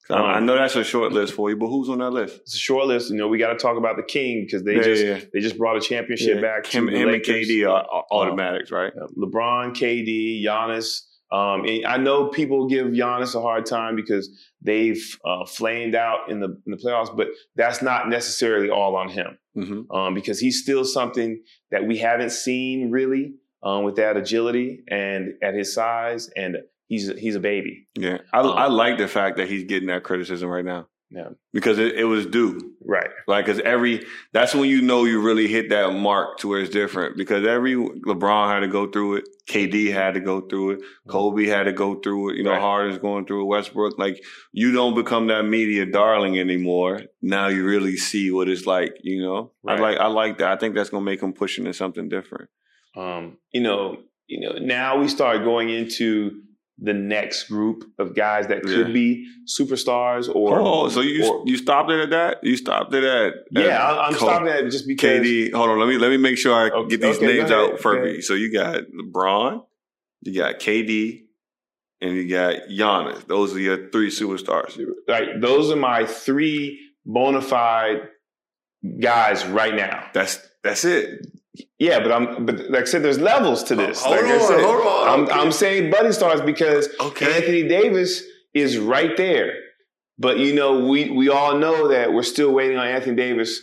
[0.09, 2.41] Um, I know that's a short list for you, but who's on that list?
[2.41, 3.11] It's a short list.
[3.11, 5.21] You know, we got to talk about the King because they yeah, just yeah.
[5.33, 6.41] they just brought a championship yeah.
[6.41, 6.67] back.
[6.67, 8.93] Him, him and KD are um, automatics, right?
[9.17, 11.03] LeBron, KD, Giannis.
[11.33, 14.29] Um, I know people give Giannis a hard time because
[14.61, 19.09] they've uh, flamed out in the in the playoffs, but that's not necessarily all on
[19.09, 19.91] him mm-hmm.
[19.97, 21.41] um, because he's still something
[21.71, 26.57] that we haven't seen really um, with that agility and at his size and
[26.91, 27.87] he's he's a baby.
[27.97, 30.89] Yeah, I, um, I like the fact that he's getting that criticism right now.
[31.13, 32.75] Yeah, because it, it was due.
[32.85, 33.11] Right.
[33.27, 36.71] Like, because every that's when you know you really hit that mark to where it's
[36.71, 37.17] different.
[37.17, 40.81] Because every LeBron had to go through it, KD had to go through it.
[41.09, 42.37] Kobe had to go through it.
[42.37, 42.61] You know, right.
[42.61, 43.99] Harden's going through it, Westbrook.
[43.99, 44.23] Like,
[44.53, 47.01] you don't become that media darling anymore.
[47.21, 48.95] Now you really see what it's like.
[49.03, 49.79] You know, right.
[49.79, 50.53] I like I like that.
[50.53, 52.51] I think that's gonna make him push into something different.
[52.97, 56.43] Um, you know, you know, now we start going into
[56.83, 58.93] the next group of guys that could yeah.
[58.93, 62.43] be superstars or oh so you or, you stopped it at that?
[62.43, 65.89] You stopped it at yeah at I'm, stopping at just because KD hold on let
[65.89, 68.23] me let me make sure I okay, get these okay, names out for me.
[68.23, 69.63] So you got LeBron
[70.23, 71.23] you got KD
[72.01, 73.27] and you got Giannis.
[73.27, 74.81] Those are your three superstars.
[75.07, 78.09] Right those are my three bona fide
[79.01, 80.09] guys right now.
[80.15, 81.27] That's that's it
[81.79, 84.03] yeah, but I'm but like I said, there's levels to oh, this.
[84.03, 85.09] Hold like on, I said, hold on.
[85.09, 85.33] I'm, okay.
[85.33, 87.37] I'm saying buddy stars because okay.
[87.37, 88.23] Anthony Davis
[88.55, 89.55] is right there.
[90.19, 93.61] But you know, we we all know that we're still waiting on Anthony Davis.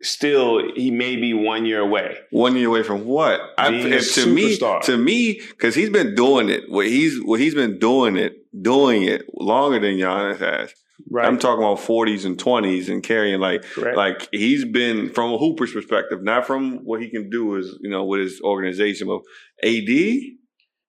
[0.00, 2.18] Still, he may be one year away.
[2.30, 3.40] One year away from what?
[3.58, 4.78] I, to superstar.
[4.78, 6.70] me, to me, because he's been doing it.
[6.70, 10.72] What he's what he's been doing it, doing it longer than Giannis has.
[11.10, 11.26] Right.
[11.26, 13.96] I'm talking about 40s and 20s and carrying like Correct.
[13.96, 17.88] like he's been from a Hooper's perspective, not from what he can do is you
[17.88, 19.06] know with his organization.
[19.06, 19.22] But
[19.62, 19.88] AD,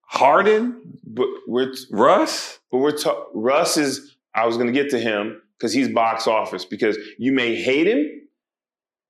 [0.01, 4.15] Harden, but we're Russ, but we're ta- Russ is.
[4.35, 7.87] I was going to get to him because he's box office because you may hate
[7.87, 8.07] him,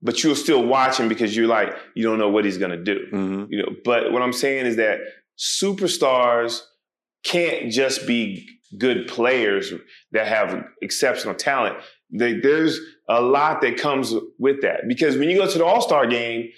[0.02, 2.84] but you'll still watch him because you're like you don't know what he's going to
[2.84, 3.08] do.
[3.12, 3.52] Mm-hmm.
[3.52, 5.00] You know, but what I'm saying is that
[5.38, 6.62] superstars
[7.24, 8.48] can't just be
[8.78, 9.74] good players
[10.12, 11.78] that have exceptional talent.
[12.12, 15.82] They, there's a lot that comes with that because when you go to the All
[15.82, 16.50] Star game,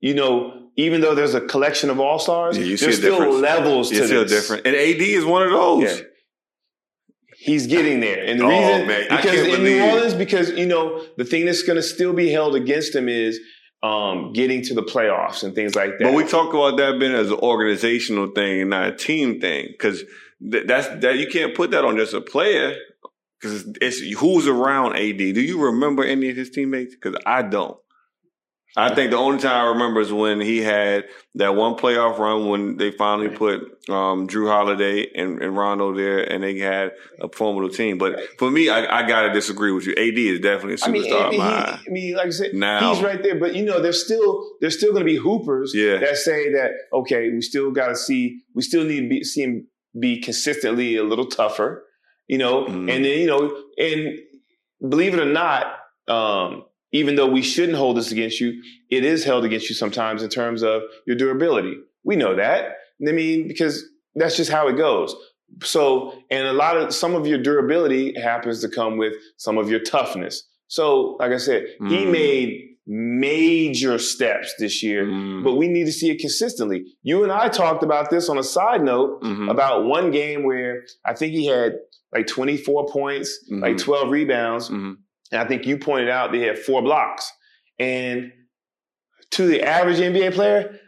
[0.00, 3.36] you know, even though there's a collection of All Stars, yeah, there's still difference.
[3.36, 4.32] levels you to still this.
[4.32, 4.66] different.
[4.66, 5.82] And AD is one of those.
[5.84, 6.06] Yeah.
[7.38, 9.06] He's getting there, and the oh, reason man.
[9.10, 12.54] because in New Orleans, because you know the thing that's going to still be held
[12.54, 13.40] against him is
[13.82, 16.04] um, getting to the playoffs and things like that.
[16.04, 19.66] But we talk about that being as an organizational thing and not a team thing
[19.72, 20.04] because
[20.50, 22.76] th- that's that you can't put that on just a player
[23.40, 25.18] because it's, it's who's around AD.
[25.18, 26.94] Do you remember any of his teammates?
[26.94, 27.76] Because I don't.
[28.74, 31.04] I think the only time I remember is when he had
[31.34, 33.60] that one playoff run when they finally put
[33.90, 37.98] um, Jrue Holiday and, and, Rondo there, and they had a formidable team.
[37.98, 39.92] But for me, I, I got to disagree with you.
[39.92, 41.26] AD is definitely a superstar.
[41.26, 43.38] I mean, he, I mean, like I said, now he's right there.
[43.38, 45.98] But you know, there's still there's still going to be hoopers yeah.
[45.98, 49.42] that say that okay, we still got to see, we still need to be, see
[49.42, 49.66] him
[49.98, 51.84] be consistently a little tougher,
[52.26, 52.88] you know, mm-hmm.
[52.88, 54.18] and then you know, and
[54.88, 55.78] believe it or not,
[56.08, 60.22] um, even though we shouldn't hold this against you, it is held against you sometimes
[60.22, 61.76] in terms of your durability.
[62.04, 62.76] We know that.
[63.06, 65.14] I mean, because that's just how it goes.
[65.62, 69.70] So, and a lot of some of your durability happens to come with some of
[69.70, 70.44] your toughness.
[70.72, 71.90] So, like I said, mm.
[71.90, 75.44] he made major steps this year, mm.
[75.44, 76.86] but we need to see it consistently.
[77.02, 79.50] You and I talked about this on a side note mm-hmm.
[79.50, 81.74] about one game where I think he had
[82.10, 83.62] like 24 points, mm-hmm.
[83.62, 84.70] like 12 rebounds.
[84.70, 84.92] Mm-hmm.
[85.32, 87.30] And I think you pointed out they had four blocks.
[87.78, 88.32] And
[89.32, 90.78] to the average NBA player,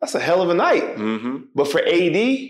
[0.00, 0.96] that's a hell of a night.
[0.96, 1.36] Mm-hmm.
[1.54, 2.48] But for AD,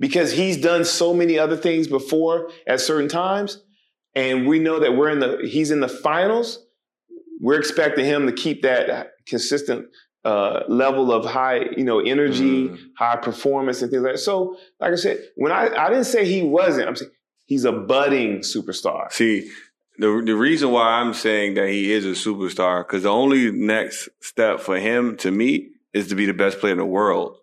[0.00, 3.62] because he's done so many other things before at certain times,
[4.14, 6.64] and we know that we're in the he's in the finals,
[7.40, 9.86] we're expecting him to keep that consistent
[10.24, 12.78] uh, level of high, you know, energy, mm.
[12.96, 14.18] high performance, and things like that.
[14.18, 17.10] So, like I said, when I I didn't say he wasn't, I'm saying
[17.46, 19.12] he's a budding superstar.
[19.12, 19.50] See,
[19.98, 24.08] the the reason why I'm saying that he is a superstar because the only next
[24.20, 27.36] step for him to meet is to be the best player in the world.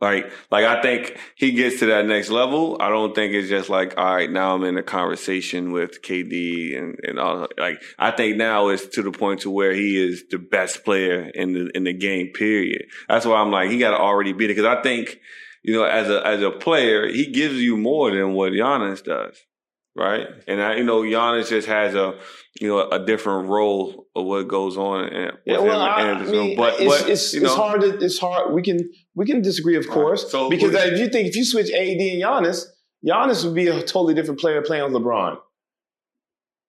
[0.00, 2.78] Like, like I think he gets to that next level.
[2.80, 6.78] I don't think it's just like, all right, now I'm in a conversation with KD
[6.78, 7.48] and, and all.
[7.58, 11.30] Like, I think now it's to the point to where he is the best player
[11.34, 12.86] in the, in the game, period.
[13.08, 14.54] That's why I'm like, he got to already beat it.
[14.54, 15.18] Cause I think,
[15.62, 19.36] you know, as a, as a player, he gives you more than what Giannis does
[20.00, 20.26] right?
[20.48, 22.18] And I, you know, Giannis just has a,
[22.58, 25.04] you know, a different role of what goes on.
[25.04, 27.80] And yeah, well, I, I mean, but, it's, but, it's, you know, it's hard.
[27.82, 28.54] To, it's hard.
[28.54, 30.32] We can we can disagree, of course, right.
[30.32, 32.64] so, because if you think if you switch AD and Giannis,
[33.06, 35.38] Giannis would be a totally different player playing with LeBron.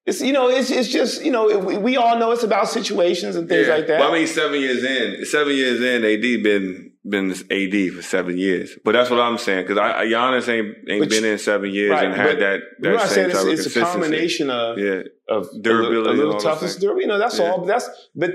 [0.06, 3.36] It's you know it's it's just you know we, we all know it's about situations
[3.38, 4.00] and things yeah, like that.
[4.00, 8.38] But I mean, seven years in, seven years in, AD been been AD for seven
[8.38, 8.78] years.
[8.84, 11.92] But that's what I'm saying because I, Giannis ain't ain't but been in seven years
[11.92, 15.48] right, and had that that same saying type it's, it's a combination of yeah of
[15.62, 17.04] durability, a, a little toughness, durability.
[17.04, 17.52] You know, that's yeah.
[17.52, 17.60] all.
[17.60, 18.32] But that's but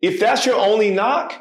[0.00, 1.34] if that's your only knock,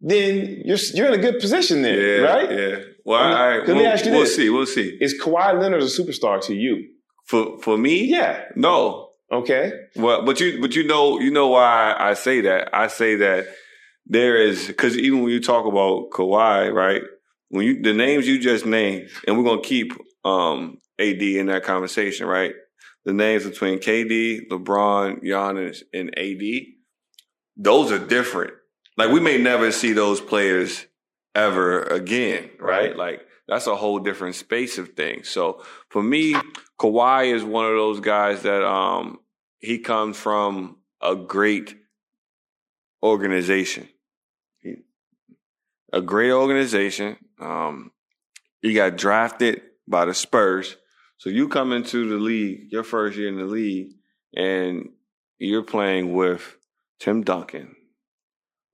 [0.00, 2.50] then you're you're in a good position there, yeah, right?
[2.50, 2.76] Yeah.
[3.04, 4.34] Well, I, I, we'll, we'll this.
[4.34, 4.50] see.
[4.50, 4.98] We'll see.
[5.00, 6.88] Is Kawhi Leonard a superstar to you?
[7.24, 8.04] For for me?
[8.04, 8.44] Yeah.
[8.56, 9.10] No.
[9.30, 9.72] Okay.
[9.94, 12.70] Well, but you but you know you know why I say that.
[12.72, 13.46] I say that
[14.06, 17.02] there is because even when you talk about Kawhi, right?
[17.48, 19.92] When you the names you just named, and we're gonna keep
[20.24, 22.54] um, AD in that conversation, right?
[23.04, 26.42] The names between KD, LeBron, Giannis, and AD,
[27.56, 28.54] those are different.
[28.96, 30.86] Like we may never see those players
[31.34, 32.90] ever again, right?
[32.90, 32.96] right?
[32.96, 35.28] Like that's a whole different space of things.
[35.28, 36.34] So for me,
[36.80, 39.18] Kawhi is one of those guys that um,
[39.58, 41.76] he comes from a great
[43.02, 43.88] organization
[45.92, 47.16] a great organization.
[47.40, 47.92] Um,
[48.62, 50.76] you got drafted by the Spurs.
[51.18, 53.92] So you come into the league, your first year in the league,
[54.34, 54.90] and
[55.38, 56.56] you're playing with
[57.00, 57.74] Tim Duncan,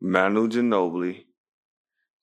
[0.01, 1.25] Manu Ginobili,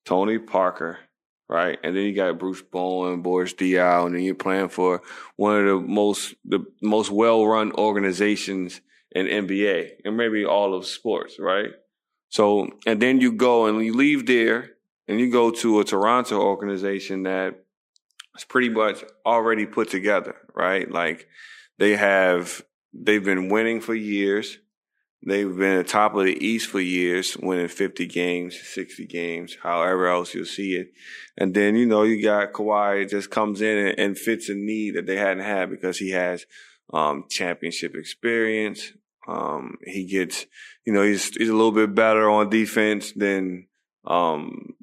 [0.05, 0.99] Tony Parker,
[1.47, 1.79] right?
[1.83, 5.01] And then you got Bruce Bowen, Boris Diaw, and then you're playing for
[5.35, 10.85] one of the most the most well run organizations in NBA and maybe all of
[10.85, 11.71] sports, right?
[12.29, 14.71] So and then you go and you leave there
[15.09, 17.65] and you go to a Toronto organization that
[18.37, 20.89] is pretty much already put together, right?
[20.89, 21.27] Like
[21.79, 22.61] they have,
[22.93, 24.59] they've been winning for years.
[25.25, 29.57] They've been at the top of the East for years, winning 50 games, 60 games,
[29.63, 30.91] however else you'll see it.
[31.35, 34.95] And then, you know, you got Kawhi just comes in and, and fits a need
[34.95, 36.45] that they hadn't had because he has
[36.93, 38.93] um, championship experience.
[39.27, 40.45] Um, he gets,
[40.85, 43.67] you know, he's he's a little bit better on defense than
[44.05, 44.75] um,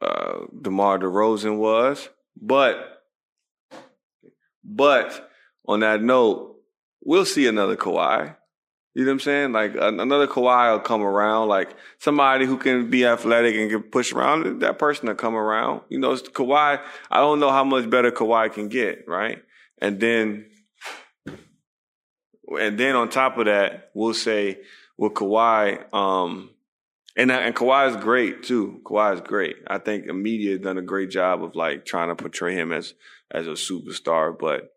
[0.00, 2.08] uh, DeMar DeRozan was.
[2.40, 3.02] But,
[4.64, 5.30] but
[5.66, 6.56] on that note,
[7.04, 8.36] we'll see another Kawhi.
[8.94, 9.52] You know what I'm saying?
[9.52, 14.12] Like another Kawhi will come around, like somebody who can be athletic and can push
[14.12, 14.60] around.
[14.60, 15.82] That person will come around.
[15.88, 16.80] You know, Kawhi.
[17.10, 19.38] I don't know how much better Kawhi can get, right?
[19.80, 20.46] And then,
[22.60, 24.58] and then on top of that, we'll say,
[24.96, 26.50] will Kawhi um,
[27.18, 28.80] and uh, and Kawhi is great too.
[28.84, 29.56] Kawhi is great.
[29.66, 32.72] I think the media has done a great job of like trying to portray him
[32.72, 32.94] as
[33.30, 34.72] as a superstar, but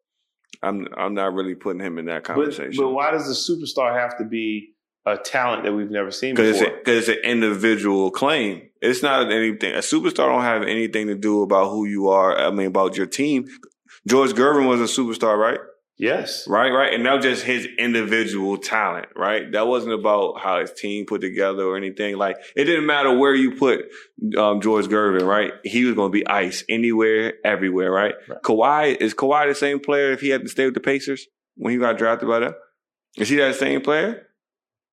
[0.61, 2.73] I'm I'm not really putting him in that conversation.
[2.75, 4.73] But, but why does the superstar have to be
[5.05, 6.51] a talent that we've never seen before?
[6.51, 8.69] Because it's, it's, an individual claim.
[8.81, 9.75] It's not anything.
[9.75, 12.37] A superstar don't have anything to do about who you are.
[12.37, 13.47] I mean, about your team.
[14.07, 15.59] George Gervin was a superstar, right?
[16.01, 16.47] Yes.
[16.47, 16.95] Right, right.
[16.95, 19.51] And that was just his individual talent, right?
[19.51, 22.17] That wasn't about how his team put together or anything.
[22.17, 23.81] Like, it didn't matter where you put
[24.35, 25.53] um, George Gervin, right?
[25.63, 28.15] He was going to be ice anywhere, everywhere, right?
[28.27, 28.41] right?
[28.41, 31.71] Kawhi, is Kawhi the same player if he had to stay with the Pacers when
[31.71, 32.55] he got drafted by them?
[33.17, 34.25] Is he that same player?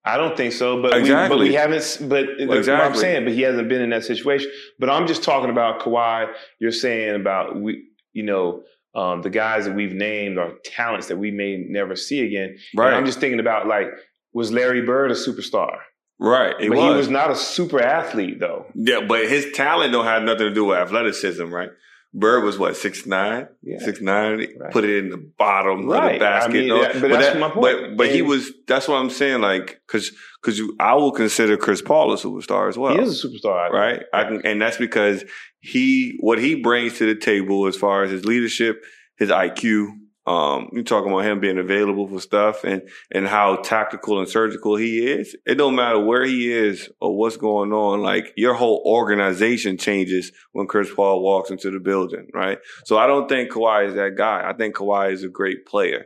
[0.05, 1.39] I don't think so, but exactly.
[1.39, 1.99] we, but we haven't.
[2.03, 2.73] But well, exactly.
[2.73, 4.51] what I'm saying, but he hasn't been in that situation.
[4.79, 6.31] But I'm just talking about Kawhi.
[6.59, 8.63] You're saying about we, you know,
[8.94, 12.56] um, the guys that we've named are talents that we may never see again.
[12.74, 12.89] Right.
[12.89, 13.89] And I'm just thinking about like,
[14.32, 15.78] was Larry Bird a superstar?
[16.20, 16.55] Right.
[16.59, 16.81] but was.
[16.81, 18.66] he was not a super athlete though.
[18.74, 21.70] Yeah, but his talent don't have nothing to do with athleticism, right?
[22.15, 23.78] Bird was what six nine, Yeah.
[23.81, 24.39] six nine.
[24.59, 24.73] Right.
[24.73, 26.51] Put it in the bottom of the basket.
[26.51, 27.62] I mean, No, that- but that's that- my point.
[27.62, 28.51] But but he was.
[28.66, 29.43] That's what I'm saying.
[29.43, 30.10] Like because
[30.43, 32.94] because I will consider Chris Paul a superstar as well.
[32.97, 34.02] he is a superstar, I right?
[34.12, 35.23] I can, and that's because
[35.61, 38.83] he what he brings to the table as far as his leadership,
[39.19, 39.89] his IQ.
[40.27, 42.83] Um, you talking about him being available for stuff and
[43.15, 45.35] and how tactical and surgical he is.
[45.47, 48.03] It don't matter where he is or what's going on.
[48.03, 52.59] Like your whole organization changes when Chris Paul walks into the building, right?
[52.85, 54.47] So I don't think Kawhi is that guy.
[54.47, 56.05] I think Kawhi is a great player.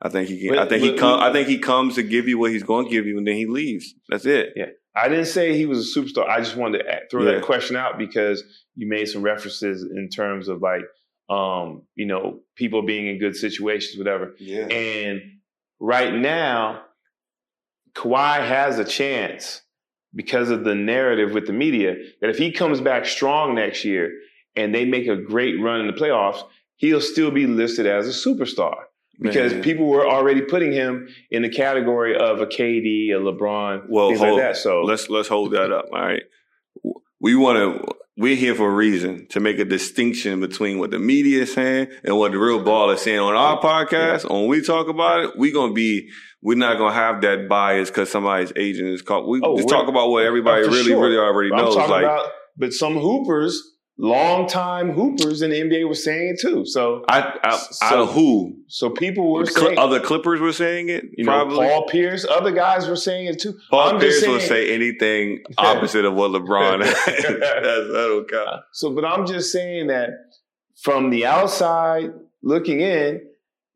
[0.00, 0.52] I think he can.
[0.56, 1.20] I But- think he but- come.
[1.20, 3.34] I think he comes to give you what he's going to give you, and then
[3.36, 3.92] he leaves.
[4.08, 4.50] That's it.
[4.96, 6.28] I didn't say he was a superstar.
[6.28, 7.32] I just wanted to throw Yeah.
[7.32, 8.44] that question out because
[8.76, 10.82] you made some references in terms of like,
[11.28, 14.34] um, you know, people being in good situations, whatever.
[14.38, 14.66] Yeah.
[14.66, 15.22] And
[15.80, 16.82] right now,
[17.94, 19.62] Kawhi has a chance
[20.14, 24.12] because of the narrative with the media that if he comes back strong next year
[24.56, 26.42] and they make a great run in the playoffs,
[26.76, 28.74] he'll still be listed as a superstar
[29.20, 29.62] because Man.
[29.62, 34.20] people were already putting him in the category of a KD, a LeBron, Well, things
[34.20, 34.56] hold, like that.
[34.56, 35.86] So let's let's hold that up.
[35.92, 36.22] All right,
[37.20, 37.94] we want to.
[38.16, 41.88] We're here for a reason to make a distinction between what the media is saying
[42.04, 44.30] and what the real ball is saying on our podcast.
[44.30, 46.08] When we talk about it, we're gonna be.
[46.40, 49.26] We're not gonna have that bias because somebody's agent is called.
[49.26, 51.02] We Oh, just talk about what everybody Oh, really, sure.
[51.02, 51.74] really already knows.
[51.74, 52.26] Like about,
[52.56, 53.60] but some hoopers,
[53.96, 56.64] longtime hoopers in the NBA were saying it too.
[56.66, 58.56] So, I, I, So- out of who?
[58.68, 61.04] so people were saying, other Clippers were saying it.
[61.16, 61.68] you know, probably.
[61.68, 63.54] Paul Pierce, other guys were saying it too.
[63.70, 66.80] Paul I'm Pierce will saying- say anything opposite of what LeBron.
[66.82, 68.62] That's, that don't count.
[68.72, 70.10] So, but I'm just saying that
[70.82, 72.12] from the outside
[72.42, 73.20] looking in,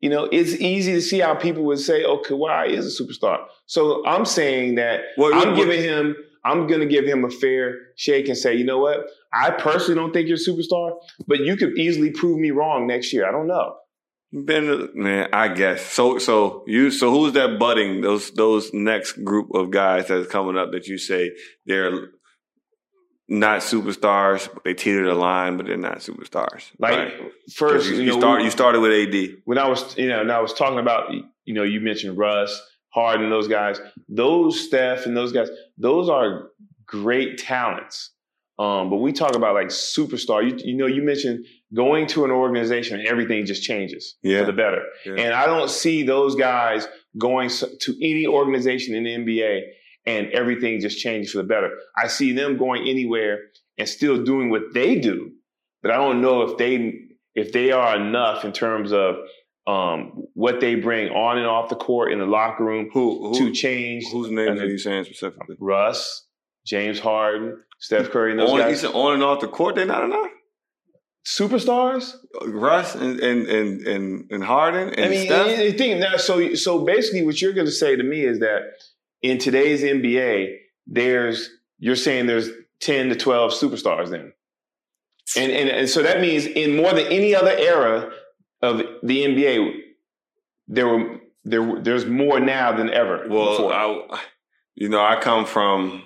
[0.01, 3.39] you know, it's easy to see how people would say, "Oh, Kawhi is a superstar."
[3.65, 6.15] So I'm saying that I'm giving him,
[6.45, 9.05] I'm going to give him a fair shake and say, you know what?
[9.31, 10.97] I personally don't think you're a superstar,
[11.27, 13.27] but you could easily prove me wrong next year.
[13.27, 13.75] I don't know.
[14.31, 16.19] Ben, man, I guess so.
[16.19, 18.01] So you, so who's that budding?
[18.01, 21.31] Those those next group of guys that's coming up that you say
[21.65, 22.09] they're
[23.29, 26.71] not superstars, they teeter the line, but they're not superstars.
[26.79, 27.31] Like right?
[27.53, 29.37] first, you, you, you know, start you started with AD.
[29.45, 31.13] when I was, you know, and I was talking about,
[31.45, 36.49] you know, you mentioned Russ, Harden, those guys, those Steph and those guys, those are
[36.85, 38.11] great talents.
[38.59, 40.43] Um, but we talk about like superstar.
[40.47, 44.41] You, you know, you mentioned going to an organization and everything just changes Yeah.
[44.41, 44.83] for the better.
[45.05, 45.13] Yeah.
[45.13, 46.85] And I don't see those guys
[47.17, 49.61] going to any organization in the NBA
[50.05, 51.71] and everything just changes for the better.
[51.97, 53.39] I see them going anywhere
[53.77, 55.31] and still doing what they do,
[55.81, 56.99] but I don't know if they
[57.35, 59.15] if they are enough in terms of
[59.67, 63.51] um, what they bring on and off the court in the locker room Who, to
[63.53, 64.03] change.
[64.11, 65.55] whose names and are you saying specifically?
[65.59, 66.25] Russ,
[66.65, 70.03] James Harden, Steph Curry, and those On, guys, on and off the court, they're not
[70.03, 70.29] enough.
[71.25, 72.13] superstars.
[72.45, 75.57] Russ and and and and, and Harden and I mean, Steph.
[75.57, 78.61] the thing now, so so basically, what you're going to say to me is that
[79.21, 80.55] in today's NBA,
[80.87, 82.49] there's you're saying there's
[82.81, 84.33] ten to twelve superstars then,
[85.37, 88.11] and and, and so that means in more than any other era
[88.61, 89.79] of the NBA,
[90.67, 93.27] there were there there's more now than ever.
[93.29, 93.73] Well, before.
[93.73, 94.19] I,
[94.75, 96.03] you know, I come from.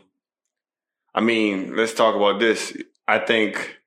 [1.13, 2.75] I mean, let's talk about this.
[3.07, 3.77] I think,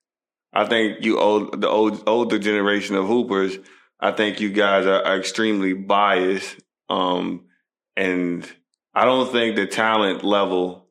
[0.53, 3.59] I think you old the old older generation of hoopers.
[3.99, 6.57] I think you guys are, are extremely biased,
[6.89, 7.47] um,
[7.97, 8.47] and
[8.95, 10.89] I don't think the talent level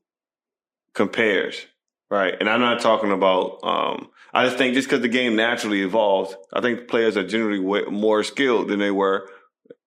[0.93, 1.65] compares.
[2.09, 3.63] Right, and I'm not talking about.
[3.63, 7.59] Um, I just think just because the game naturally evolves, I think players are generally
[7.59, 9.29] way more skilled than they were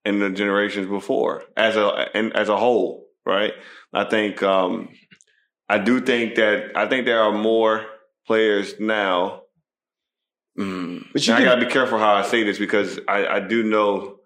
[0.05, 3.53] in the generations before as a and as a whole, right?
[3.93, 4.89] I think um
[5.69, 7.85] I do think that I think there are more
[8.27, 9.43] players now.
[10.59, 13.41] Mm, But you I can- gotta be careful how I say this because I, I
[13.41, 14.17] do know.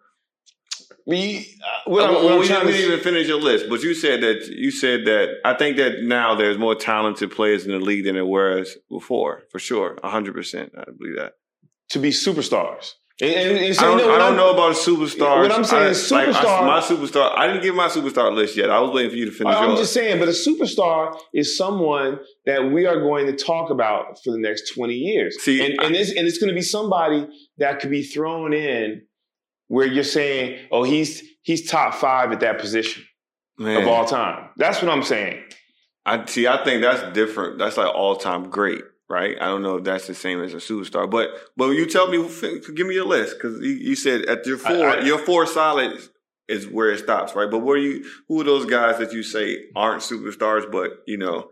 [1.04, 4.20] Me, uh, what I'm, Well, we didn't to even finish your list, but you said
[4.20, 8.04] that you said that I think that now there's more talented players in the league
[8.04, 10.72] than there was before, for sure, hundred percent.
[10.78, 11.32] I believe that.
[11.90, 12.92] to be superstars.
[13.20, 15.42] And, and, and I so, don't, you know, I don't know about superstars.
[15.42, 17.36] What I'm saying I- is like, I- superstar- my superstar.
[17.36, 18.70] I didn't give my superstar list yet.
[18.70, 19.80] I was waiting for you to finish I'm yours.
[19.80, 24.32] just saying, but a superstar is someone that we are going to talk about for
[24.32, 25.36] the next 20 years.
[25.42, 27.28] See, and, and, it's, and it's going to be somebody
[27.58, 29.02] that could be thrown in
[29.68, 33.04] where you're saying, oh, he's he's top five at that position
[33.58, 34.50] Man, of all time.
[34.56, 35.42] That's what I'm saying.
[36.04, 36.46] I see.
[36.46, 37.58] I think that's different.
[37.58, 38.82] That's like all time great,
[39.12, 39.36] right?
[39.38, 42.16] I don't know if that's the same as a superstar, but but you tell me,
[42.74, 45.44] give me your list because you, you, said at your four, I, I, your four
[45.46, 46.00] solid
[46.48, 47.50] is where it stops, right?
[47.50, 51.50] But where you, who are those guys that you say aren't superstars, but you know?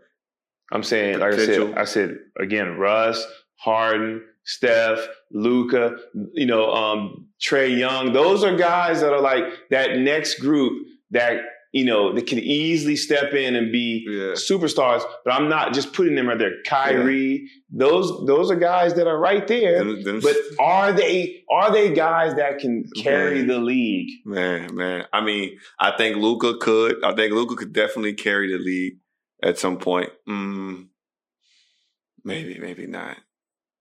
[0.73, 3.23] I'm saying, like I said, I said again, Russ,
[3.57, 4.99] Harden, Steph,
[5.31, 5.97] Luka,
[6.33, 8.13] you know, um, Trae Young.
[8.13, 11.41] Those are guys that are like that next group that
[11.71, 14.33] you know that can easily step in and be yeah.
[14.33, 15.03] superstars.
[15.23, 16.61] But I'm not just putting them right there.
[16.65, 17.47] Kyrie, yeah.
[17.69, 19.79] those those are guys that are right there.
[19.79, 24.09] Them, them, but are they are they guys that can carry man, the league?
[24.25, 25.05] Man, man.
[25.13, 27.03] I mean, I think Luka could.
[27.03, 28.97] I think Luka could definitely carry the league
[29.41, 30.09] at some point.
[30.27, 30.87] Mm,
[32.23, 33.17] maybe, maybe not.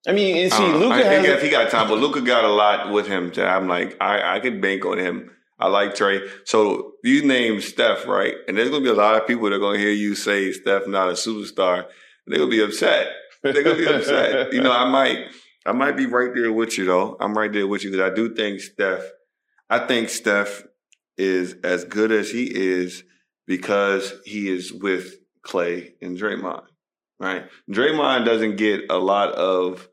[0.06, 2.90] I mean, and see, Luka has if he got time, but Luka got a lot
[2.90, 3.30] with him.
[3.32, 5.30] That I'm like, I, I could bank on him.
[5.60, 6.28] I like Trae.
[6.44, 8.34] So you name Steph, right?
[8.48, 10.86] And there's gonna be a lot of people that are gonna hear you say Steph
[10.86, 11.86] not a superstar.
[12.26, 13.08] They're gonna be upset.
[13.42, 14.52] They're gonna be upset.
[14.52, 15.26] You know, I might,
[15.66, 17.16] I might be right there with you though.
[17.20, 19.04] I'm right there with you because I do think Steph.
[19.68, 20.64] I think Steph
[21.16, 23.04] is as good as he is
[23.46, 25.14] because he is with
[25.46, 26.64] Klay and Draymond
[27.20, 27.44] right?
[27.70, 29.88] Draymond doesn't get a lot of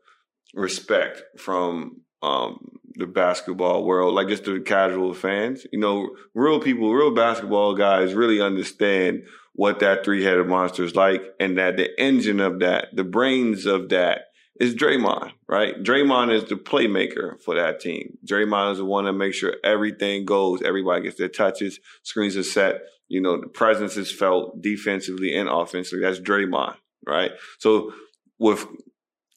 [0.54, 5.66] respect from um, the basketball world, like just the casual fans.
[5.72, 9.22] You know, real people, real basketball guys really understand
[9.54, 13.66] what that three headed monster is like and that the engine of that, the brains
[13.66, 14.26] of that
[14.60, 15.80] is Draymond, right?
[15.82, 18.18] Draymond is the playmaker for that team.
[18.28, 22.42] Draymond is the one that makes sure everything goes, everybody gets their touches, screens are
[22.42, 26.00] set, you know, the presence is felt defensively and offensively.
[26.00, 26.74] That's Draymond,
[27.06, 27.30] right?
[27.58, 27.92] So
[28.38, 28.66] with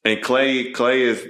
[0.04, 1.28] and Klay, Klay is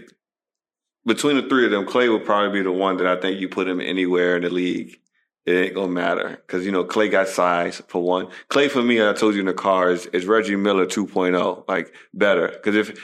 [1.06, 1.86] between the three of them.
[1.86, 4.50] Klay would probably be the one that I think you put him anywhere in the
[4.50, 4.98] league.
[5.46, 8.28] It ain't gonna matter because you know Klay got size for one.
[8.50, 11.94] Klay for me, I told you in the car is, is Reggie Miller 2.0, like
[12.14, 12.48] better.
[12.48, 13.00] Because if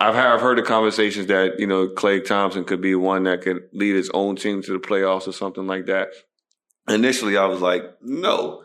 [0.00, 3.68] I've I've heard the conversations that you know Klay Thompson could be one that could
[3.72, 6.08] lead his own team to the playoffs or something like that.
[6.88, 8.62] Initially, I was like, no,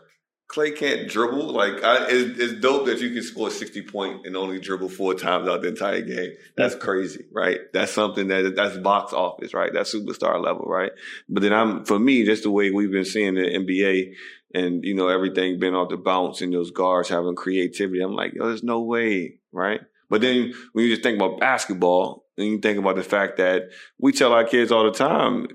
[0.50, 1.52] Klay can't dribble.
[1.52, 5.14] Like, I, it's, it's, dope that you can score 60 point and only dribble four
[5.14, 6.32] times out the entire game.
[6.56, 7.60] That's crazy, right?
[7.72, 9.70] That's something that, that's box office, right?
[9.72, 10.90] That's superstar level, right?
[11.28, 14.14] But then I'm, for me, just the way we've been seeing the NBA
[14.52, 18.34] and, you know, everything been off the bounce and those guards having creativity, I'm like,
[18.34, 19.80] yo, there's no way, right?
[20.08, 23.64] But then when you just think about basketball, and you think about the fact that
[23.98, 25.46] we tell our kids all the time,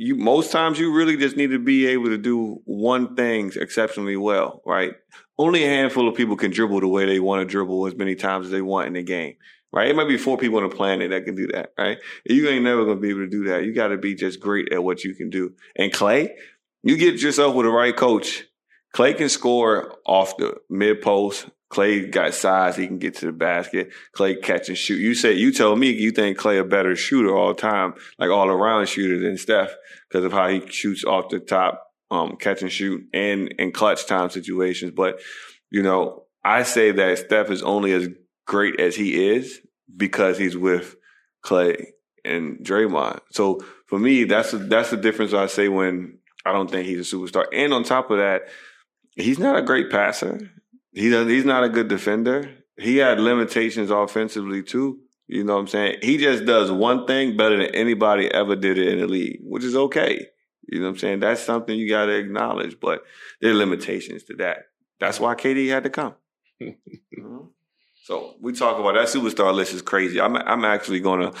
[0.00, 4.16] you most times you really just need to be able to do one thing exceptionally
[4.16, 4.94] well, right?
[5.36, 8.14] Only a handful of people can dribble the way they want to dribble as many
[8.14, 9.34] times as they want in the game,
[9.74, 9.88] right?
[9.88, 11.98] It might be four people on the planet that can do that, right?
[12.24, 13.64] You ain't never gonna be able to do that.
[13.64, 15.52] You got to be just great at what you can do.
[15.76, 16.30] And Klay,
[16.82, 18.44] you get yourself with the right coach.
[18.96, 22.76] Klay can score off the mid post, Klay got size.
[22.76, 23.92] He can get to the basket.
[24.16, 24.96] Klay catch and shoot.
[24.96, 28.48] You say, you told me you think Klay a better shooter all time, like all
[28.48, 29.70] around shooter than Steph
[30.10, 34.06] because of how he shoots off the top, um, catch and shoot and in clutch
[34.06, 34.92] time situations.
[34.94, 35.20] But,
[35.70, 38.08] you know, I say that Steph is only as
[38.46, 39.60] great as he is
[39.96, 40.96] because he's with
[41.44, 41.86] Klay
[42.24, 43.20] and Draymond.
[43.30, 47.12] So for me, that's, a, that's the difference I say when I don't think he's
[47.12, 47.46] a superstar.
[47.52, 48.42] And on top of that,
[49.14, 50.50] he's not a great passer.
[50.92, 52.50] He doesn't, he's not a good defender.
[52.76, 55.00] He had limitations offensively too.
[55.30, 55.98] You know what I'm saying?
[56.02, 59.62] He just does one thing better than anybody ever did it in the league, which
[59.62, 60.26] is okay.
[60.66, 61.20] You know what I'm saying?
[61.20, 63.04] That's something you got to acknowledge, but
[63.40, 64.64] there are limitations to that.
[64.98, 66.14] That's why KD had to come.
[66.60, 67.38] mm-hmm.
[68.02, 70.20] So we talk about that superstar list is crazy.
[70.20, 71.32] I'm I'm actually gonna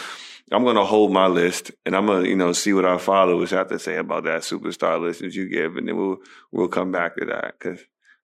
[0.52, 3.70] I'm gonna hold my list and I'm gonna you know see what our followers have
[3.70, 6.18] to say about that superstar list that you give, and then we'll
[6.52, 7.80] we'll come back to that because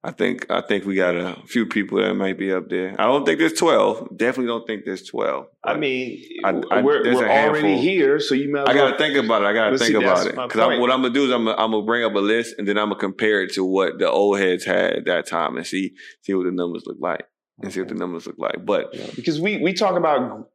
[0.07, 2.95] I think I think we got a few people that might be up there.
[2.97, 4.17] I don't think there's twelve.
[4.17, 5.49] Definitely don't think there's twelve.
[5.65, 8.69] I mean, I, I, we're, we're already here, so you might.
[8.69, 9.47] I got to think about it.
[9.47, 11.61] I got to think see, about it because what I'm gonna do is I'm gonna,
[11.61, 14.09] I'm gonna bring up a list and then I'm gonna compare it to what the
[14.09, 17.27] old heads had that time and see see what the numbers look like
[17.61, 18.65] and see what the numbers look like.
[18.65, 20.51] But because we we talk about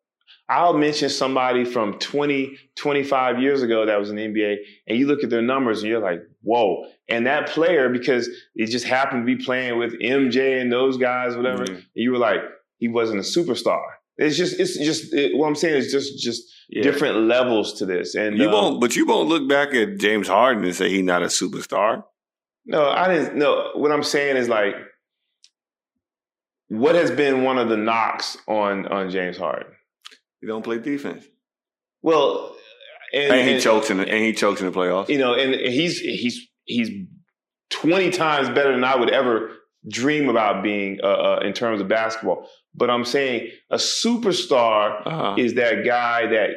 [0.52, 5.08] I'll mention somebody from 20, 25 years ago that was in the NBA, and you
[5.08, 6.88] look at their numbers and you're like, whoa.
[7.08, 11.38] And that player, because it just happened to be playing with MJ and those guys,
[11.38, 11.80] whatever, mm-hmm.
[11.94, 12.42] you were like,
[12.80, 13.82] he wasn't a superstar.
[14.18, 16.84] It's just, it's just, it, what I'm saying is just, just yeah.
[16.84, 18.14] different levels to this.
[18.16, 21.06] And you um, won't, but you won't look back at James Harden and say he's
[21.06, 22.04] not a superstar.
[22.66, 23.38] No, I didn't.
[23.38, 24.76] No, what I'm saying is like,
[26.68, 29.72] what has been one of the knocks on on James Harden?
[30.42, 31.26] You don't play defense.
[32.02, 32.56] Well,
[33.14, 35.10] and, and he and, chokes in the, and he chokes in the playoffs.
[35.10, 36.90] You know, and he's he's he's
[37.70, 39.52] twenty times better than I would ever
[39.90, 42.48] dream about being uh, uh, in terms of basketball.
[42.74, 45.36] But I'm saying a superstar uh-huh.
[45.38, 46.52] is that guy that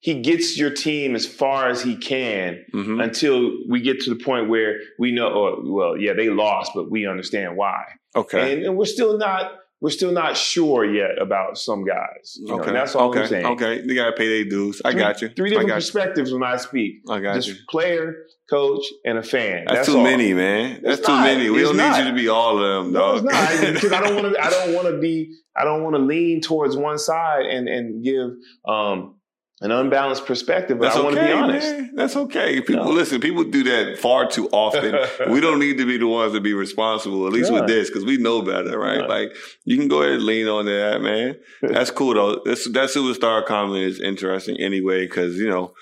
[0.00, 3.00] he gets your team as far as he can mm-hmm.
[3.00, 6.90] until we get to the point where we know, oh, well, yeah, they lost, but
[6.90, 7.84] we understand why.
[8.14, 8.52] Okay.
[8.52, 12.36] And, and we're still not we're still not sure yet about some guys.
[12.36, 13.22] You okay, know, that's all okay.
[13.22, 13.46] I'm saying.
[13.46, 14.80] Okay, they gotta pay their dues.
[14.84, 15.28] I three, got you.
[15.28, 16.38] Three different perspectives you.
[16.38, 17.02] when I speak.
[17.08, 17.54] I got Just you.
[17.68, 18.14] Player,
[18.48, 19.64] coach, and a fan.
[19.66, 20.04] That's, that's too all.
[20.04, 20.80] many, man.
[20.82, 21.24] That's it's too not.
[21.24, 21.50] many.
[21.50, 21.98] We don't not.
[21.98, 23.24] need you to be all of them, dog.
[23.24, 23.30] No.
[23.74, 24.42] Because I don't want to.
[24.42, 25.36] I don't want to be.
[25.56, 28.30] I don't want to lean towards one side and and give
[28.66, 29.16] um,
[29.64, 31.66] an unbalanced perspective, but That's I want okay, to be honest.
[31.66, 31.90] Man.
[31.94, 32.60] That's okay.
[32.60, 32.90] People no.
[32.90, 33.18] listen.
[33.18, 34.94] People do that far too often.
[35.32, 37.60] we don't need to be the ones to be responsible, at least yeah.
[37.60, 39.00] with this, because we know better, right?
[39.00, 39.06] Yeah.
[39.06, 39.34] Like
[39.64, 41.36] you can go ahead and lean on that, man.
[41.62, 42.42] That's cool though.
[42.44, 45.72] That's, that superstar comment is interesting anyway, because you know.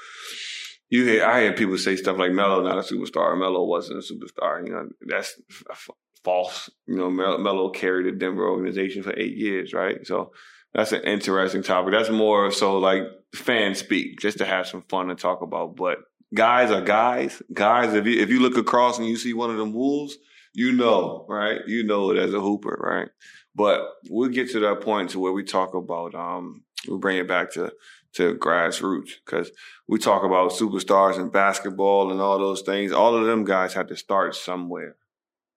[0.89, 3.39] You hear, I hear people say stuff like Melo not a superstar.
[3.39, 4.63] Melo wasn't a superstar.
[4.63, 5.41] You know, that's
[5.71, 5.89] f-
[6.23, 6.69] false.
[6.87, 10.07] You know, Melo carried the Denver organization for eight years, right?
[10.07, 10.33] So
[10.75, 11.93] that's an interesting topic.
[11.93, 13.03] That's more so like
[13.35, 15.77] fan speak, just to have some fun and talk about.
[15.77, 15.99] But
[16.35, 17.43] guys are guys.
[17.53, 20.17] Guys, if you if you look across and you see one of them wolves,
[20.55, 21.61] you know, right?
[21.67, 23.09] You know it as a hooper, right?
[23.55, 27.29] But we'll get to that point to where we talk about um we bring it
[27.29, 27.73] back to
[28.15, 29.51] to grassroots because
[29.89, 32.93] we talk about superstars and basketball and all those things.
[32.93, 34.97] All of them guys had to start somewhere,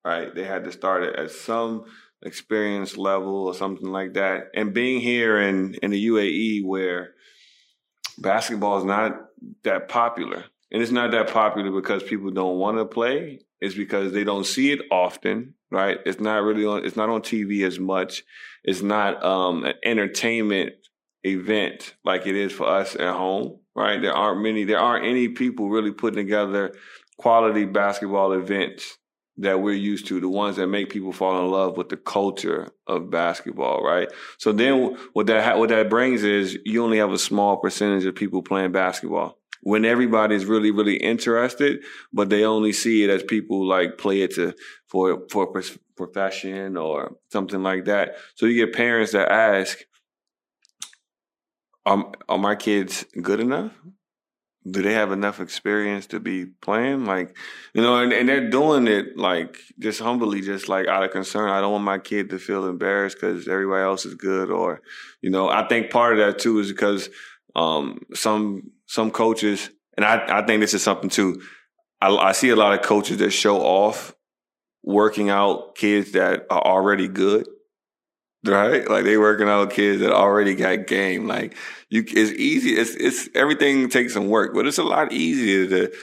[0.06, 0.34] right?
[0.34, 1.86] They had to start at some
[2.26, 4.50] experience level or something like that.
[4.54, 7.14] And being here in, in the UAE where
[8.18, 9.14] basketball is not
[9.64, 10.46] that popular.
[10.72, 13.40] And it's not that popular because people don't want to play.
[13.62, 16.00] It's because they don't see it often, right?
[16.06, 18.24] It's not really on it's not on TV as much.
[18.64, 20.74] It's not um, an entertainment
[21.24, 24.02] event like it is for us at home, right?
[24.02, 26.74] There aren't many there aren't any people really putting together
[27.18, 28.98] quality basketball events
[29.38, 32.70] that we're used to, the ones that make people fall in love with the culture
[32.88, 34.08] of basketball, right?
[34.38, 38.16] So then what that what that brings is you only have a small percentage of
[38.16, 39.38] people playing basketball.
[39.62, 41.84] When everybody's really really interested,
[42.14, 44.54] but they only see it as people like play it to
[44.88, 45.52] for for
[45.98, 48.16] profession or something like that.
[48.36, 49.80] So you get parents that ask,
[51.86, 53.72] "Are, are my kids good enough?"
[54.70, 57.06] Do they have enough experience to be playing?
[57.06, 57.38] Like,
[57.74, 61.50] you know, and, and they're doing it like just humbly, just like out of concern.
[61.50, 64.50] I don't want my kid to feel embarrassed because everybody else is good.
[64.50, 64.82] Or,
[65.22, 67.10] you know, I think part of that too is because
[67.56, 71.42] um, some some coaches, and I, I think this is something too.
[72.02, 74.16] I, I see a lot of coaches that show off
[74.84, 77.48] working out kids that are already good
[78.48, 78.90] right?
[78.90, 81.28] Like they working out kids that already got game.
[81.28, 81.56] Like
[81.90, 82.72] you, it's easy.
[82.72, 85.94] It's it's everything takes some work, but it's a lot easier to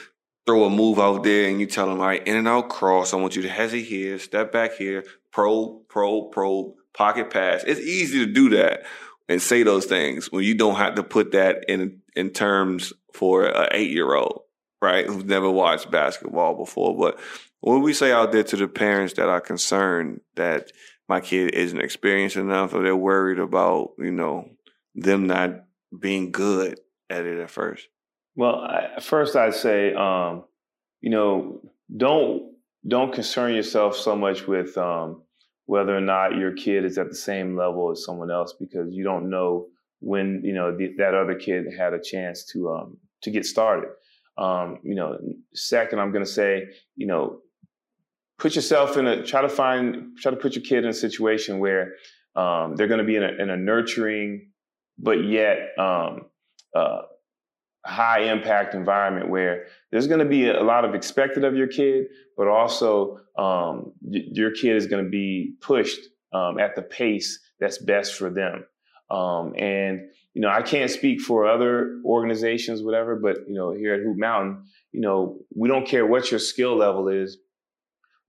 [0.45, 3.13] throw a move out there and you tell them, all right, in and out cross.
[3.13, 7.63] I want you to hesitate here, step back here, pro, pro, pro, pocket pass.
[7.63, 8.83] It's easy to do that
[9.27, 13.45] and say those things when you don't have to put that in in terms for
[13.45, 14.41] an eight year old,
[14.81, 15.05] right?
[15.05, 16.95] Who's never watched basketball before.
[16.97, 17.19] But
[17.61, 20.71] what we say out there to the parents that are concerned that
[21.07, 24.49] my kid isn't experienced enough or they're worried about, you know,
[24.95, 25.65] them not
[25.97, 27.87] being good at it at first?
[28.35, 30.45] Well, I, first I'd say, um,
[31.01, 31.61] you know,
[31.95, 32.53] don't
[32.87, 35.23] don't concern yourself so much with um,
[35.65, 39.03] whether or not your kid is at the same level as someone else because you
[39.03, 39.67] don't know
[39.99, 43.89] when you know the, that other kid had a chance to um, to get started.
[44.37, 45.17] Um, you know,
[45.53, 46.63] second, I'm going to say,
[46.95, 47.39] you know,
[48.43, 51.59] put yourself in a try to find try to put your kid in a situation
[51.59, 51.93] where
[52.35, 54.51] um, they're going to be in a, in a, nurturing
[54.97, 56.25] but yet um,
[56.75, 57.03] uh,
[57.85, 62.07] high impact environment where there's going to be a lot of expected of your kid
[62.35, 66.01] but also um, y- your kid is going to be pushed
[66.33, 68.65] um, at the pace that's best for them.
[69.09, 70.01] Um, and
[70.33, 74.17] you know i can't speak for other organizations whatever but you know here at hoop
[74.17, 77.37] mountain you know we don't care what your skill level is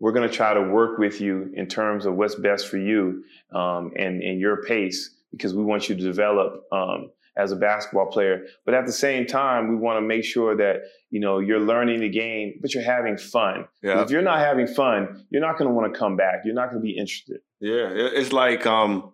[0.05, 3.25] we're going to try to work with you in terms of what's best for you
[3.55, 8.05] um, and, and your pace because we want you to develop um, as a basketball
[8.09, 8.45] player.
[8.67, 12.01] But at the same time, we want to make sure that you know you're learning
[12.01, 13.65] the game, but you're having fun.
[13.83, 14.03] Yeah.
[14.03, 16.41] If you're not having fun, you're not going to want to come back.
[16.45, 17.39] You're not going to be interested.
[17.61, 19.11] Yeah, it's like um,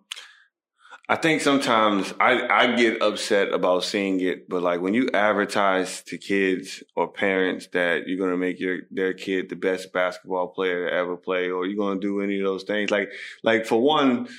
[1.09, 6.01] I think sometimes I, I get upset about seeing it, but like when you advertise
[6.03, 10.87] to kids or parents that you're gonna make your their kid the best basketball player
[10.89, 13.09] to ever play, or you're gonna do any of those things, like
[13.43, 14.29] like for one,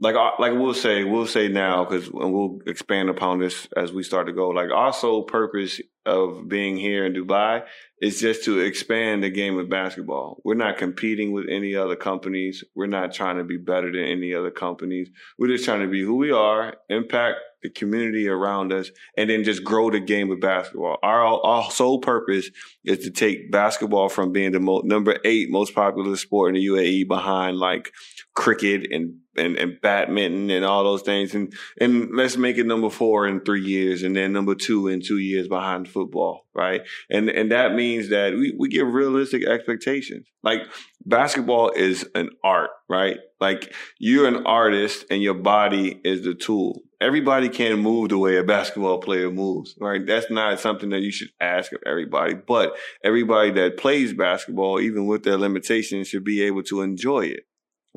[0.00, 4.02] like uh, like we'll say we'll say now because we'll expand upon this as we
[4.02, 4.48] start to go.
[4.48, 7.64] Like our sole purpose of being here in Dubai
[8.00, 10.40] is just to expand the game of basketball.
[10.44, 12.64] We're not competing with any other companies.
[12.74, 15.10] We're not trying to be better than any other companies.
[15.38, 19.42] We're just trying to be who we are, impact the community around us, and then
[19.42, 20.96] just grow the game of basketball.
[21.02, 22.48] Our, our sole purpose
[22.84, 26.66] is to take basketball from being the mo- number eight most popular sport in the
[26.66, 27.92] UAE behind like
[28.38, 31.34] cricket and, and, and badminton and all those things.
[31.34, 35.02] And, and let's make it number four in three years and then number two in
[35.02, 36.46] two years behind football.
[36.54, 36.82] Right.
[37.10, 40.28] And, and that means that we, we give realistic expectations.
[40.44, 40.60] Like
[41.04, 43.18] basketball is an art, right?
[43.40, 48.36] Like you're an artist and your body is the tool everybody can't move the way
[48.36, 50.04] a basketball player moves, right?
[50.04, 55.06] That's not something that you should ask of everybody, but everybody that plays basketball, even
[55.06, 57.44] with their limitations, should be able to enjoy it,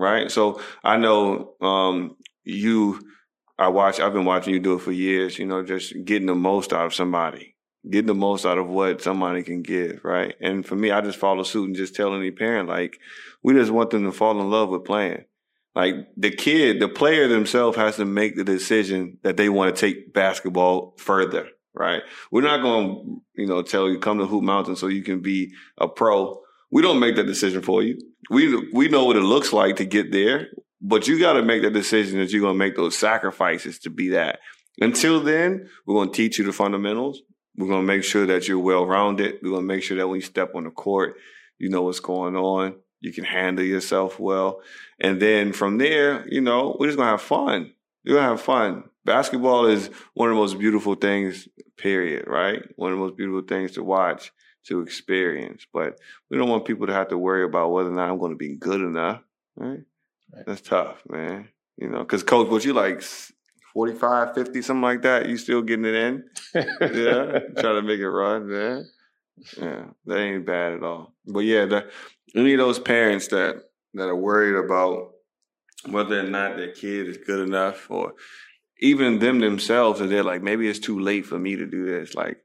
[0.01, 0.31] right?
[0.31, 3.01] So I know, um, you,
[3.57, 6.35] I watch, I've been watching you do it for years, you know, just getting the
[6.35, 7.55] most out of somebody,
[7.89, 10.35] getting the most out of what somebody can give, right?
[10.41, 12.99] And for me, I just follow suit and just tell any parent, like,
[13.43, 15.25] we just want them to fall in love with playing
[15.75, 19.79] like the kid, the player themselves has to make the decision that they want to
[19.79, 22.01] take basketball further, right?
[22.29, 25.21] We're not going to, you know, tell you come to Hoop Mountain so you can
[25.21, 26.41] be a pro.
[26.71, 27.97] We don't make that decision for you.
[28.29, 30.47] We we know what it looks like to get there,
[30.81, 33.89] but you got to make the decision that you're going to make those sacrifices to
[33.89, 34.39] be that.
[34.79, 37.21] Until then, we're going to teach you the fundamentals.
[37.57, 39.39] We're going to make sure that you're well rounded.
[39.41, 41.17] We're going to make sure that when you step on the court,
[41.59, 44.61] you know what's going on you can handle yourself well.
[44.99, 47.73] And then from there, you know, we're just gonna have fun.
[48.05, 48.83] We're gonna have fun.
[49.03, 52.61] Basketball is one of the most beautiful things, period, right?
[52.75, 54.31] One of the most beautiful things to watch,
[54.67, 55.65] to experience.
[55.73, 58.35] But we don't want people to have to worry about whether or not I'm gonna
[58.35, 59.21] be good enough,
[59.55, 59.81] right?
[60.33, 60.45] right.
[60.45, 61.49] That's tough, man.
[61.77, 63.01] You know, because coach, what you like
[63.73, 66.23] 45, 50, something like that, you still getting it in?
[66.53, 67.39] yeah.
[67.59, 68.85] Trying to make it run, man.
[69.57, 71.13] Yeah, that ain't bad at all.
[71.25, 71.89] But yeah, the,
[72.35, 73.55] any of those parents that
[73.93, 75.11] that are worried about
[75.89, 78.13] whether or not their kid is good enough, or
[78.79, 82.13] even them themselves, and they're like, maybe it's too late for me to do this.
[82.15, 82.37] Like,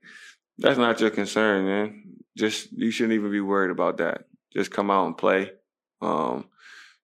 [0.59, 2.03] that's not your concern, man.
[2.37, 4.27] Just you shouldn't even be worried about that.
[4.53, 5.53] Just come out and play.
[6.01, 6.47] Um,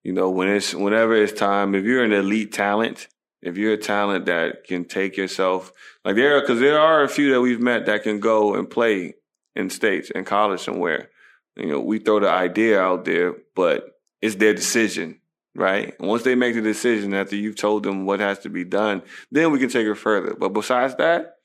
[0.02, 1.74] you know, when it's whenever it's time.
[1.74, 3.08] If you're an elite talent,
[3.40, 5.72] if you're a talent that can take yourself
[6.04, 9.14] like there, because there are a few that we've met that can go and play
[9.54, 11.10] in states in college somewhere.
[11.56, 15.20] You know, we throw the idea out there, but it's their decision,
[15.54, 15.94] right?
[15.98, 19.02] And once they make the decision after you've told them what has to be done,
[19.30, 20.34] then we can take it further.
[20.34, 21.36] But besides that,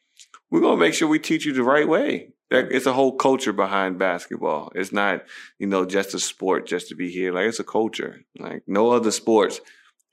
[0.49, 2.29] we're gonna make sure we teach you the right way.
[2.49, 4.71] It's a whole culture behind basketball.
[4.73, 5.23] It's not,
[5.59, 7.33] you know, just a sport just to be here.
[7.33, 8.21] Like it's a culture.
[8.39, 9.59] Like no other sports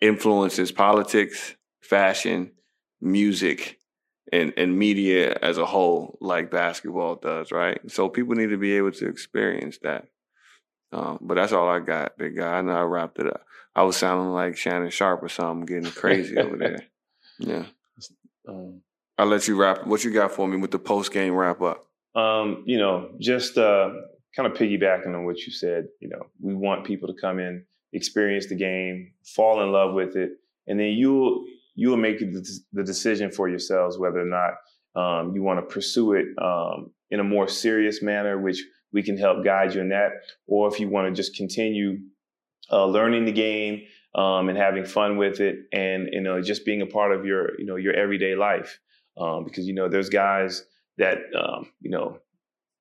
[0.00, 2.52] influences politics, fashion,
[3.00, 3.78] music,
[4.32, 7.78] and, and media as a whole, like basketball does, right?
[7.90, 10.08] So people need to be able to experience that.
[10.92, 12.58] Um, but that's all I got, big guy.
[12.58, 13.44] I know I wrapped it up.
[13.74, 16.78] I was sounding like Shannon Sharpe or something, getting crazy over there.
[17.40, 17.64] Yeah.
[18.48, 18.82] Um,
[19.18, 19.88] I'll let you wrap.
[19.88, 21.84] What you got for me with the post game wrap up?
[22.14, 23.90] Um, you know, just uh,
[24.36, 25.88] kind of piggybacking on what you said.
[26.00, 30.16] You know, we want people to come in, experience the game, fall in love with
[30.16, 30.32] it,
[30.66, 34.54] and then you'll you will make the decision for yourselves whether or not
[34.94, 38.62] um, you want to pursue it um, in a more serious manner, which
[38.92, 40.12] we can help guide you in that,
[40.46, 41.98] or if you want to just continue
[42.70, 43.82] uh, learning the game
[44.14, 47.58] um, and having fun with it, and you know just being a part of your
[47.58, 48.78] you know your everyday life,
[49.16, 50.64] um, because you know there's guys
[50.98, 52.18] that um, you know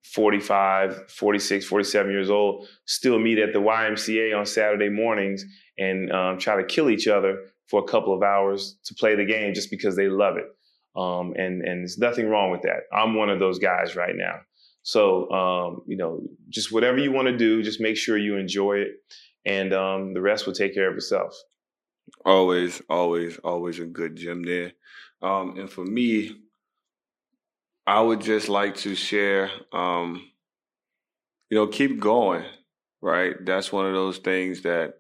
[0.04, 5.46] 45, 46, 47 years old still meet at the YMCA on Saturday mornings
[5.78, 7.38] and um, try to kill each other
[7.68, 10.46] for a couple of hours to play the game just because they love it.
[10.96, 12.82] Um, and and there's nothing wrong with that.
[12.94, 14.42] I'm one of those guys right now.
[14.84, 18.78] So um, you know, just whatever you want to do, just make sure you enjoy
[18.78, 18.92] it,
[19.46, 21.36] and um, the rest will take care of itself.
[22.26, 24.74] Always, always, always a good gym there.
[25.22, 26.36] Um, and for me,
[27.86, 30.30] I would just like to share, um,
[31.50, 32.46] you know, keep going.
[33.02, 34.94] Right, that's one of those things that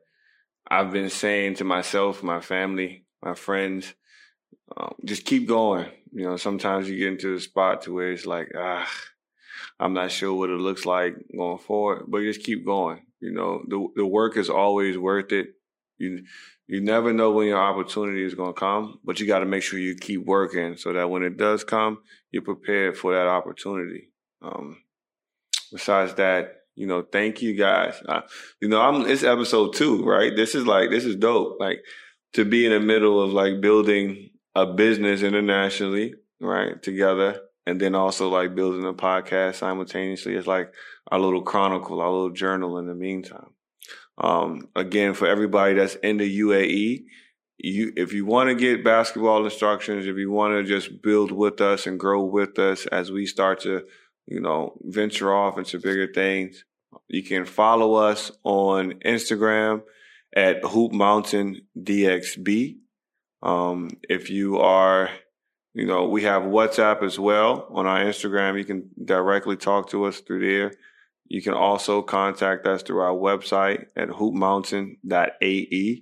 [0.69, 3.93] I've been saying to myself, my family, my friends,
[4.75, 5.89] um, just keep going.
[6.11, 8.89] You know, sometimes you get into a spot to where it's like, ah,
[9.79, 13.05] I'm not sure what it looks like going forward, but just keep going.
[13.21, 15.47] You know, the the work is always worth it.
[15.97, 16.23] You
[16.73, 19.61] you never know when your opportunity is going to come, but you got to make
[19.61, 21.99] sure you keep working so that when it does come,
[22.31, 24.09] you're prepared for that opportunity.
[24.41, 24.81] Um,
[25.71, 28.01] besides that, you know, thank you guys.
[28.09, 28.21] Uh,
[28.59, 30.35] you know, I'm it's episode two, right?
[30.35, 31.57] This is like this is dope.
[31.59, 31.81] Like
[32.33, 37.93] to be in the middle of like building a business internationally, right, together, and then
[37.93, 40.33] also like building a podcast simultaneously.
[40.33, 40.73] It's like
[41.11, 43.52] our little chronicle, our little journal in the meantime.
[44.17, 47.05] Um, again, for everybody that's in the UAE,
[47.57, 51.61] you if you want to get basketball instructions, if you want to just build with
[51.61, 53.83] us and grow with us as we start to,
[54.27, 56.65] you know, venture off into bigger things,
[57.07, 59.83] you can follow us on Instagram
[60.35, 62.77] at Hoop Mountain DXB.
[63.41, 65.09] Um, if you are,
[65.73, 68.57] you know, we have WhatsApp as well on our Instagram.
[68.57, 70.73] You can directly talk to us through there.
[71.27, 76.01] You can also contact us through our website at hoopmountain.ae.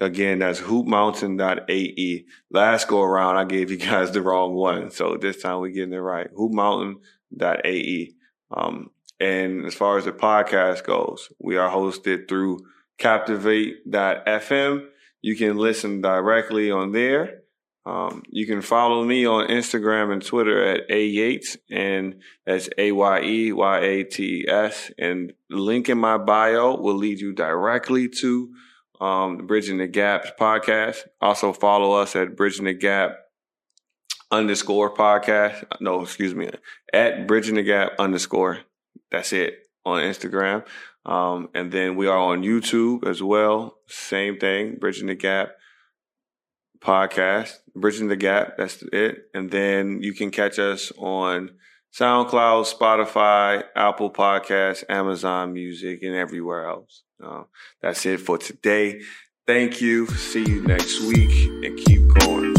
[0.00, 2.24] Again, that's hoopmountain.ae.
[2.50, 4.90] Last go around, I gave you guys the wrong one.
[4.90, 6.32] So this time we're getting it right.
[6.34, 8.12] hoopmountain.ae.
[8.50, 12.58] Um, and as far as the podcast goes, we are hosted through
[12.98, 14.86] captivate.fm.
[15.22, 17.42] You can listen directly on there.
[17.86, 22.90] Um, you can follow me on Instagram and Twitter at A Yates, and that's A
[22.90, 24.90] Y E Y A T S.
[24.98, 28.52] And link in my bio will lead you directly to
[29.00, 30.96] um, Bridging the Gaps podcast.
[31.20, 33.12] Also follow us at Bridging the Gap
[34.32, 35.64] underscore podcast.
[35.80, 36.50] No, excuse me,
[36.92, 38.58] at Bridging the Gap underscore.
[39.12, 40.64] That's it on Instagram.
[41.04, 43.76] Um, and then we are on YouTube as well.
[43.86, 45.52] Same thing, Bridging the Gap
[46.80, 48.56] podcast, Bridging the Gap.
[48.56, 49.24] That's it.
[49.34, 51.50] And then you can catch us on
[51.98, 57.02] SoundCloud, Spotify, Apple Podcasts, Amazon Music, and everywhere else.
[57.22, 57.44] Uh,
[57.80, 59.00] that's it for today.
[59.46, 60.06] Thank you.
[60.08, 61.30] See you next week
[61.64, 62.55] and keep going.